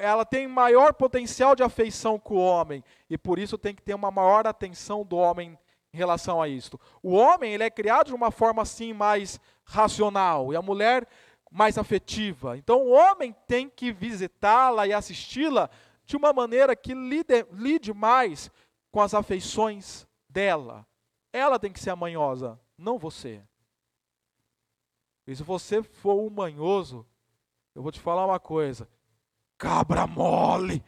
ela 0.00 0.24
tem 0.24 0.48
maior 0.48 0.92
potencial 0.92 1.54
de 1.54 1.62
afeição 1.62 2.18
com 2.18 2.34
o 2.34 2.44
homem 2.44 2.82
e 3.08 3.16
por 3.16 3.38
isso 3.38 3.56
tem 3.56 3.74
que 3.74 3.82
ter 3.82 3.94
uma 3.94 4.10
maior 4.10 4.46
atenção 4.46 5.04
do 5.04 5.16
homem 5.16 5.56
em 5.92 5.96
relação 5.96 6.40
a 6.40 6.48
isto. 6.48 6.80
O 7.02 7.12
homem 7.12 7.52
ele 7.52 7.62
é 7.62 7.70
criado 7.70 8.08
de 8.08 8.14
uma 8.14 8.30
forma 8.30 8.62
assim 8.62 8.92
mais 8.92 9.38
racional 9.64 10.52
e 10.52 10.56
a 10.56 10.62
mulher 10.62 11.06
mais 11.50 11.78
afetiva. 11.78 12.56
Então 12.56 12.82
o 12.82 12.90
homem 12.90 13.34
tem 13.46 13.68
que 13.68 13.92
visitá-la 13.92 14.86
e 14.86 14.92
assisti-la 14.92 15.70
de 16.04 16.16
uma 16.16 16.32
maneira 16.32 16.74
que 16.74 16.94
lide, 16.94 17.46
lide 17.52 17.92
mais 17.92 18.50
com 18.90 19.00
as 19.00 19.14
afeições 19.14 20.06
dela. 20.28 20.86
Ela 21.32 21.58
tem 21.58 21.72
que 21.72 21.80
ser 21.80 21.90
a 21.90 21.96
manhosa, 21.96 22.58
não 22.76 22.98
você. 22.98 23.42
E 25.26 25.34
se 25.34 25.42
você 25.42 25.82
for 25.82 26.20
um 26.20 26.30
manhoso, 26.30 27.06
eu 27.74 27.82
vou 27.82 27.92
te 27.92 28.00
falar 28.00 28.26
uma 28.26 28.40
coisa: 28.40 28.88
cabra 29.56 30.06
mole. 30.06 30.82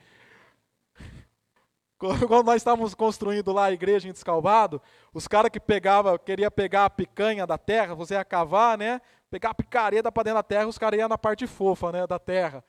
Quando 1.98 2.44
nós 2.44 2.56
estávamos 2.56 2.94
construindo 2.94 3.52
lá 3.52 3.66
a 3.66 3.72
igreja 3.72 4.08
em 4.08 4.12
Descalvado, 4.12 4.82
os 5.12 5.28
caras 5.28 5.50
que 5.50 5.60
pegava, 5.60 6.18
queria 6.18 6.50
pegar 6.50 6.86
a 6.86 6.90
picanha 6.90 7.46
da 7.46 7.56
terra, 7.56 7.94
você 7.94 8.14
ia 8.14 8.24
cavar, 8.24 8.76
né? 8.76 9.00
Pegar 9.30 9.50
a 9.50 9.54
picareta 9.54 10.10
para 10.10 10.24
dentro 10.24 10.38
da 10.38 10.42
terra, 10.42 10.66
os 10.66 10.76
caras 10.76 10.98
iam 10.98 11.08
na 11.08 11.16
parte 11.16 11.46
fofa, 11.46 11.92
né, 11.92 12.06
da 12.06 12.18
terra. 12.18 12.62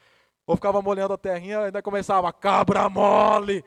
Ou 0.45 0.55
ficava 0.55 0.81
molhando 0.81 1.13
a 1.13 1.17
terrinha, 1.17 1.61
ainda 1.61 1.81
começava 1.81 2.31
cabra 2.31 2.87
mole. 2.89 3.65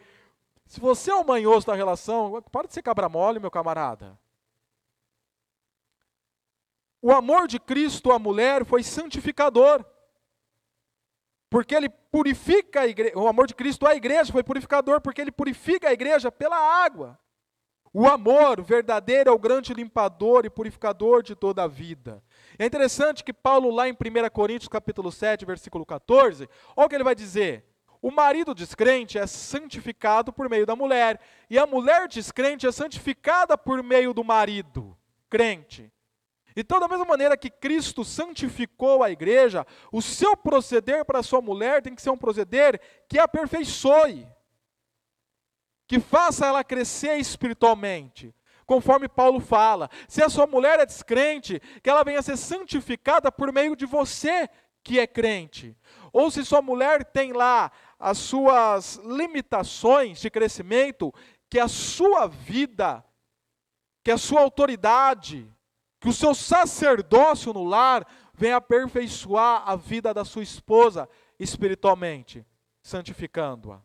Se 0.67 0.81
você 0.81 1.11
é 1.11 1.15
o 1.15 1.27
manhoso 1.27 1.67
da 1.67 1.75
relação, 1.75 2.43
para 2.51 2.67
de 2.67 2.75
ser 2.75 2.83
cabra 2.83 3.09
mole, 3.09 3.39
meu 3.39 3.51
camarada. 3.51 4.19
O 7.07 7.13
amor 7.13 7.47
de 7.47 7.61
Cristo 7.61 8.11
à 8.11 8.19
mulher 8.19 8.65
foi 8.65 8.83
santificador. 8.83 9.87
Porque 11.49 11.73
ele 11.73 11.89
purifica 11.89 12.81
a 12.81 12.87
igreja, 12.89 13.17
o 13.17 13.29
amor 13.29 13.47
de 13.47 13.55
Cristo 13.55 13.87
à 13.87 13.95
igreja 13.95 14.33
foi 14.33 14.43
purificador, 14.43 15.01
porque 15.01 15.21
ele 15.21 15.31
purifica 15.31 15.89
a 15.89 15.93
igreja 15.93 16.33
pela 16.33 16.57
água. 16.57 17.17
O 17.93 18.09
amor 18.09 18.61
verdadeiro 18.61 19.31
é 19.31 19.33
o 19.33 19.39
grande 19.39 19.73
limpador 19.73 20.45
e 20.45 20.51
purificador 20.51 21.23
de 21.23 21.37
toda 21.37 21.63
a 21.63 21.69
vida. 21.69 22.21
É 22.59 22.67
interessante 22.67 23.23
que 23.23 23.33
Paulo, 23.33 23.71
lá 23.71 23.89
em 23.89 23.93
1 23.93 23.97
Coríntios 24.33 24.69
capítulo 24.69 25.13
7, 25.13 25.45
versículo 25.45 25.87
14, 25.87 26.49
olha 26.75 26.87
o 26.87 26.89
que 26.89 26.97
ele 26.97 27.05
vai 27.05 27.15
dizer. 27.15 27.65
O 28.03 28.11
marido 28.11 28.53
descrente 28.53 29.17
é 29.17 29.29
santificado 29.29 30.33
por 30.33 30.51
meio 30.51 30.67
da 30.67 30.75
mulher, 30.75 31.21
e 31.49 31.57
a 31.57 31.67
mulher 31.67 32.09
descrente 32.09 32.67
é 32.67 32.73
santificada 32.73 33.57
por 33.57 33.81
meio 33.81 34.13
do 34.13 34.25
marido 34.25 34.99
crente. 35.31 35.93
Então, 36.57 36.81
da 36.81 36.89
mesma 36.89 37.05
maneira 37.05 37.37
que 37.37 37.51
Cristo 37.51 38.03
santificou 38.03 39.03
a 39.03 39.11
igreja, 39.11 39.67
o 39.93 40.01
seu 40.01 40.35
proceder 40.35 41.05
para 41.05 41.19
a 41.19 41.23
sua 41.23 41.43
mulher 41.43 41.83
tem 41.83 41.95
que 41.95 42.01
ser 42.01 42.09
um 42.09 42.17
proceder 42.17 42.81
que 43.07 43.19
aperfeiçoe, 43.19 44.27
que 45.87 46.01
faça 46.01 46.47
ela 46.47 46.65
crescer 46.65 47.19
espiritualmente. 47.19 48.35
Conforme 48.65 49.07
Paulo 49.07 49.39
fala, 49.39 49.91
se 50.09 50.23
a 50.23 50.31
sua 50.31 50.47
mulher 50.47 50.81
é 50.81 50.87
descrente, 50.87 51.61
que 51.83 51.91
ela 51.91 52.03
venha 52.03 52.21
a 52.21 52.23
ser 52.23 52.39
santificada 52.39 53.31
por 53.31 53.53
meio 53.53 53.77
de 53.77 53.85
você 53.85 54.49
que 54.83 54.99
é 54.99 55.07
crente. 55.07 55.77
Ou 56.11 56.31
se 56.31 56.43
sua 56.43 56.63
mulher 56.63 57.05
tem 57.05 57.33
lá 57.33 57.71
as 57.99 58.17
suas 58.17 58.97
limitações 59.05 60.21
de 60.21 60.31
crescimento, 60.31 61.13
que 61.51 61.61
a 61.61 61.69
sua 61.69 62.27
vida, 62.27 63.05
que 64.03 64.11
a 64.11 64.19
sua 64.19 64.41
autoridade, 64.41 65.53
que 66.01 66.09
o 66.09 66.13
seu 66.13 66.35
sacerdócio 66.35 67.53
no 67.53 67.65
lar 67.65 68.07
venha 68.35 68.57
aperfeiçoar 68.57 69.63
a 69.69 69.77
vida 69.77 70.13
da 70.13 70.25
sua 70.25 70.43
esposa 70.43 71.09
espiritualmente, 71.39 72.45
santificando-a. 72.83 73.81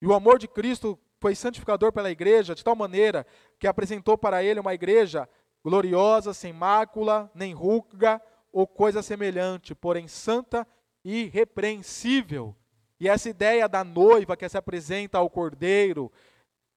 E 0.00 0.06
o 0.06 0.14
amor 0.14 0.38
de 0.38 0.48
Cristo 0.48 0.98
foi 1.20 1.34
santificador 1.34 1.92
pela 1.92 2.10
igreja 2.10 2.54
de 2.54 2.62
tal 2.62 2.76
maneira 2.76 3.26
que 3.58 3.66
apresentou 3.66 4.16
para 4.16 4.42
ele 4.42 4.60
uma 4.60 4.74
igreja 4.74 5.28
gloriosa, 5.62 6.32
sem 6.32 6.52
mácula, 6.52 7.30
nem 7.34 7.52
ruga 7.52 8.22
ou 8.52 8.66
coisa 8.66 9.02
semelhante, 9.02 9.74
porém 9.74 10.06
santa 10.08 10.66
e 11.04 11.24
irrepreensível. 11.24 12.56
E 13.00 13.08
essa 13.08 13.28
ideia 13.28 13.68
da 13.68 13.84
noiva 13.84 14.36
que 14.36 14.48
se 14.48 14.56
apresenta 14.56 15.18
ao 15.18 15.28
cordeiro 15.28 16.10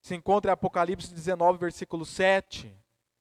se 0.00 0.14
encontra 0.14 0.50
em 0.50 0.54
Apocalipse 0.54 1.14
19, 1.14 1.58
versículo 1.58 2.04
7. 2.04 2.76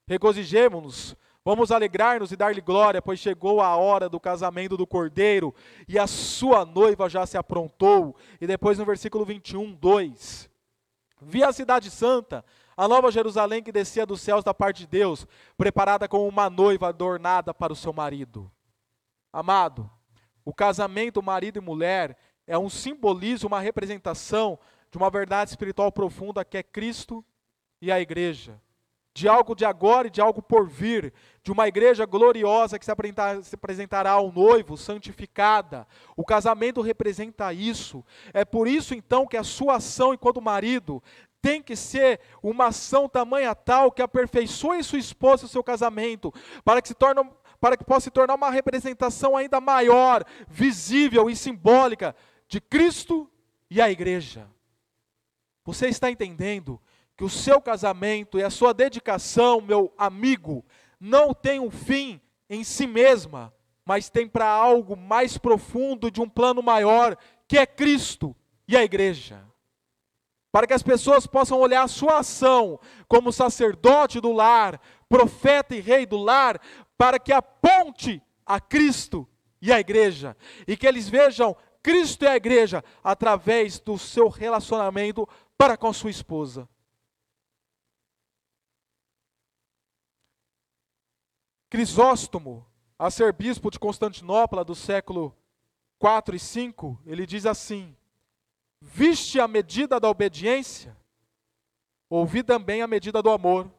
Regozijemo-nos, 0.08 1.16
vamos 1.44 1.72
alegrar-nos 1.72 2.32
e 2.32 2.36
dar-lhe 2.36 2.62
glória, 2.62 3.02
pois 3.02 3.20
chegou 3.20 3.62
a 3.62 3.76
hora 3.76 4.10
do 4.10 4.20
casamento 4.20 4.76
do 4.76 4.88
cordeiro 4.88 5.54
e 5.88 5.98
a 5.98 6.08
sua 6.08 6.66
noiva 6.66 7.10
já 7.10 7.26
se 7.26 7.38
aprontou. 7.38 8.16
E 8.40 8.48
depois 8.48 8.78
no 8.78 8.86
versículo 8.86 9.26
21, 9.26 9.74
2. 9.74 10.50
Vi 11.22 11.44
a 11.44 11.54
cidade 11.54 11.92
santa, 11.92 12.44
a 12.76 12.88
nova 12.88 13.12
Jerusalém 13.12 13.62
que 13.62 13.72
descia 13.72 14.06
dos 14.06 14.22
céus 14.22 14.44
da 14.44 14.54
parte 14.54 14.80
de 14.80 14.88
Deus, 14.88 15.28
preparada 15.56 16.08
como 16.08 16.28
uma 16.28 16.50
noiva 16.50 16.90
adornada 16.90 17.54
para 17.54 17.74
o 17.74 17.76
seu 17.76 17.94
marido. 17.94 18.52
Amado, 19.32 19.90
o 20.44 20.54
casamento 20.54 21.22
marido 21.22 21.58
e 21.58 21.62
mulher 21.62 22.18
é 22.48 22.58
um 22.58 22.70
simbolismo, 22.70 23.48
uma 23.48 23.60
representação 23.60 24.58
de 24.90 24.98
uma 24.98 25.10
verdade 25.10 25.52
espiritual 25.52 25.92
profunda 25.92 26.44
que 26.44 26.58
é 26.58 26.64
Cristo 26.64 27.24
e 27.80 27.92
a 27.92 28.02
igreja 28.02 28.60
de 29.14 29.28
algo 29.28 29.56
de 29.56 29.66
agora 29.66 30.08
e 30.08 30.12
de 30.12 30.22
algo 30.22 30.42
por 30.42 30.68
vir, 30.68 31.14
de 31.44 31.52
uma 31.52 31.68
igreja 31.68 32.06
gloriosa 32.06 32.80
que 32.80 32.86
se, 32.86 32.92
se 33.44 33.56
apresentará 33.56 34.12
ao 34.12 34.32
noivo, 34.32 34.78
santificada. 34.78 35.88
O 36.16 36.24
casamento 36.24 36.82
representa 36.82 37.52
isso. 37.54 38.06
É 38.34 38.46
por 38.46 38.68
isso 38.68 38.94
então 38.94 39.28
que 39.28 39.38
a 39.38 39.44
sua 39.44 39.76
ação 39.76 40.14
enquanto 40.14 40.42
marido 40.42 41.04
tem 41.42 41.62
que 41.62 41.76
ser 41.76 42.20
uma 42.42 42.68
ação 42.68 43.10
tamanha 43.10 43.56
tal 43.56 43.92
que 43.92 44.02
aperfeiçoe 44.02 44.84
sua 44.84 45.00
esposa 45.00 45.46
e 45.46 45.50
seu 45.50 45.64
casamento, 45.64 46.32
para 46.64 46.82
que 46.82 46.88
se 46.88 46.94
torne 46.94 47.30
para 47.60 47.78
que 47.78 47.84
possa 47.84 48.06
se 48.06 48.10
tornar 48.12 48.34
uma 48.34 48.50
representação 48.50 49.38
ainda 49.38 49.62
maior, 49.62 50.26
visível 50.48 51.30
e 51.30 51.36
simbólica 51.36 52.16
de 52.48 52.60
Cristo 52.60 53.30
e 53.70 53.80
a 53.80 53.90
igreja. 53.90 54.50
Você 55.64 55.88
está 55.88 56.10
entendendo 56.10 56.82
que 57.22 57.26
o 57.26 57.30
seu 57.30 57.62
casamento 57.62 58.40
e 58.40 58.44
a 58.44 58.50
sua 58.50 58.74
dedicação, 58.74 59.62
meu 59.62 59.94
amigo, 59.96 60.66
não 61.00 61.36
tem 61.36 61.60
um 61.60 61.70
fim 61.70 62.20
em 62.50 62.64
si 62.64 62.88
mesma, 62.88 63.54
mas 63.86 64.10
tem 64.10 64.28
para 64.28 64.48
algo 64.48 64.98
mais 64.98 65.38
profundo 65.38 66.10
de 66.10 66.20
um 66.20 66.28
plano 66.28 66.64
maior, 66.64 67.16
que 67.48 67.60
é 67.60 67.66
Cristo 67.68 68.36
e 68.68 68.76
a 68.76 68.84
igreja. 68.84 69.46
Para 70.52 70.66
que 70.66 70.74
as 70.74 70.82
pessoas 70.82 71.28
possam 71.28 71.60
olhar 71.60 71.84
a 71.84 71.88
sua 71.88 72.22
ação 72.22 72.80
como 73.08 73.32
sacerdote 73.32 74.20
do 74.20 74.32
lar, 74.32 74.82
profeta 75.08 75.76
e 75.76 75.80
rei 75.80 76.08
do 76.08 76.18
lar, 76.18 76.60
para 76.98 77.20
que 77.20 77.32
aponte 77.32 78.20
a 78.44 78.60
Cristo 78.60 79.30
e 79.62 79.72
a 79.72 79.80
igreja, 79.80 80.36
e 80.68 80.76
que 80.76 80.88
eles 80.88 81.08
vejam 81.08 81.56
Cristo 81.84 82.26
e 82.26 82.28
a 82.28 82.36
igreja 82.36 82.84
através 83.04 83.80
do 83.80 83.96
seu 83.96 84.28
relacionamento 84.28 85.30
para 85.56 85.78
com 85.78 85.94
sua 85.94 86.10
esposa. 86.10 86.68
Crisóstomo, 91.72 92.68
arcebispo 93.00 93.72
de 93.72 93.80
Constantinopla 93.80 94.62
do 94.62 94.76
século 94.76 95.34
4 95.98 96.36
e 96.36 96.40
5, 96.40 97.02
ele 97.06 97.26
diz 97.26 97.46
assim: 97.46 97.96
Viste 98.82 99.40
a 99.40 99.48
medida 99.48 99.98
da 99.98 100.10
obediência, 100.10 100.98
ouvi 102.10 102.44
também 102.44 102.82
a 102.82 102.88
medida 102.88 103.22
do 103.22 103.30
amor. 103.30 103.72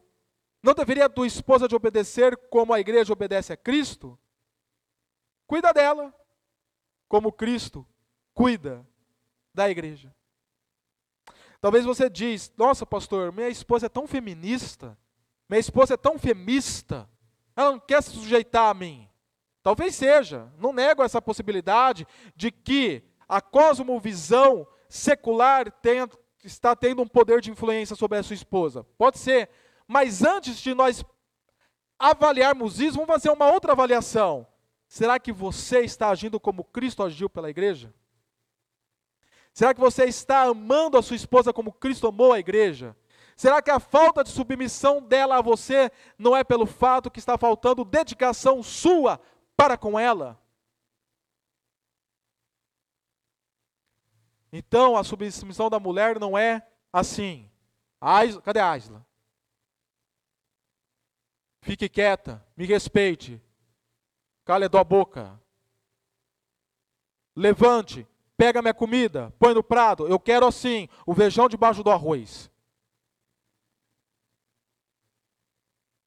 Não 0.63 0.73
deveria 0.73 1.07
tua 1.07 1.27
esposa 1.27 1.67
de 1.67 1.75
obedecer 1.75 2.35
como 2.49 2.73
a 2.73 2.79
igreja 2.79 3.13
obedece 3.13 3.53
a 3.53 3.57
Cristo? 3.57 4.17
Cuida 5.45 5.71
dela, 5.71 6.11
como 7.07 7.31
Cristo 7.31 7.85
cuida 8.33 8.83
da 9.53 9.69
igreja. 9.69 10.11
Talvez 11.61 11.85
você 11.85 12.09
diz: 12.09 12.51
"Nossa, 12.57 12.87
pastor, 12.87 13.31
minha 13.31 13.49
esposa 13.49 13.85
é 13.85 13.89
tão 13.89 14.07
feminista, 14.07 14.97
minha 15.47 15.59
esposa 15.59 15.93
é 15.93 15.97
tão 15.97 16.17
femista. 16.17 17.07
Ela 17.55 17.71
não 17.71 17.79
quer 17.79 18.01
se 18.01 18.11
sujeitar 18.11 18.69
a 18.69 18.73
mim. 18.73 19.07
Talvez 19.61 19.95
seja, 19.95 20.51
não 20.57 20.73
nego 20.73 21.03
essa 21.03 21.21
possibilidade 21.21 22.05
de 22.35 22.51
que 22.51 23.03
a 23.27 23.39
cosmovisão 23.39 24.67
secular 24.89 25.71
tenha, 25.71 26.09
está 26.43 26.75
tendo 26.75 27.01
um 27.01 27.07
poder 27.07 27.41
de 27.41 27.49
influência 27.49 27.95
sobre 27.95 28.17
a 28.17 28.23
sua 28.23 28.33
esposa. 28.33 28.83
Pode 28.97 29.17
ser. 29.17 29.49
Mas 29.87 30.23
antes 30.23 30.57
de 30.57 30.73
nós 30.73 31.03
avaliarmos 31.97 32.79
isso, 32.79 32.95
vamos 32.95 33.07
fazer 33.07 33.29
uma 33.29 33.51
outra 33.51 33.71
avaliação. 33.71 34.45
Será 34.87 35.17
que 35.17 35.31
você 35.31 35.79
está 35.79 36.09
agindo 36.09 36.39
como 36.39 36.63
Cristo 36.63 37.01
agiu 37.01 37.29
pela 37.29 37.49
igreja? 37.49 37.93
Será 39.53 39.73
que 39.73 39.79
você 39.79 40.05
está 40.05 40.43
amando 40.43 40.97
a 40.97 41.01
sua 41.01 41.15
esposa 41.15 41.53
como 41.53 41.71
Cristo 41.71 42.07
amou 42.07 42.33
a 42.33 42.39
igreja? 42.39 42.95
Será 43.43 43.61
que 43.61 43.69
a 43.69 43.77
falta 43.77 44.23
de 44.23 44.29
submissão 44.29 45.01
dela 45.01 45.37
a 45.37 45.41
você 45.41 45.91
não 46.17 46.33
é 46.33 46.45
pelo 46.45 46.65
fato 46.65 47.11
que 47.11 47.19
está 47.19 47.37
faltando 47.37 47.83
dedicação 47.83 48.63
sua 48.63 49.19
para 49.53 49.77
com 49.77 49.99
ela? 49.99 50.41
Então 54.49 54.95
a 54.95 55.03
submissão 55.03 55.69
da 55.69 55.77
mulher 55.77 56.21
não 56.21 56.37
é 56.37 56.65
assim. 56.93 57.51
Aisla, 57.99 58.41
cadê 58.41 58.61
a 58.61 58.71
Aisla? 58.71 59.05
Fique 61.63 61.89
quieta, 61.89 62.41
me 62.55 62.65
respeite. 62.65 63.43
Cale 64.45 64.69
a 64.71 64.83
boca. 64.85 65.37
Levante, 67.35 68.07
pega 68.37 68.61
minha 68.61 68.73
comida, 68.73 69.33
põe 69.37 69.53
no 69.53 69.61
prato. 69.61 70.07
Eu 70.07 70.17
quero 70.17 70.47
assim, 70.47 70.87
o 71.05 71.13
feijão 71.13 71.49
debaixo 71.49 71.83
do 71.83 71.91
arroz. 71.91 72.52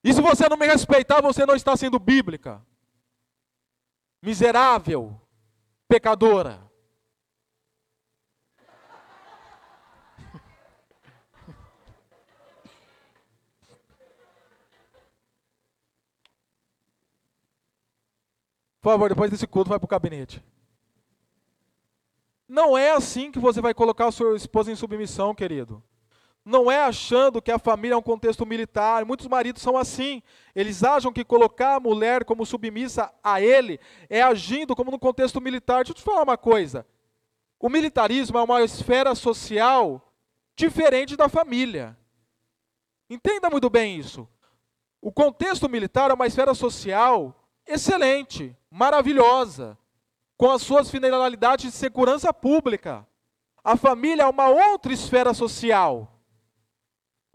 E 0.06 0.14
se 0.14 0.20
você 0.20 0.48
não 0.48 0.56
me 0.56 0.68
respeitar, 0.68 1.20
você 1.20 1.44
não 1.44 1.56
está 1.56 1.76
sendo 1.76 1.98
bíblica. 1.98 2.64
Miserável, 4.22 5.20
pecadora. 5.88 6.70
Por 18.80 18.92
favor, 18.92 19.08
depois 19.08 19.28
desse 19.28 19.48
culto, 19.48 19.70
vai 19.70 19.80
para 19.80 19.86
o 19.86 19.88
gabinete. 19.88 20.40
Não 22.46 22.78
é 22.78 22.92
assim 22.92 23.32
que 23.32 23.40
você 23.40 23.60
vai 23.60 23.74
colocar 23.74 24.06
a 24.06 24.12
sua 24.12 24.36
esposa 24.36 24.70
em 24.70 24.76
submissão, 24.76 25.34
querido. 25.34 25.82
Não 26.46 26.70
é 26.70 26.80
achando 26.80 27.42
que 27.42 27.50
a 27.50 27.58
família 27.58 27.94
é 27.94 27.98
um 27.98 28.02
contexto 28.02 28.46
militar. 28.46 29.04
Muitos 29.04 29.26
maridos 29.26 29.60
são 29.60 29.76
assim. 29.76 30.22
Eles 30.54 30.84
acham 30.84 31.12
que 31.12 31.24
colocar 31.24 31.74
a 31.74 31.80
mulher 31.80 32.24
como 32.24 32.46
submissa 32.46 33.12
a 33.20 33.40
ele 33.40 33.80
é 34.08 34.22
agindo 34.22 34.76
como 34.76 34.92
no 34.92 34.98
contexto 34.98 35.40
militar. 35.40 35.78
Deixa 35.78 35.90
eu 35.90 35.96
te 35.96 36.04
falar 36.04 36.22
uma 36.22 36.38
coisa. 36.38 36.86
O 37.58 37.68
militarismo 37.68 38.38
é 38.38 38.42
uma 38.44 38.62
esfera 38.62 39.12
social 39.16 40.14
diferente 40.54 41.16
da 41.16 41.28
família. 41.28 41.98
Entenda 43.10 43.50
muito 43.50 43.68
bem 43.68 43.98
isso. 43.98 44.28
O 45.02 45.10
contexto 45.10 45.68
militar 45.68 46.12
é 46.12 46.14
uma 46.14 46.28
esfera 46.28 46.54
social 46.54 47.34
excelente, 47.66 48.56
maravilhosa, 48.70 49.76
com 50.36 50.48
as 50.52 50.62
suas 50.62 50.88
finalidades 50.92 51.72
de 51.72 51.76
segurança 51.76 52.32
pública. 52.32 53.04
A 53.64 53.76
família 53.76 54.22
é 54.22 54.28
uma 54.28 54.48
outra 54.48 54.92
esfera 54.92 55.34
social. 55.34 56.12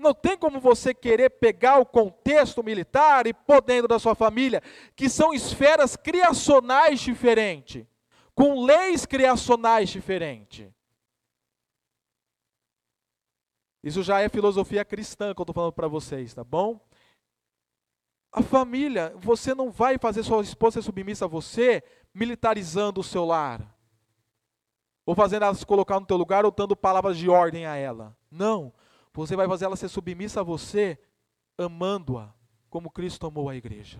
Não 0.01 0.15
tem 0.15 0.35
como 0.35 0.59
você 0.59 0.95
querer 0.95 1.29
pegar 1.29 1.77
o 1.77 1.85
contexto 1.85 2.63
militar 2.63 3.27
e 3.27 3.33
pôr 3.33 3.61
dentro 3.61 3.87
da 3.87 3.99
sua 3.99 4.15
família, 4.15 4.61
que 4.95 5.07
são 5.07 5.31
esferas 5.31 5.95
criacionais 5.95 6.99
diferentes, 6.99 7.85
com 8.33 8.65
leis 8.65 9.05
criacionais 9.05 9.89
diferentes. 9.89 10.67
Isso 13.83 14.01
já 14.01 14.19
é 14.19 14.27
filosofia 14.27 14.83
cristã 14.83 15.35
que 15.35 15.39
eu 15.39 15.43
estou 15.43 15.53
falando 15.53 15.73
para 15.73 15.87
vocês, 15.87 16.33
tá 16.33 16.43
bom? 16.43 16.79
A 18.31 18.41
família, 18.41 19.13
você 19.17 19.53
não 19.53 19.69
vai 19.69 19.99
fazer 19.99 20.23
sua 20.23 20.41
esposa 20.41 20.81
ser 20.81 20.85
submissa 20.85 21.25
a 21.25 21.27
você 21.27 21.83
militarizando 22.11 23.01
o 23.01 23.03
seu 23.03 23.23
lar. 23.23 23.61
Ou 25.05 25.13
fazendo 25.13 25.43
ela 25.43 25.53
se 25.53 25.65
colocar 25.65 25.99
no 25.99 26.07
teu 26.07 26.17
lugar 26.17 26.43
ou 26.43 26.51
dando 26.51 26.75
palavras 26.75 27.17
de 27.17 27.29
ordem 27.29 27.67
a 27.67 27.75
ela. 27.75 28.17
Não. 28.31 28.73
Você 29.13 29.35
vai 29.35 29.47
fazer 29.47 29.65
ela 29.65 29.75
ser 29.75 29.89
submissa 29.89 30.39
a 30.39 30.43
você 30.43 30.97
amando-a 31.57 32.33
como 32.69 32.89
Cristo 32.89 33.27
amou 33.27 33.49
a 33.49 33.55
igreja. 33.55 33.99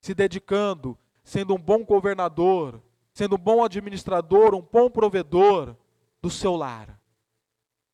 Se 0.00 0.14
dedicando, 0.14 0.96
sendo 1.24 1.54
um 1.54 1.58
bom 1.58 1.84
governador, 1.84 2.80
sendo 3.12 3.34
um 3.34 3.38
bom 3.38 3.62
administrador, 3.64 4.54
um 4.54 4.62
bom 4.62 4.88
provedor 4.88 5.76
do 6.22 6.30
seu 6.30 6.54
lar. 6.54 6.98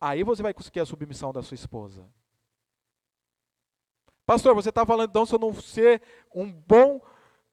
Aí 0.00 0.22
você 0.22 0.42
vai 0.42 0.52
conseguir 0.52 0.80
a 0.80 0.86
submissão 0.86 1.32
da 1.32 1.42
sua 1.42 1.54
esposa. 1.54 2.06
Pastor, 4.26 4.54
você 4.54 4.68
está 4.68 4.84
falando 4.84 5.08
então 5.08 5.24
se 5.24 5.34
eu 5.34 5.38
não 5.38 5.54
ser 5.54 6.02
um 6.34 6.52
bom 6.52 7.00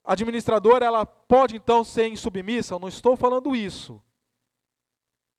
administrador, 0.04 0.84
ela 0.84 1.06
pode 1.06 1.56
então 1.56 1.84
ser 1.84 2.08
insubmissa? 2.08 2.74
Eu 2.74 2.80
não 2.80 2.90
estou 2.90 3.16
falando 3.16 3.56
isso. 3.56 4.02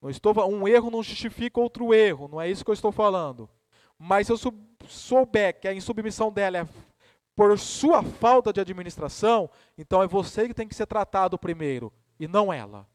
Não 0.05 0.11
estou 0.11 0.35
um 0.47 0.69
erro 0.69 0.91
não 0.91 1.03
justifica 1.03 1.59
outro 1.59 1.95
erro, 1.95 2.29
não 2.29 2.39
é 2.39 2.51
isso 2.51 2.63
que 2.63 2.71
eu 2.71 2.75
estou 2.75 2.93
falando. 2.93 3.49
Mas 3.99 4.27
se 4.27 4.35
eu 4.35 4.37
souber 4.87 5.59
que 5.59 5.67
a 5.67 5.73
insubmissão 5.73 6.31
dela 6.31 6.59
é 6.59 6.69
por 7.35 7.59
sua 7.59 8.03
falta 8.03 8.53
de 8.53 8.61
administração, 8.61 9.49
então 9.79 10.03
é 10.03 10.07
você 10.07 10.47
que 10.47 10.53
tem 10.53 10.69
que 10.69 10.75
ser 10.75 10.85
tratado 10.85 11.39
primeiro 11.39 11.91
e 12.21 12.29
não 12.29 12.53
ela. 12.53 12.87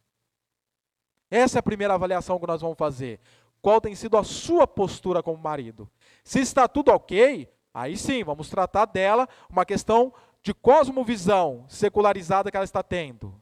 Essa 1.32 1.57
é 1.57 1.60
a 1.60 1.64
primeira 1.64 1.95
avaliação 1.95 2.39
que 2.39 2.45
nós 2.45 2.62
vamos 2.62 2.78
fazer. 2.78 3.20
Qual 3.60 3.82
tem 3.82 3.95
sido 3.95 4.16
a 4.16 4.24
sua 4.24 4.68
postura 4.68 5.24
como 5.24 5.41
marido? 5.41 5.89
Se 6.24 6.39
está 6.39 6.68
tudo 6.68 6.91
ok, 6.91 7.49
Aí 7.74 7.95
sim, 7.97 8.24
vamos 8.24 8.49
tratar 8.49 8.86
dela 8.86 9.28
uma 9.49 9.66
questão 9.66 10.14
de 10.41 10.53
cosmovisão 10.53 11.66
secularizada 11.68 12.49
que 12.49 12.57
ela 12.57 12.64
está 12.64 12.82
tendo. 12.82 13.34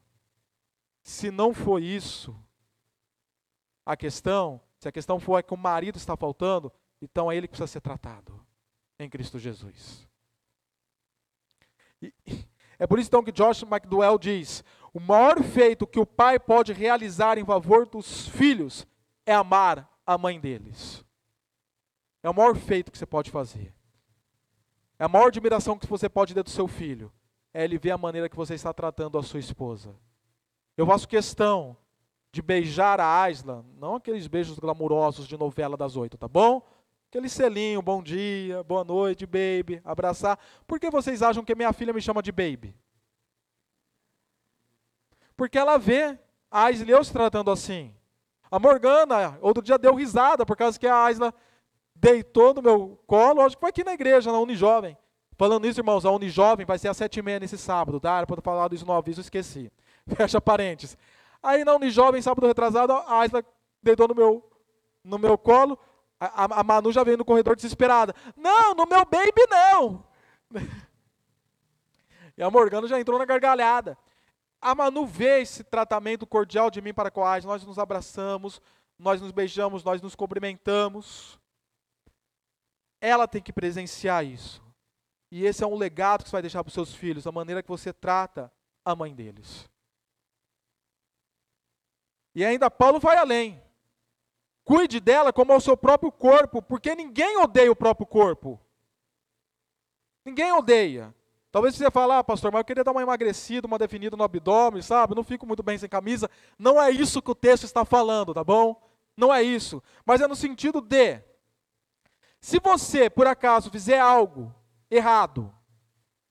Se 1.02 1.30
não 1.30 1.54
for 1.54 1.82
isso, 1.82 2.36
a 3.88 3.96
questão, 3.96 4.60
se 4.78 4.86
a 4.86 4.92
questão 4.92 5.18
for 5.18 5.42
que 5.42 5.54
o 5.54 5.56
marido 5.56 5.96
está 5.96 6.14
faltando, 6.14 6.70
então 7.00 7.32
é 7.32 7.36
ele 7.36 7.48
que 7.48 7.52
precisa 7.52 7.66
ser 7.66 7.80
tratado 7.80 8.38
em 8.98 9.08
Cristo 9.08 9.38
Jesus. 9.38 10.06
E, 12.02 12.12
é 12.78 12.86
por 12.86 12.98
isso 12.98 13.08
então 13.08 13.24
que 13.24 13.32
Josh 13.32 13.62
McDowell 13.62 14.18
diz: 14.18 14.62
o 14.92 15.00
maior 15.00 15.42
feito 15.42 15.86
que 15.86 15.98
o 15.98 16.04
pai 16.04 16.38
pode 16.38 16.74
realizar 16.74 17.38
em 17.38 17.46
favor 17.46 17.86
dos 17.86 18.28
filhos 18.28 18.86
é 19.24 19.32
amar 19.32 19.88
a 20.04 20.18
mãe 20.18 20.38
deles. 20.38 21.02
É 22.22 22.28
o 22.28 22.34
maior 22.34 22.54
feito 22.54 22.92
que 22.92 22.98
você 22.98 23.06
pode 23.06 23.30
fazer. 23.30 23.74
É 24.98 25.04
a 25.04 25.08
maior 25.08 25.28
admiração 25.28 25.78
que 25.78 25.86
você 25.86 26.10
pode 26.10 26.34
ter 26.34 26.42
do 26.42 26.50
seu 26.50 26.68
filho 26.68 27.10
é 27.54 27.64
ele 27.64 27.78
ver 27.78 27.92
a 27.92 27.98
maneira 27.98 28.28
que 28.28 28.36
você 28.36 28.54
está 28.54 28.72
tratando 28.74 29.16
a 29.16 29.22
sua 29.22 29.40
esposa. 29.40 29.96
Eu 30.76 30.86
faço 30.86 31.08
questão 31.08 31.74
de 32.38 32.42
beijar 32.42 33.00
a 33.00 33.22
Aisla, 33.22 33.64
não 33.76 33.96
aqueles 33.96 34.28
beijos 34.28 34.56
glamurosos 34.60 35.26
de 35.26 35.36
novela 35.36 35.76
das 35.76 35.96
oito, 35.96 36.16
tá 36.16 36.28
bom? 36.28 36.62
Aquele 37.08 37.28
selinho, 37.28 37.82
bom 37.82 38.00
dia, 38.00 38.62
boa 38.62 38.84
noite, 38.84 39.26
baby, 39.26 39.80
abraçar. 39.84 40.38
Por 40.64 40.78
que 40.78 40.88
vocês 40.88 41.20
acham 41.20 41.44
que 41.44 41.52
minha 41.52 41.72
filha 41.72 41.92
me 41.92 42.00
chama 42.00 42.22
de 42.22 42.30
baby? 42.30 42.76
Porque 45.36 45.58
ela 45.58 45.78
vê 45.78 46.16
a 46.48 46.66
Aisla 46.66 46.88
eu 46.88 47.02
se 47.02 47.12
tratando 47.12 47.50
assim. 47.50 47.92
A 48.48 48.60
Morgana, 48.60 49.36
outro 49.40 49.60
dia 49.60 49.76
deu 49.76 49.96
risada 49.96 50.46
por 50.46 50.56
causa 50.56 50.78
que 50.78 50.86
a 50.86 51.06
Aisla 51.06 51.34
deitou 51.92 52.54
no 52.54 52.62
meu 52.62 53.02
colo, 53.04 53.40
acho 53.40 53.56
que 53.56 53.60
foi 53.60 53.70
aqui 53.70 53.82
na 53.82 53.94
igreja, 53.94 54.30
na 54.30 54.38
Unijovem. 54.38 54.96
Falando 55.36 55.66
isso, 55.66 55.80
irmãos, 55.80 56.06
a 56.06 56.12
Unijovem 56.12 56.64
vai 56.64 56.78
ser 56.78 56.86
às 56.86 56.96
sete 56.96 57.18
e 57.18 57.22
meia 57.22 57.40
nesse 57.40 57.58
sábado, 57.58 57.98
tá? 57.98 58.18
Era 58.18 58.26
para 58.28 58.40
falar 58.40 58.72
isso 58.72 58.86
no 58.86 58.92
aviso, 58.92 59.20
esqueci. 59.20 59.72
Fecha 60.06 60.40
parênteses. 60.40 60.96
Aí 61.42 61.64
na 61.64 61.74
Unijovem, 61.74 62.20
sábado 62.20 62.46
retrasado, 62.46 62.92
a 62.92 63.20
Aisla 63.20 63.44
deitou 63.82 64.08
no 64.08 64.14
meu, 64.14 64.50
no 65.04 65.18
meu 65.18 65.38
colo, 65.38 65.78
a, 66.20 66.60
a, 66.60 66.64
Manu 66.64 66.90
já 66.92 67.04
veio 67.04 67.16
no 67.16 67.24
corredor 67.24 67.54
desesperada. 67.54 68.14
Não, 68.36 68.74
no 68.74 68.86
meu 68.86 69.04
baby 69.04 69.46
não! 69.48 70.04
e 72.36 72.42
a 72.42 72.50
Morgana 72.50 72.88
já 72.88 72.98
entrou 72.98 73.18
na 73.18 73.24
gargalhada. 73.24 73.96
A 74.60 74.74
Manu 74.74 75.06
vê 75.06 75.40
esse 75.40 75.62
tratamento 75.62 76.26
cordial 76.26 76.70
de 76.70 76.80
mim 76.80 76.92
para 76.92 77.10
com 77.10 77.24
a 77.24 77.32
Aisla, 77.32 77.52
nós 77.52 77.64
nos 77.64 77.78
abraçamos, 77.78 78.60
nós 78.98 79.20
nos 79.20 79.30
beijamos, 79.30 79.84
nós 79.84 80.02
nos 80.02 80.16
cumprimentamos. 80.16 81.38
Ela 83.00 83.28
tem 83.28 83.40
que 83.40 83.52
presenciar 83.52 84.24
isso. 84.24 84.60
E 85.30 85.44
esse 85.44 85.62
é 85.62 85.66
um 85.66 85.76
legado 85.76 86.24
que 86.24 86.30
você 86.30 86.36
vai 86.36 86.42
deixar 86.42 86.64
para 86.64 86.68
os 86.68 86.74
seus 86.74 86.92
filhos, 86.92 87.26
a 87.26 87.32
maneira 87.32 87.62
que 87.62 87.68
você 87.68 87.92
trata 87.92 88.50
a 88.84 88.96
mãe 88.96 89.14
deles. 89.14 89.68
E 92.38 92.44
ainda 92.44 92.70
Paulo 92.70 93.00
vai 93.00 93.16
além. 93.16 93.60
Cuide 94.62 95.00
dela 95.00 95.32
como 95.32 95.52
ao 95.52 95.60
seu 95.60 95.76
próprio 95.76 96.12
corpo, 96.12 96.62
porque 96.62 96.94
ninguém 96.94 97.36
odeia 97.38 97.72
o 97.72 97.74
próprio 97.74 98.06
corpo. 98.06 98.60
Ninguém 100.24 100.52
odeia. 100.52 101.12
Talvez 101.50 101.74
você 101.74 101.90
fale, 101.90 102.12
ah, 102.12 102.22
pastor, 102.22 102.52
mas 102.52 102.60
eu 102.60 102.64
queria 102.64 102.84
dar 102.84 102.92
uma 102.92 103.02
emagrecida, 103.02 103.66
uma 103.66 103.76
definida 103.76 104.16
no 104.16 104.22
abdômen, 104.22 104.80
sabe? 104.80 105.16
Não 105.16 105.24
fico 105.24 105.48
muito 105.48 105.64
bem 105.64 105.76
sem 105.78 105.88
camisa. 105.88 106.30
Não 106.56 106.80
é 106.80 106.92
isso 106.92 107.20
que 107.20 107.32
o 107.32 107.34
texto 107.34 107.64
está 107.64 107.84
falando, 107.84 108.32
tá 108.32 108.44
bom? 108.44 108.80
Não 109.16 109.34
é 109.34 109.42
isso. 109.42 109.82
Mas 110.06 110.20
é 110.20 110.28
no 110.28 110.36
sentido 110.36 110.80
de 110.80 111.20
se 112.40 112.60
você, 112.60 113.10
por 113.10 113.26
acaso, 113.26 113.68
fizer 113.68 113.98
algo 113.98 114.54
errado, 114.88 115.52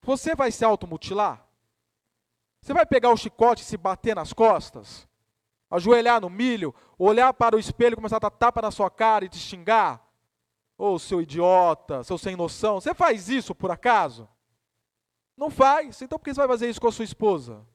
você 0.01 0.33
vai 0.33 0.53
se 0.53 0.63
automutilar? 0.63 1.45
Você 2.61 2.73
vai 2.73 2.85
pegar 2.85 3.09
o 3.09 3.17
chicote 3.17 3.61
e 3.61 3.65
se 3.65 3.75
bater 3.75 4.15
nas 4.15 4.31
costas? 4.31 5.06
Ajoelhar 5.69 6.21
no 6.21 6.29
milho? 6.29 6.73
Olhar 6.97 7.33
para 7.33 7.55
o 7.55 7.59
espelho 7.59 7.93
e 7.93 7.95
começar 7.95 8.17
a 8.17 8.19
dar 8.19 8.29
tapa 8.29 8.61
na 8.61 8.71
sua 8.71 8.89
cara 8.89 9.25
e 9.25 9.29
te 9.29 9.37
xingar? 9.37 10.05
Ô 10.77 10.93
oh, 10.93 10.99
seu 10.99 11.21
idiota, 11.21 12.03
seu 12.03 12.17
sem 12.17 12.35
noção. 12.35 12.79
Você 12.79 12.93
faz 12.93 13.29
isso 13.29 13.53
por 13.53 13.71
acaso? 13.71 14.27
Não 15.35 15.49
faz. 15.49 16.01
Então 16.01 16.17
por 16.17 16.25
que 16.25 16.33
você 16.33 16.39
vai 16.39 16.47
fazer 16.47 16.69
isso 16.69 16.79
com 16.79 16.87
a 16.87 16.91
sua 16.91 17.05
esposa? 17.05 17.65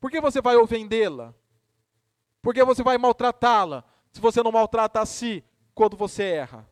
Por 0.00 0.10
que 0.10 0.20
você 0.20 0.40
vai 0.40 0.56
ofendê-la? 0.56 1.34
Porque 2.40 2.62
você 2.64 2.82
vai 2.82 2.96
maltratá-la 2.96 3.84
se 4.12 4.20
você 4.20 4.42
não 4.42 4.52
maltrata 4.52 5.00
a 5.00 5.06
si 5.06 5.44
quando 5.74 5.96
você 5.96 6.24
erra. 6.24 6.68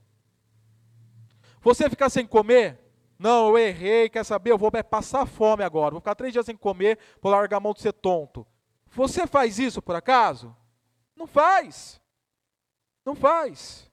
Você 1.60 1.90
ficar 1.90 2.08
sem 2.08 2.26
comer? 2.26 2.80
Não, 3.18 3.48
eu 3.48 3.58
errei, 3.58 4.08
quer 4.08 4.24
saber? 4.24 4.52
Eu 4.52 4.58
vou 4.58 4.70
passar 4.88 5.26
fome 5.26 5.64
agora. 5.64 5.92
Vou 5.92 6.00
ficar 6.00 6.14
três 6.14 6.32
dias 6.32 6.46
sem 6.46 6.56
comer, 6.56 6.98
vou 7.20 7.32
largar 7.32 7.56
a 7.56 7.60
mão 7.60 7.72
de 7.72 7.80
ser 7.80 7.92
tonto. 7.92 8.46
Você 8.96 9.26
faz 9.26 9.58
isso 9.58 9.82
por 9.82 9.94
acaso? 9.94 10.56
Não 11.14 11.26
faz. 11.26 12.00
Não 13.04 13.14
faz. 13.14 13.90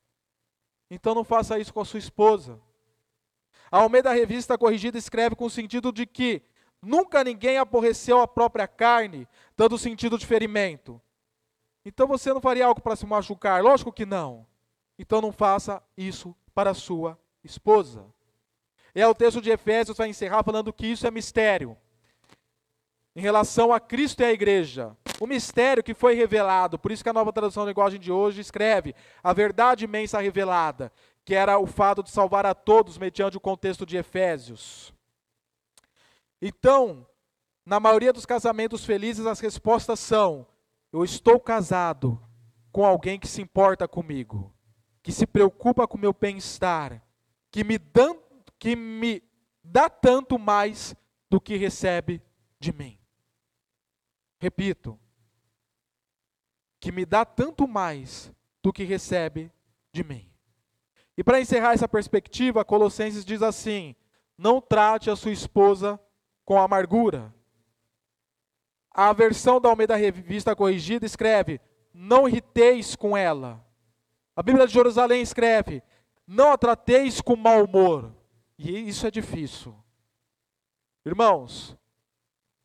Então 0.90 1.14
não 1.14 1.26
faça 1.26 1.60
isso 1.60 1.74
com 1.74 1.82
a 1.82 1.86
sua 1.86 2.00
esposa. 2.00 2.58
A 3.70 3.80
Almeida 3.80 4.14
Revista 4.14 4.58
Corrigida 4.58 4.98
escreve 4.98 5.36
com 5.36 5.44
o 5.44 5.50
sentido 5.50 5.92
de 5.92 6.06
que 6.06 6.42
nunca 6.82 7.22
ninguém 7.22 7.58
aborreceu 7.58 8.22
a 8.22 8.28
própria 8.28 8.66
carne, 8.66 9.28
dando 9.58 9.78
sentido 9.78 10.18
de 10.18 10.26
ferimento. 10.26 11.02
Então 11.84 12.08
você 12.08 12.34
não 12.34 12.40
faria 12.40 12.66
algo 12.66 12.80
para 12.80 12.96
se 12.96 13.06
machucar? 13.06 13.62
Lógico 13.62 13.92
que 13.92 14.06
não. 14.06 14.48
Então 14.98 15.20
não 15.20 15.34
faça 15.34 15.84
isso 15.98 16.34
para 16.56 16.70
a 16.70 16.76
sua 16.76 17.20
esposa. 17.44 18.06
É 18.96 19.06
o 19.06 19.14
texto 19.14 19.42
de 19.42 19.50
Efésios 19.50 19.98
vai 19.98 20.08
encerrar 20.08 20.44
falando 20.44 20.72
que 20.72 20.88
isso 20.88 21.06
é 21.06 21.12
mistério. 21.12 21.76
Em 23.16 23.22
relação 23.22 23.72
a 23.72 23.80
Cristo 23.80 24.22
e 24.22 24.26
a 24.26 24.32
igreja. 24.32 24.96
O 25.20 25.28
mistério 25.28 25.84
que 25.84 25.94
foi 25.94 26.16
revelado, 26.16 26.80
por 26.80 26.92
isso 26.92 27.04
que 27.04 27.10
a 27.10 27.14
nova 27.14 27.32
tradução 27.32 27.64
da 27.64 27.70
linguagem 27.70 28.00
de 28.00 28.12
hoje 28.12 28.42
escreve 28.42 28.96
a 29.24 29.32
verdade 29.32 29.86
imensa 29.86 30.20
revelada, 30.20 30.92
que 31.24 31.36
era 31.36 31.58
o 31.60 31.68
fato 31.68 32.04
de 32.04 32.10
salvar 32.10 32.46
a 32.46 32.54
todos 32.54 32.98
mediante 32.98 33.38
o 33.38 33.42
contexto 33.42 33.86
de 33.86 33.98
Efésios. 33.98 34.94
Então, 36.42 37.08
na 37.66 37.80
maioria 37.80 38.12
dos 38.12 38.26
casamentos 38.26 38.84
felizes, 38.84 39.26
as 39.26 39.40
respostas 39.40 40.00
são: 40.00 40.46
eu 40.92 41.04
estou 41.04 41.40
casado 41.40 42.20
com 42.72 42.86
alguém 42.86 43.20
que 43.20 43.28
se 43.28 43.42
importa 43.42 43.88
comigo, 43.88 44.54
que 45.02 45.12
se 45.12 45.26
preocupa 45.26 45.88
com 45.88 45.98
o 45.98 46.02
meu 46.02 46.14
bem-estar, 46.14 47.02
que 47.52 47.64
me, 47.64 47.80
que 48.60 48.76
me 48.76 49.24
dá 49.64 49.90
tanto 49.90 50.38
mais 50.38 50.96
do 51.30 51.40
que 51.40 51.56
recebe 51.56 52.22
de 52.60 52.74
mim. 52.74 52.98
Repito, 54.44 55.00
que 56.78 56.92
me 56.92 57.06
dá 57.06 57.24
tanto 57.24 57.66
mais 57.66 58.30
do 58.62 58.74
que 58.74 58.84
recebe 58.84 59.50
de 59.94 60.04
mim. 60.04 60.30
E 61.18 61.24
para 61.24 61.40
encerrar 61.40 61.72
essa 61.72 61.88
perspectiva, 61.88 62.66
Colossenses 62.66 63.24
diz 63.24 63.42
assim: 63.42 63.96
não 64.38 64.60
trate 64.60 65.10
a 65.10 65.16
sua 65.16 65.32
esposa 65.32 65.98
com 66.44 66.60
amargura. 66.60 67.34
A 68.92 69.14
versão 69.14 69.62
da 69.62 69.70
Almeida 69.70 69.96
Revista 69.96 70.54
Corrigida 70.54 71.06
escreve: 71.06 71.62
não 71.94 72.28
irriteis 72.28 72.98
com 72.98 73.16
ela. 73.16 73.66
A 74.36 74.44
Bíblia 74.44 74.68
de 74.68 74.74
Jerusalém 74.74 75.22
escreve: 75.22 75.82
não 76.28 76.52
a 76.52 76.58
trateis 76.58 77.22
com 77.22 77.38
mau 77.38 77.64
humor. 77.64 78.14
E 78.58 78.90
isso 78.90 79.08
é 79.08 79.12
difícil. 79.12 79.74
Irmãos, 81.06 81.78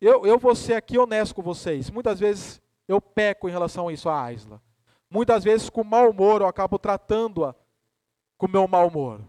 eu, 0.07 0.27
eu 0.27 0.39
vou 0.39 0.55
ser 0.55 0.75
aqui 0.75 0.99
honesto 0.99 1.35
com 1.35 1.43
vocês. 1.43 1.91
Muitas 1.91 2.21
vezes 2.21 2.61
eu 2.87 3.01
peco 3.01 3.49
em 3.49 3.53
relação 3.53 3.89
a 3.89 3.93
isso, 3.93 4.09
a 4.09 4.23
Aisla. 4.23 4.63
Muitas 5.11 5.43
vezes, 5.43 5.71
com 5.71 5.83
mau 5.83 6.11
humor, 6.11 6.43
eu 6.43 6.47
acabo 6.47 6.79
tratando-a 6.79 7.55
com 8.37 8.47
meu 8.47 8.69
mau 8.69 8.89
humor. 8.89 9.21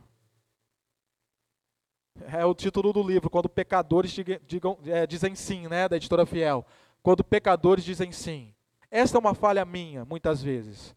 É 2.28 2.46
o 2.46 2.54
título 2.54 2.92
do 2.92 3.02
livro, 3.02 3.30
quando 3.30 3.48
pecadores 3.48 4.12
digam, 4.46 4.78
é, 4.86 5.08
dizem 5.08 5.36
sim, 5.36 5.68
né, 5.68 5.88
da 5.88 5.96
editora 5.96 6.26
Fiel. 6.26 6.66
Quando 7.02 7.24
pecadores 7.24 7.84
dizem 7.84 8.12
sim. 8.12 8.54
Esta 8.92 9.18
é 9.18 9.20
uma 9.20 9.34
falha 9.34 9.64
minha, 9.64 10.04
muitas 10.04 10.42
vezes. 10.44 10.96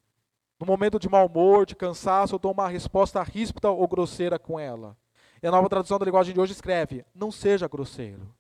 No 0.59 0.67
momento 0.67 0.99
de 0.99 1.09
mau 1.09 1.27
humor, 1.27 1.65
de 1.65 1.77
cansaço, 1.77 2.35
eu 2.35 2.39
dou 2.39 2.53
uma 2.53 2.69
resposta 2.69 3.23
ríspida 3.23 3.71
ou 3.71 3.87
grosseira 3.87 4.39
com 4.39 4.59
ela. 4.59 4.97
E 5.43 5.47
a 5.47 5.51
nova 5.51 5.69
tradução 5.69 5.99
da 5.99 6.05
linguagem 6.05 6.35
de 6.35 6.41
hoje 6.41 6.53
escreve: 6.53 7.05
não 7.15 7.31
seja 7.31 7.69
grosseiro. 7.69 8.33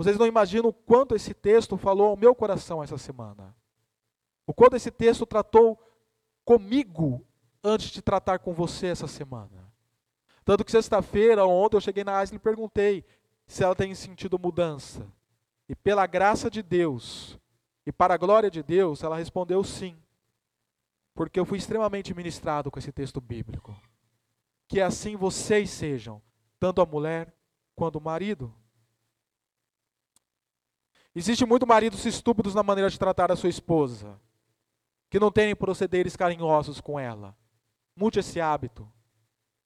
Vocês 0.00 0.16
não 0.16 0.26
imaginam 0.26 0.70
o 0.70 0.72
quanto 0.72 1.14
esse 1.14 1.34
texto 1.34 1.76
falou 1.76 2.06
ao 2.06 2.16
meu 2.16 2.34
coração 2.34 2.82
essa 2.82 2.96
semana. 2.96 3.54
O 4.46 4.54
quanto 4.54 4.74
esse 4.74 4.90
texto 4.90 5.26
tratou 5.26 5.78
comigo 6.42 7.22
antes 7.62 7.90
de 7.90 8.00
tratar 8.00 8.38
com 8.38 8.54
você 8.54 8.86
essa 8.86 9.06
semana. 9.06 9.70
Tanto 10.42 10.64
que 10.64 10.72
sexta-feira, 10.72 11.44
ontem, 11.44 11.76
eu 11.76 11.82
cheguei 11.82 12.02
na 12.02 12.18
Asla 12.18 12.36
e 12.36 12.38
perguntei 12.38 13.04
se 13.46 13.62
ela 13.62 13.76
tem 13.76 13.94
sentido 13.94 14.38
mudança. 14.38 15.06
E 15.68 15.76
pela 15.76 16.06
graça 16.06 16.50
de 16.50 16.62
Deus, 16.62 17.38
e 17.84 17.92
para 17.92 18.14
a 18.14 18.16
glória 18.16 18.50
de 18.50 18.62
Deus, 18.62 19.02
ela 19.02 19.18
respondeu 19.18 19.62
sim. 19.62 19.98
Porque 21.14 21.38
eu 21.38 21.44
fui 21.44 21.58
extremamente 21.58 22.14
ministrado 22.14 22.70
com 22.70 22.78
esse 22.78 22.90
texto 22.90 23.20
bíblico. 23.20 23.78
Que 24.66 24.80
assim 24.80 25.14
vocês 25.14 25.68
sejam, 25.68 26.22
tanto 26.58 26.80
a 26.80 26.86
mulher 26.86 27.34
quanto 27.76 27.96
o 27.96 28.00
marido. 28.00 28.50
Existe 31.14 31.44
muito 31.44 31.66
maridos 31.66 32.04
estúpidos 32.04 32.54
na 32.54 32.62
maneira 32.62 32.88
de 32.88 32.98
tratar 32.98 33.32
a 33.32 33.36
sua 33.36 33.48
esposa, 33.48 34.18
que 35.08 35.18
não 35.18 35.30
têm 35.30 35.56
procederes 35.56 36.14
carinhosos 36.14 36.80
com 36.80 36.98
ela. 36.98 37.36
Mude 37.96 38.20
esse 38.20 38.40
hábito. 38.40 38.90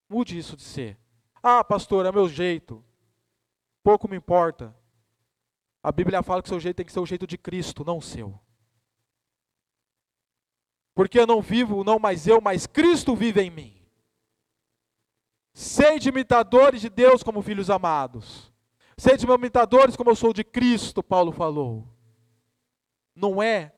Mude 0.09 0.39
isso 0.39 0.57
de 0.57 0.63
ser. 0.63 0.99
Ah, 1.43 1.63
pastor, 1.63 2.07
é 2.07 2.13
meu 2.13 2.29
jeito. 2.29 2.83
Pouco 3.83 4.09
me 4.09 4.17
importa. 4.17 4.75
A 5.83 5.93
Bíblia 5.93 6.23
fala 6.23 6.43
que 6.43 6.49
seu 6.49 6.59
jeito 6.59 6.77
tem 6.77 6.87
que 6.87 6.93
ser 6.93 7.01
o 7.01 7.07
jeito 7.07 7.27
de 7.27 7.37
Cristo, 7.37 7.85
não 7.85 7.99
o 7.99 8.03
seu. 8.03 8.41
Porque 10.95 11.19
eu 11.21 11.27
não 11.27 11.43
vivo, 11.43 11.85
não 11.85 11.99
mais 11.99 12.27
eu, 12.27 12.41
mas 12.41 12.67
Cristo 12.67 13.15
vive 13.15 13.43
em 13.43 13.51
mim. 13.51 13.77
Sede 15.53 16.09
imitadores 16.09 16.81
de 16.81 16.89
Deus 16.89 17.23
como 17.23 17.43
filhos 17.43 17.69
amados. 17.69 18.54
Sede 18.97 19.27
meus 19.27 19.39
imitadores 19.39 19.97
como 19.97 20.11
eu 20.11 20.17
sou 20.17 20.33
de 20.33 20.45
Cristo, 20.45 21.03
Paulo 21.03 21.33
falou. 21.33 21.89
Não 23.15 23.43
é 23.43 23.73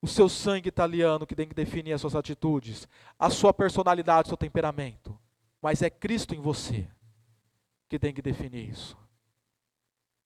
o 0.00 0.06
seu 0.06 0.28
sangue 0.28 0.68
italiano 0.68 1.26
que 1.26 1.34
tem 1.34 1.48
que 1.48 1.54
definir 1.54 1.92
as 1.92 2.00
suas 2.00 2.16
atitudes, 2.16 2.88
a 3.18 3.30
sua 3.30 3.54
personalidade, 3.54 4.26
o 4.26 4.30
seu 4.30 4.36
temperamento, 4.36 5.18
mas 5.60 5.80
é 5.82 5.88
Cristo 5.88 6.34
em 6.34 6.40
você 6.40 6.88
que 7.88 7.98
tem 7.98 8.12
que 8.12 8.22
definir 8.22 8.68
isso. 8.68 8.96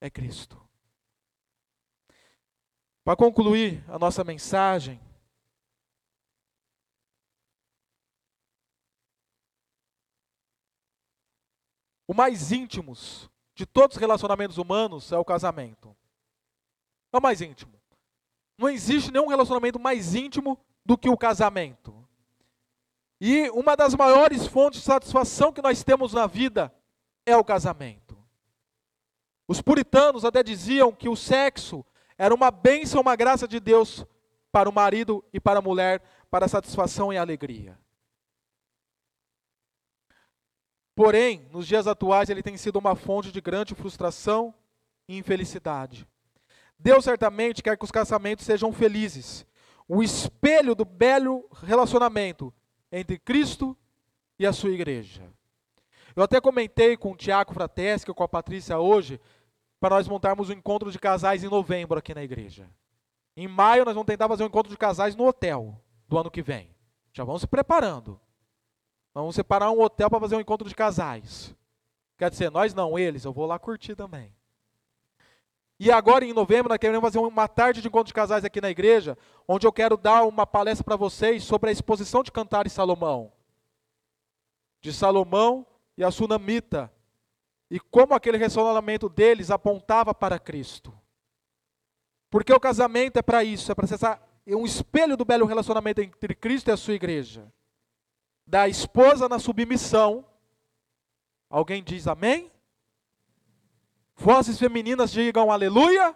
É 0.00 0.08
Cristo. 0.08 0.60
Para 3.04 3.16
concluir 3.16 3.84
a 3.88 3.98
nossa 3.98 4.24
mensagem, 4.24 5.00
o 12.06 12.14
mais 12.14 12.50
íntimos 12.50 13.30
de 13.56 13.64
todos 13.64 13.96
os 13.96 14.00
relacionamentos 14.00 14.58
humanos 14.58 15.10
é 15.10 15.18
o 15.18 15.24
casamento. 15.24 15.96
É 17.10 17.16
o 17.16 17.22
mais 17.22 17.40
íntimo. 17.40 17.72
Não 18.58 18.68
existe 18.68 19.10
nenhum 19.10 19.26
relacionamento 19.26 19.80
mais 19.80 20.14
íntimo 20.14 20.58
do 20.84 20.96
que 20.96 21.08
o 21.08 21.16
casamento. 21.16 22.06
E 23.18 23.48
uma 23.50 23.74
das 23.74 23.94
maiores 23.94 24.46
fontes 24.46 24.80
de 24.80 24.86
satisfação 24.86 25.52
que 25.52 25.62
nós 25.62 25.82
temos 25.82 26.12
na 26.12 26.26
vida 26.26 26.72
é 27.24 27.34
o 27.34 27.42
casamento. 27.42 28.16
Os 29.48 29.62
puritanos 29.62 30.24
até 30.24 30.42
diziam 30.42 30.92
que 30.92 31.08
o 31.08 31.16
sexo 31.16 31.84
era 32.18 32.34
uma 32.34 32.50
bênção, 32.50 33.00
uma 33.00 33.16
graça 33.16 33.48
de 33.48 33.58
Deus 33.58 34.04
para 34.52 34.68
o 34.68 34.72
marido 34.72 35.24
e 35.32 35.40
para 35.40 35.60
a 35.60 35.62
mulher, 35.62 36.02
para 36.30 36.46
satisfação 36.46 37.10
e 37.10 37.16
alegria. 37.16 37.78
Porém, 40.96 41.46
nos 41.52 41.66
dias 41.66 41.86
atuais, 41.86 42.30
ele 42.30 42.42
tem 42.42 42.56
sido 42.56 42.78
uma 42.78 42.96
fonte 42.96 43.30
de 43.30 43.38
grande 43.38 43.74
frustração 43.74 44.54
e 45.06 45.18
infelicidade. 45.18 46.08
Deus 46.78 47.04
certamente 47.04 47.62
quer 47.62 47.76
que 47.76 47.84
os 47.84 47.90
casamentos 47.90 48.46
sejam 48.46 48.72
felizes, 48.72 49.46
o 49.86 50.02
espelho 50.02 50.74
do 50.74 50.86
belo 50.86 51.46
relacionamento 51.62 52.52
entre 52.90 53.18
Cristo 53.18 53.76
e 54.38 54.46
a 54.46 54.54
sua 54.54 54.70
igreja. 54.70 55.22
Eu 56.16 56.22
até 56.22 56.40
comentei 56.40 56.96
com 56.96 57.12
o 57.12 57.16
Tiago 57.16 57.52
Frateschi, 57.52 58.06
com 58.06 58.22
a 58.22 58.28
Patrícia 58.28 58.78
hoje, 58.78 59.20
para 59.78 59.96
nós 59.96 60.08
montarmos 60.08 60.48
um 60.48 60.54
encontro 60.54 60.90
de 60.90 60.98
casais 60.98 61.44
em 61.44 61.48
novembro 61.48 61.98
aqui 61.98 62.14
na 62.14 62.24
igreja. 62.24 62.70
Em 63.36 63.46
maio 63.46 63.84
nós 63.84 63.92
vamos 63.92 64.06
tentar 64.06 64.28
fazer 64.28 64.44
um 64.44 64.46
encontro 64.46 64.72
de 64.72 64.78
casais 64.78 65.14
no 65.14 65.26
hotel 65.26 65.78
do 66.08 66.16
ano 66.16 66.30
que 66.30 66.40
vem. 66.40 66.74
Já 67.12 67.22
vamos 67.22 67.42
se 67.42 67.46
preparando. 67.46 68.18
Vamos 69.16 69.34
separar 69.34 69.70
um 69.70 69.80
hotel 69.80 70.10
para 70.10 70.20
fazer 70.20 70.36
um 70.36 70.40
encontro 70.40 70.68
de 70.68 70.74
casais. 70.74 71.54
Quer 72.18 72.28
dizer, 72.28 72.50
nós 72.50 72.74
não, 72.74 72.98
eles, 72.98 73.24
eu 73.24 73.32
vou 73.32 73.46
lá 73.46 73.58
curtir 73.58 73.94
também. 73.94 74.30
E 75.80 75.90
agora 75.90 76.22
em 76.26 76.34
novembro 76.34 76.68
nós 76.68 76.76
queremos 76.76 77.00
fazer 77.00 77.18
uma 77.18 77.48
tarde 77.48 77.80
de 77.80 77.88
encontro 77.88 78.08
de 78.08 78.12
casais 78.12 78.44
aqui 78.44 78.60
na 78.60 78.68
igreja, 78.68 79.16
onde 79.48 79.66
eu 79.66 79.72
quero 79.72 79.96
dar 79.96 80.24
uma 80.24 80.46
palestra 80.46 80.84
para 80.84 80.96
vocês 80.96 81.42
sobre 81.44 81.70
a 81.70 81.72
exposição 81.72 82.22
de 82.22 82.30
Cantares 82.30 82.74
Salomão. 82.74 83.32
De 84.82 84.92
Salomão 84.92 85.66
e 85.96 86.04
a 86.04 86.10
Sunamita. 86.10 86.92
E 87.70 87.80
como 87.80 88.12
aquele 88.12 88.36
relacionamento 88.36 89.08
deles 89.08 89.50
apontava 89.50 90.14
para 90.14 90.38
Cristo. 90.38 90.92
Porque 92.28 92.52
o 92.52 92.60
casamento 92.60 93.16
é 93.16 93.22
para 93.22 93.42
isso, 93.42 93.72
é 93.72 93.74
para 93.74 93.86
ser 93.86 93.94
essa 93.94 94.20
um 94.48 94.66
espelho 94.66 95.16
do 95.16 95.24
belo 95.24 95.46
relacionamento 95.46 96.02
entre 96.02 96.34
Cristo 96.34 96.68
e 96.68 96.72
a 96.72 96.76
sua 96.76 96.92
igreja. 96.92 97.50
Da 98.46 98.68
esposa 98.68 99.28
na 99.28 99.38
submissão. 99.38 100.24
Alguém 101.50 101.82
diz 101.82 102.06
amém? 102.06 102.50
Vozes 104.14 104.58
femininas 104.58 105.10
digam 105.10 105.50
aleluia. 105.50 106.14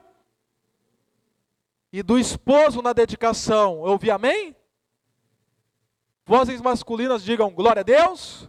E 1.93 2.03
do 2.03 2.19
esposo 2.19 2.81
na 2.81 2.93
dedicação, 2.93 3.85
eu 3.85 3.99
amém? 4.13 4.55
Vozes 6.25 6.61
masculinas 6.61 7.25
digam 7.25 7.51
glória 7.51 7.81
a 7.81 7.83
Deus. 7.83 8.49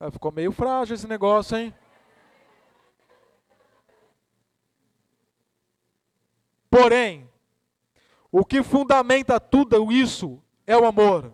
É, 0.00 0.10
ficou 0.10 0.32
meio 0.32 0.50
frágil 0.52 0.94
esse 0.94 1.06
negócio, 1.06 1.56
hein? 1.56 1.74
Porém, 6.70 7.30
o 8.30 8.44
que 8.44 8.62
fundamenta 8.62 9.38
tudo 9.38 9.90
isso 9.92 10.42
é 10.66 10.76
o 10.76 10.84
amor. 10.84 11.32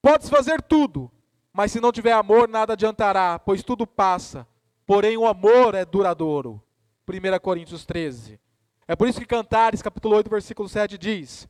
Podes 0.00 0.28
fazer 0.28 0.62
tudo, 0.62 1.10
mas 1.52 1.72
se 1.72 1.80
não 1.80 1.90
tiver 1.90 2.12
amor, 2.12 2.48
nada 2.48 2.74
adiantará, 2.74 3.38
pois 3.38 3.62
tudo 3.62 3.86
passa. 3.86 4.46
Porém, 4.86 5.16
o 5.16 5.26
amor 5.26 5.74
é 5.74 5.84
duradouro. 5.84 6.62
1 7.08 7.38
Coríntios 7.40 7.84
13. 7.84 8.38
É 8.86 8.94
por 8.94 9.08
isso 9.08 9.20
que 9.20 9.26
Cantares, 9.26 9.82
capítulo 9.82 10.16
8, 10.16 10.30
versículo 10.30 10.68
7 10.68 10.96
diz: 10.96 11.48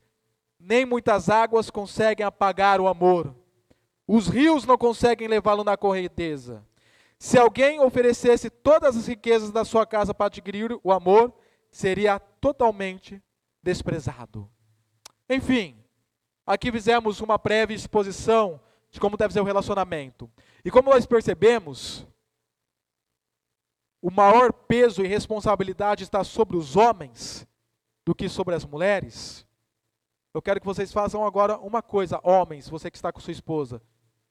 Nem 0.58 0.84
muitas 0.84 1.28
águas 1.28 1.70
conseguem 1.70 2.24
apagar 2.26 2.80
o 2.80 2.88
amor. 2.88 3.34
Os 4.06 4.28
rios 4.28 4.64
não 4.64 4.78
conseguem 4.78 5.28
levá-lo 5.28 5.62
na 5.62 5.76
correnteza. 5.76 6.66
Se 7.18 7.36
alguém 7.36 7.80
oferecesse 7.80 8.48
todas 8.48 8.96
as 8.96 9.06
riquezas 9.06 9.50
da 9.50 9.64
sua 9.64 9.84
casa 9.84 10.14
para 10.14 10.26
adquirir 10.26 10.78
o 10.82 10.90
amor, 10.90 11.32
seria 11.70 12.18
totalmente 12.18 13.22
desprezado. 13.62 14.48
Enfim, 15.28 15.76
aqui 16.48 16.72
fizemos 16.72 17.20
uma 17.20 17.36
breve 17.36 17.74
exposição 17.74 18.58
de 18.90 18.98
como 18.98 19.18
deve 19.18 19.34
ser 19.34 19.40
o 19.40 19.44
relacionamento. 19.44 20.30
E 20.64 20.70
como 20.70 20.90
nós 20.90 21.04
percebemos, 21.04 22.06
o 24.00 24.10
maior 24.10 24.50
peso 24.52 25.04
e 25.04 25.06
responsabilidade 25.06 26.04
está 26.04 26.24
sobre 26.24 26.56
os 26.56 26.74
homens 26.74 27.46
do 28.04 28.14
que 28.14 28.28
sobre 28.30 28.54
as 28.54 28.64
mulheres. 28.64 29.46
Eu 30.32 30.40
quero 30.40 30.58
que 30.58 30.66
vocês 30.66 30.90
façam 30.90 31.26
agora 31.26 31.58
uma 31.58 31.82
coisa, 31.82 32.18
homens, 32.22 32.68
você 32.68 32.90
que 32.90 32.96
está 32.96 33.12
com 33.12 33.20
sua 33.20 33.32
esposa, 33.32 33.82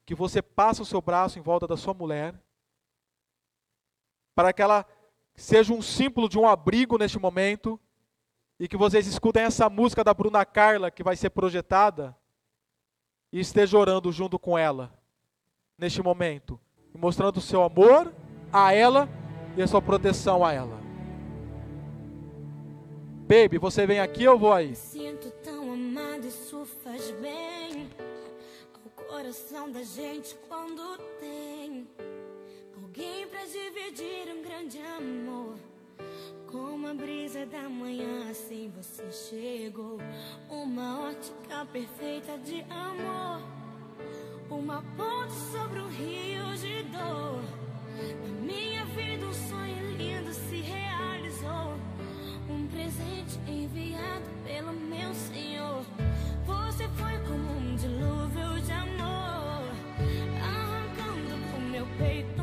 que 0.04 0.16
você 0.16 0.42
passe 0.42 0.82
o 0.82 0.86
seu 0.86 1.02
braço 1.02 1.38
em 1.38 1.42
volta 1.42 1.68
da 1.68 1.78
sua 1.78 1.94
mulher, 1.94 2.34
para 4.34 4.52
que 4.52 4.62
ela 4.62 4.86
seja 5.36 5.72
um 5.72 5.82
símbolo 5.84 6.28
de 6.28 6.40
um 6.40 6.48
abrigo 6.48 6.98
neste 6.98 7.20
momento, 7.20 7.80
e 8.60 8.68
que 8.68 8.78
vocês 8.78 9.06
escutem 9.08 9.44
essa 9.44 9.70
música 9.70 10.04
da 10.04 10.14
Bruna 10.14 10.46
Carla 10.46 10.90
que 10.90 11.04
vai 11.04 11.16
ser 11.16 11.30
projetada 11.30 12.16
e 13.32 13.40
esteja 13.40 13.78
orando 13.78 14.12
junto 14.12 14.40
com 14.40 14.58
ela 14.58 14.92
neste 15.78 16.02
momento, 16.02 16.60
mostrando 16.94 17.38
o 17.38 17.42
seu 17.42 17.62
amor 17.64 18.14
a 18.52 18.74
ela 18.74 19.08
e 19.56 19.62
a 19.62 19.68
sua 19.68 19.82
proteção 19.82 20.44
a 20.44 20.54
ela. 20.54 20.78
Baby, 23.28 23.58
você 23.58 23.86
vem 23.86 24.00
aqui 24.00 24.28
ou 24.28 24.40
vou 24.40 24.54
aí? 24.54 24.74
Sinto 24.76 25.30
tão 25.44 25.74
amado, 25.74 26.26
isso 26.26 26.66
faz 26.84 27.12
bem 27.12 27.90
ao 28.74 29.06
coração 29.06 29.70
da 29.70 29.84
gente 29.84 30.36
quando 30.48 30.98
tem 31.20 31.86
alguém 32.82 33.28
para 33.28 33.46
dividir 33.46 34.34
um 34.34 34.42
grande 34.42 34.80
amor. 34.80 35.67
Como 36.52 36.88
a 36.88 36.94
brisa 36.94 37.46
da 37.46 37.68
manhã, 37.68 38.30
assim 38.32 38.72
você 38.74 39.12
chegou. 39.12 39.98
Uma 40.50 41.10
ótica 41.10 41.66
perfeita 41.74 42.38
de 42.38 42.62
amor. 42.70 43.42
Uma 44.50 44.82
ponte 44.96 45.34
sobre 45.52 45.82
um 45.82 45.90
rio 45.90 46.56
de 46.56 46.84
dor. 46.84 47.42
Na 48.24 48.42
minha 48.46 48.86
vida, 48.86 49.26
um 49.26 49.34
sonho 49.34 49.98
lindo 49.98 50.32
se 50.32 50.62
realizou. 50.62 51.74
Um 52.50 52.66
presente 52.68 53.40
enviado 53.46 54.26
pelo 54.46 54.72
meu 54.72 55.14
Senhor. 55.14 55.84
Você 56.46 56.88
foi 56.96 57.18
como 57.28 57.58
um 57.58 57.76
dilúvio 57.76 58.62
de 58.62 58.72
amor. 58.72 59.68
Arrancando 60.42 61.52
do 61.52 61.60
meu 61.72 61.86
peito 61.98 62.37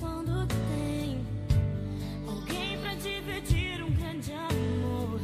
quando 0.00 0.46
tem 0.46 1.24
alguém 2.26 2.78
pra 2.78 2.94
dividir 2.94 3.82
um 3.82 3.90
grande 3.92 4.32
amor. 4.32 5.20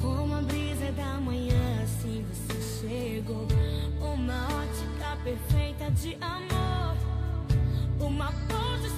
Como 0.00 0.34
a 0.34 0.42
brisa 0.42 0.90
da 0.92 1.20
manhã, 1.20 1.82
assim 1.82 2.24
você 2.28 2.88
chegou. 2.88 3.46
Uma 4.00 4.44
ótica 4.44 5.16
perfeita 5.22 5.90
de 5.92 6.16
amor. 6.20 6.96
Uma 8.00 8.32
ponte 8.32 8.88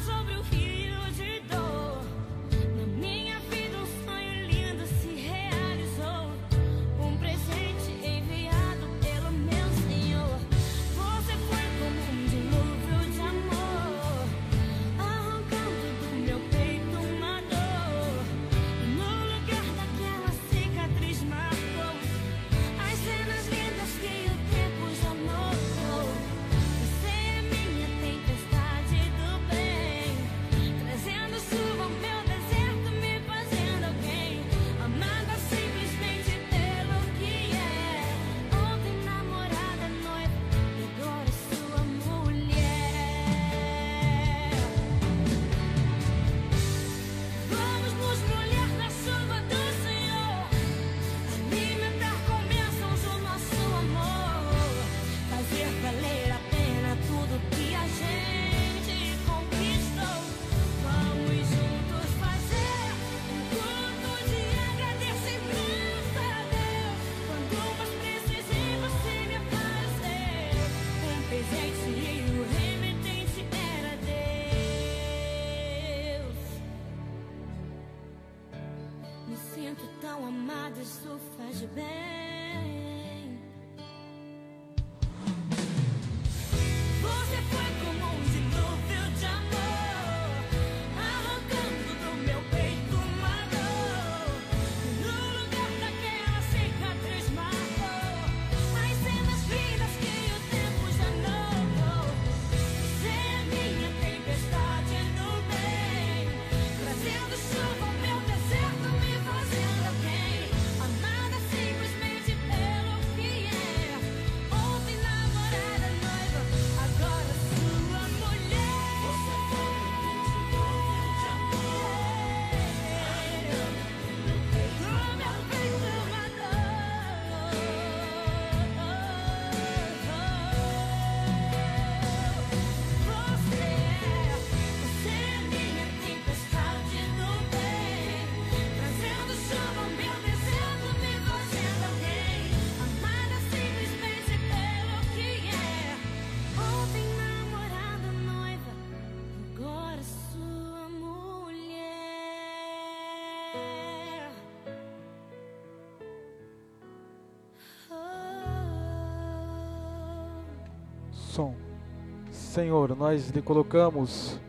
Senhor, 162.30 162.96
nós 162.96 163.30
lhe 163.30 163.40
colocamos 163.40 164.40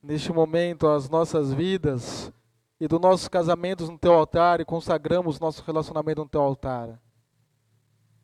neste 0.00 0.32
momento 0.32 0.86
as 0.86 1.08
nossas 1.08 1.52
vidas 1.52 2.32
e 2.80 2.86
dos 2.86 3.00
nossos 3.00 3.26
casamentos 3.26 3.88
no 3.88 3.98
teu 3.98 4.12
altar 4.12 4.60
e 4.60 4.64
consagramos 4.64 5.40
nosso 5.40 5.62
relacionamento 5.64 6.20
no 6.20 6.28
teu 6.28 6.40
altar. 6.40 7.00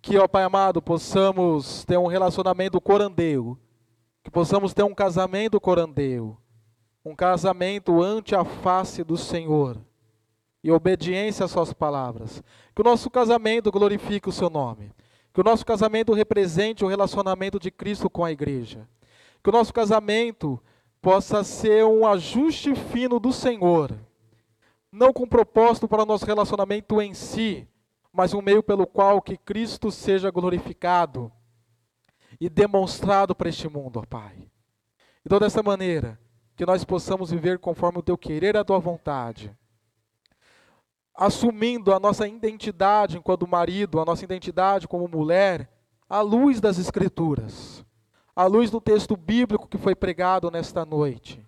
Que, 0.00 0.16
ó 0.18 0.28
Pai 0.28 0.44
amado, 0.44 0.80
possamos 0.80 1.84
ter 1.84 1.98
um 1.98 2.06
relacionamento 2.06 2.80
corandeu, 2.80 3.58
que 4.22 4.30
possamos 4.30 4.72
ter 4.72 4.84
um 4.84 4.94
casamento 4.94 5.60
corandeu, 5.60 6.36
um 7.04 7.14
casamento 7.14 8.00
ante 8.00 8.36
a 8.36 8.44
face 8.44 9.02
do 9.02 9.16
Senhor 9.16 9.76
e 10.62 10.70
obediência 10.70 11.44
às 11.44 11.50
suas 11.50 11.72
palavras. 11.72 12.42
Que 12.72 12.82
o 12.82 12.84
nosso 12.84 13.10
casamento 13.10 13.72
glorifique 13.72 14.28
o 14.28 14.32
seu 14.32 14.48
nome. 14.48 14.92
Que 15.38 15.42
o 15.42 15.44
nosso 15.44 15.64
casamento 15.64 16.12
represente 16.12 16.84
o 16.84 16.88
relacionamento 16.88 17.60
de 17.60 17.70
Cristo 17.70 18.10
com 18.10 18.24
a 18.24 18.32
igreja. 18.32 18.88
Que 19.40 19.50
o 19.50 19.52
nosso 19.52 19.72
casamento 19.72 20.60
possa 21.00 21.44
ser 21.44 21.84
um 21.84 22.04
ajuste 22.04 22.74
fino 22.74 23.20
do 23.20 23.32
Senhor 23.32 23.96
não 24.90 25.12
com 25.12 25.28
propósito 25.28 25.86
para 25.86 26.02
o 26.02 26.06
nosso 26.06 26.26
relacionamento 26.26 27.00
em 27.00 27.14
si, 27.14 27.68
mas 28.12 28.34
um 28.34 28.42
meio 28.42 28.64
pelo 28.64 28.84
qual 28.84 29.22
que 29.22 29.36
Cristo 29.36 29.92
seja 29.92 30.28
glorificado 30.28 31.30
e 32.40 32.48
demonstrado 32.48 33.32
para 33.32 33.48
este 33.48 33.68
mundo, 33.68 34.00
ó 34.00 34.02
Pai. 34.04 34.50
Então, 35.24 35.38
dessa 35.38 35.62
maneira, 35.62 36.18
que 36.56 36.66
nós 36.66 36.84
possamos 36.84 37.30
viver 37.30 37.60
conforme 37.60 38.00
o 38.00 38.02
teu 38.02 38.18
querer 38.18 38.56
e 38.56 38.58
a 38.58 38.64
tua 38.64 38.80
vontade, 38.80 39.56
assumindo 41.18 41.92
a 41.92 41.98
nossa 41.98 42.28
identidade 42.28 43.18
enquanto 43.18 43.48
marido, 43.48 44.00
a 44.00 44.04
nossa 44.04 44.22
identidade 44.22 44.86
como 44.86 45.08
mulher, 45.08 45.68
à 46.08 46.20
luz 46.20 46.60
das 46.60 46.78
Escrituras, 46.78 47.84
à 48.36 48.46
luz 48.46 48.70
do 48.70 48.80
texto 48.80 49.16
bíblico 49.16 49.66
que 49.66 49.76
foi 49.76 49.96
pregado 49.96 50.48
nesta 50.48 50.84
noite. 50.84 51.44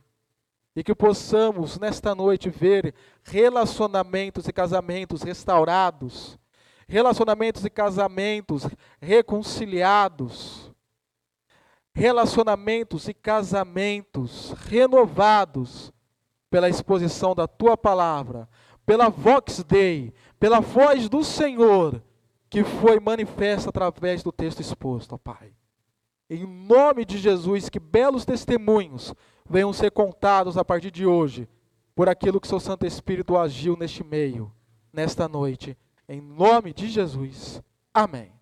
E 0.74 0.82
que 0.82 0.94
possamos 0.94 1.78
nesta 1.78 2.14
noite 2.16 2.50
ver 2.50 2.94
relacionamentos 3.22 4.48
e 4.48 4.52
casamentos 4.52 5.22
restaurados, 5.22 6.36
relacionamentos 6.88 7.64
e 7.64 7.70
casamentos 7.70 8.66
reconciliados, 9.00 10.72
relacionamentos 11.94 13.06
e 13.06 13.14
casamentos 13.14 14.52
renovados 14.66 15.92
pela 16.50 16.68
exposição 16.68 17.34
da 17.34 17.46
tua 17.46 17.76
palavra, 17.76 18.48
pela 18.90 19.08
vox 19.08 19.62
dei, 19.62 20.12
pela 20.40 20.58
voz 20.58 21.08
do 21.08 21.22
Senhor 21.22 22.02
que 22.48 22.64
foi 22.64 22.98
manifesta 22.98 23.68
através 23.68 24.20
do 24.24 24.32
texto 24.32 24.58
exposto, 24.58 25.12
ó 25.14 25.16
Pai. 25.16 25.52
Em 26.28 26.44
nome 26.44 27.04
de 27.04 27.16
Jesus, 27.16 27.68
que 27.68 27.78
belos 27.78 28.24
testemunhos 28.24 29.14
venham 29.48 29.72
ser 29.72 29.92
contados 29.92 30.58
a 30.58 30.64
partir 30.64 30.90
de 30.90 31.06
hoje 31.06 31.48
por 31.94 32.08
aquilo 32.08 32.40
que 32.40 32.48
seu 32.48 32.58
Santo 32.58 32.84
Espírito 32.84 33.38
agiu 33.38 33.76
neste 33.76 34.02
meio, 34.02 34.52
nesta 34.92 35.28
noite. 35.28 35.78
Em 36.08 36.20
nome 36.20 36.72
de 36.72 36.88
Jesus. 36.88 37.62
Amém. 37.94 38.39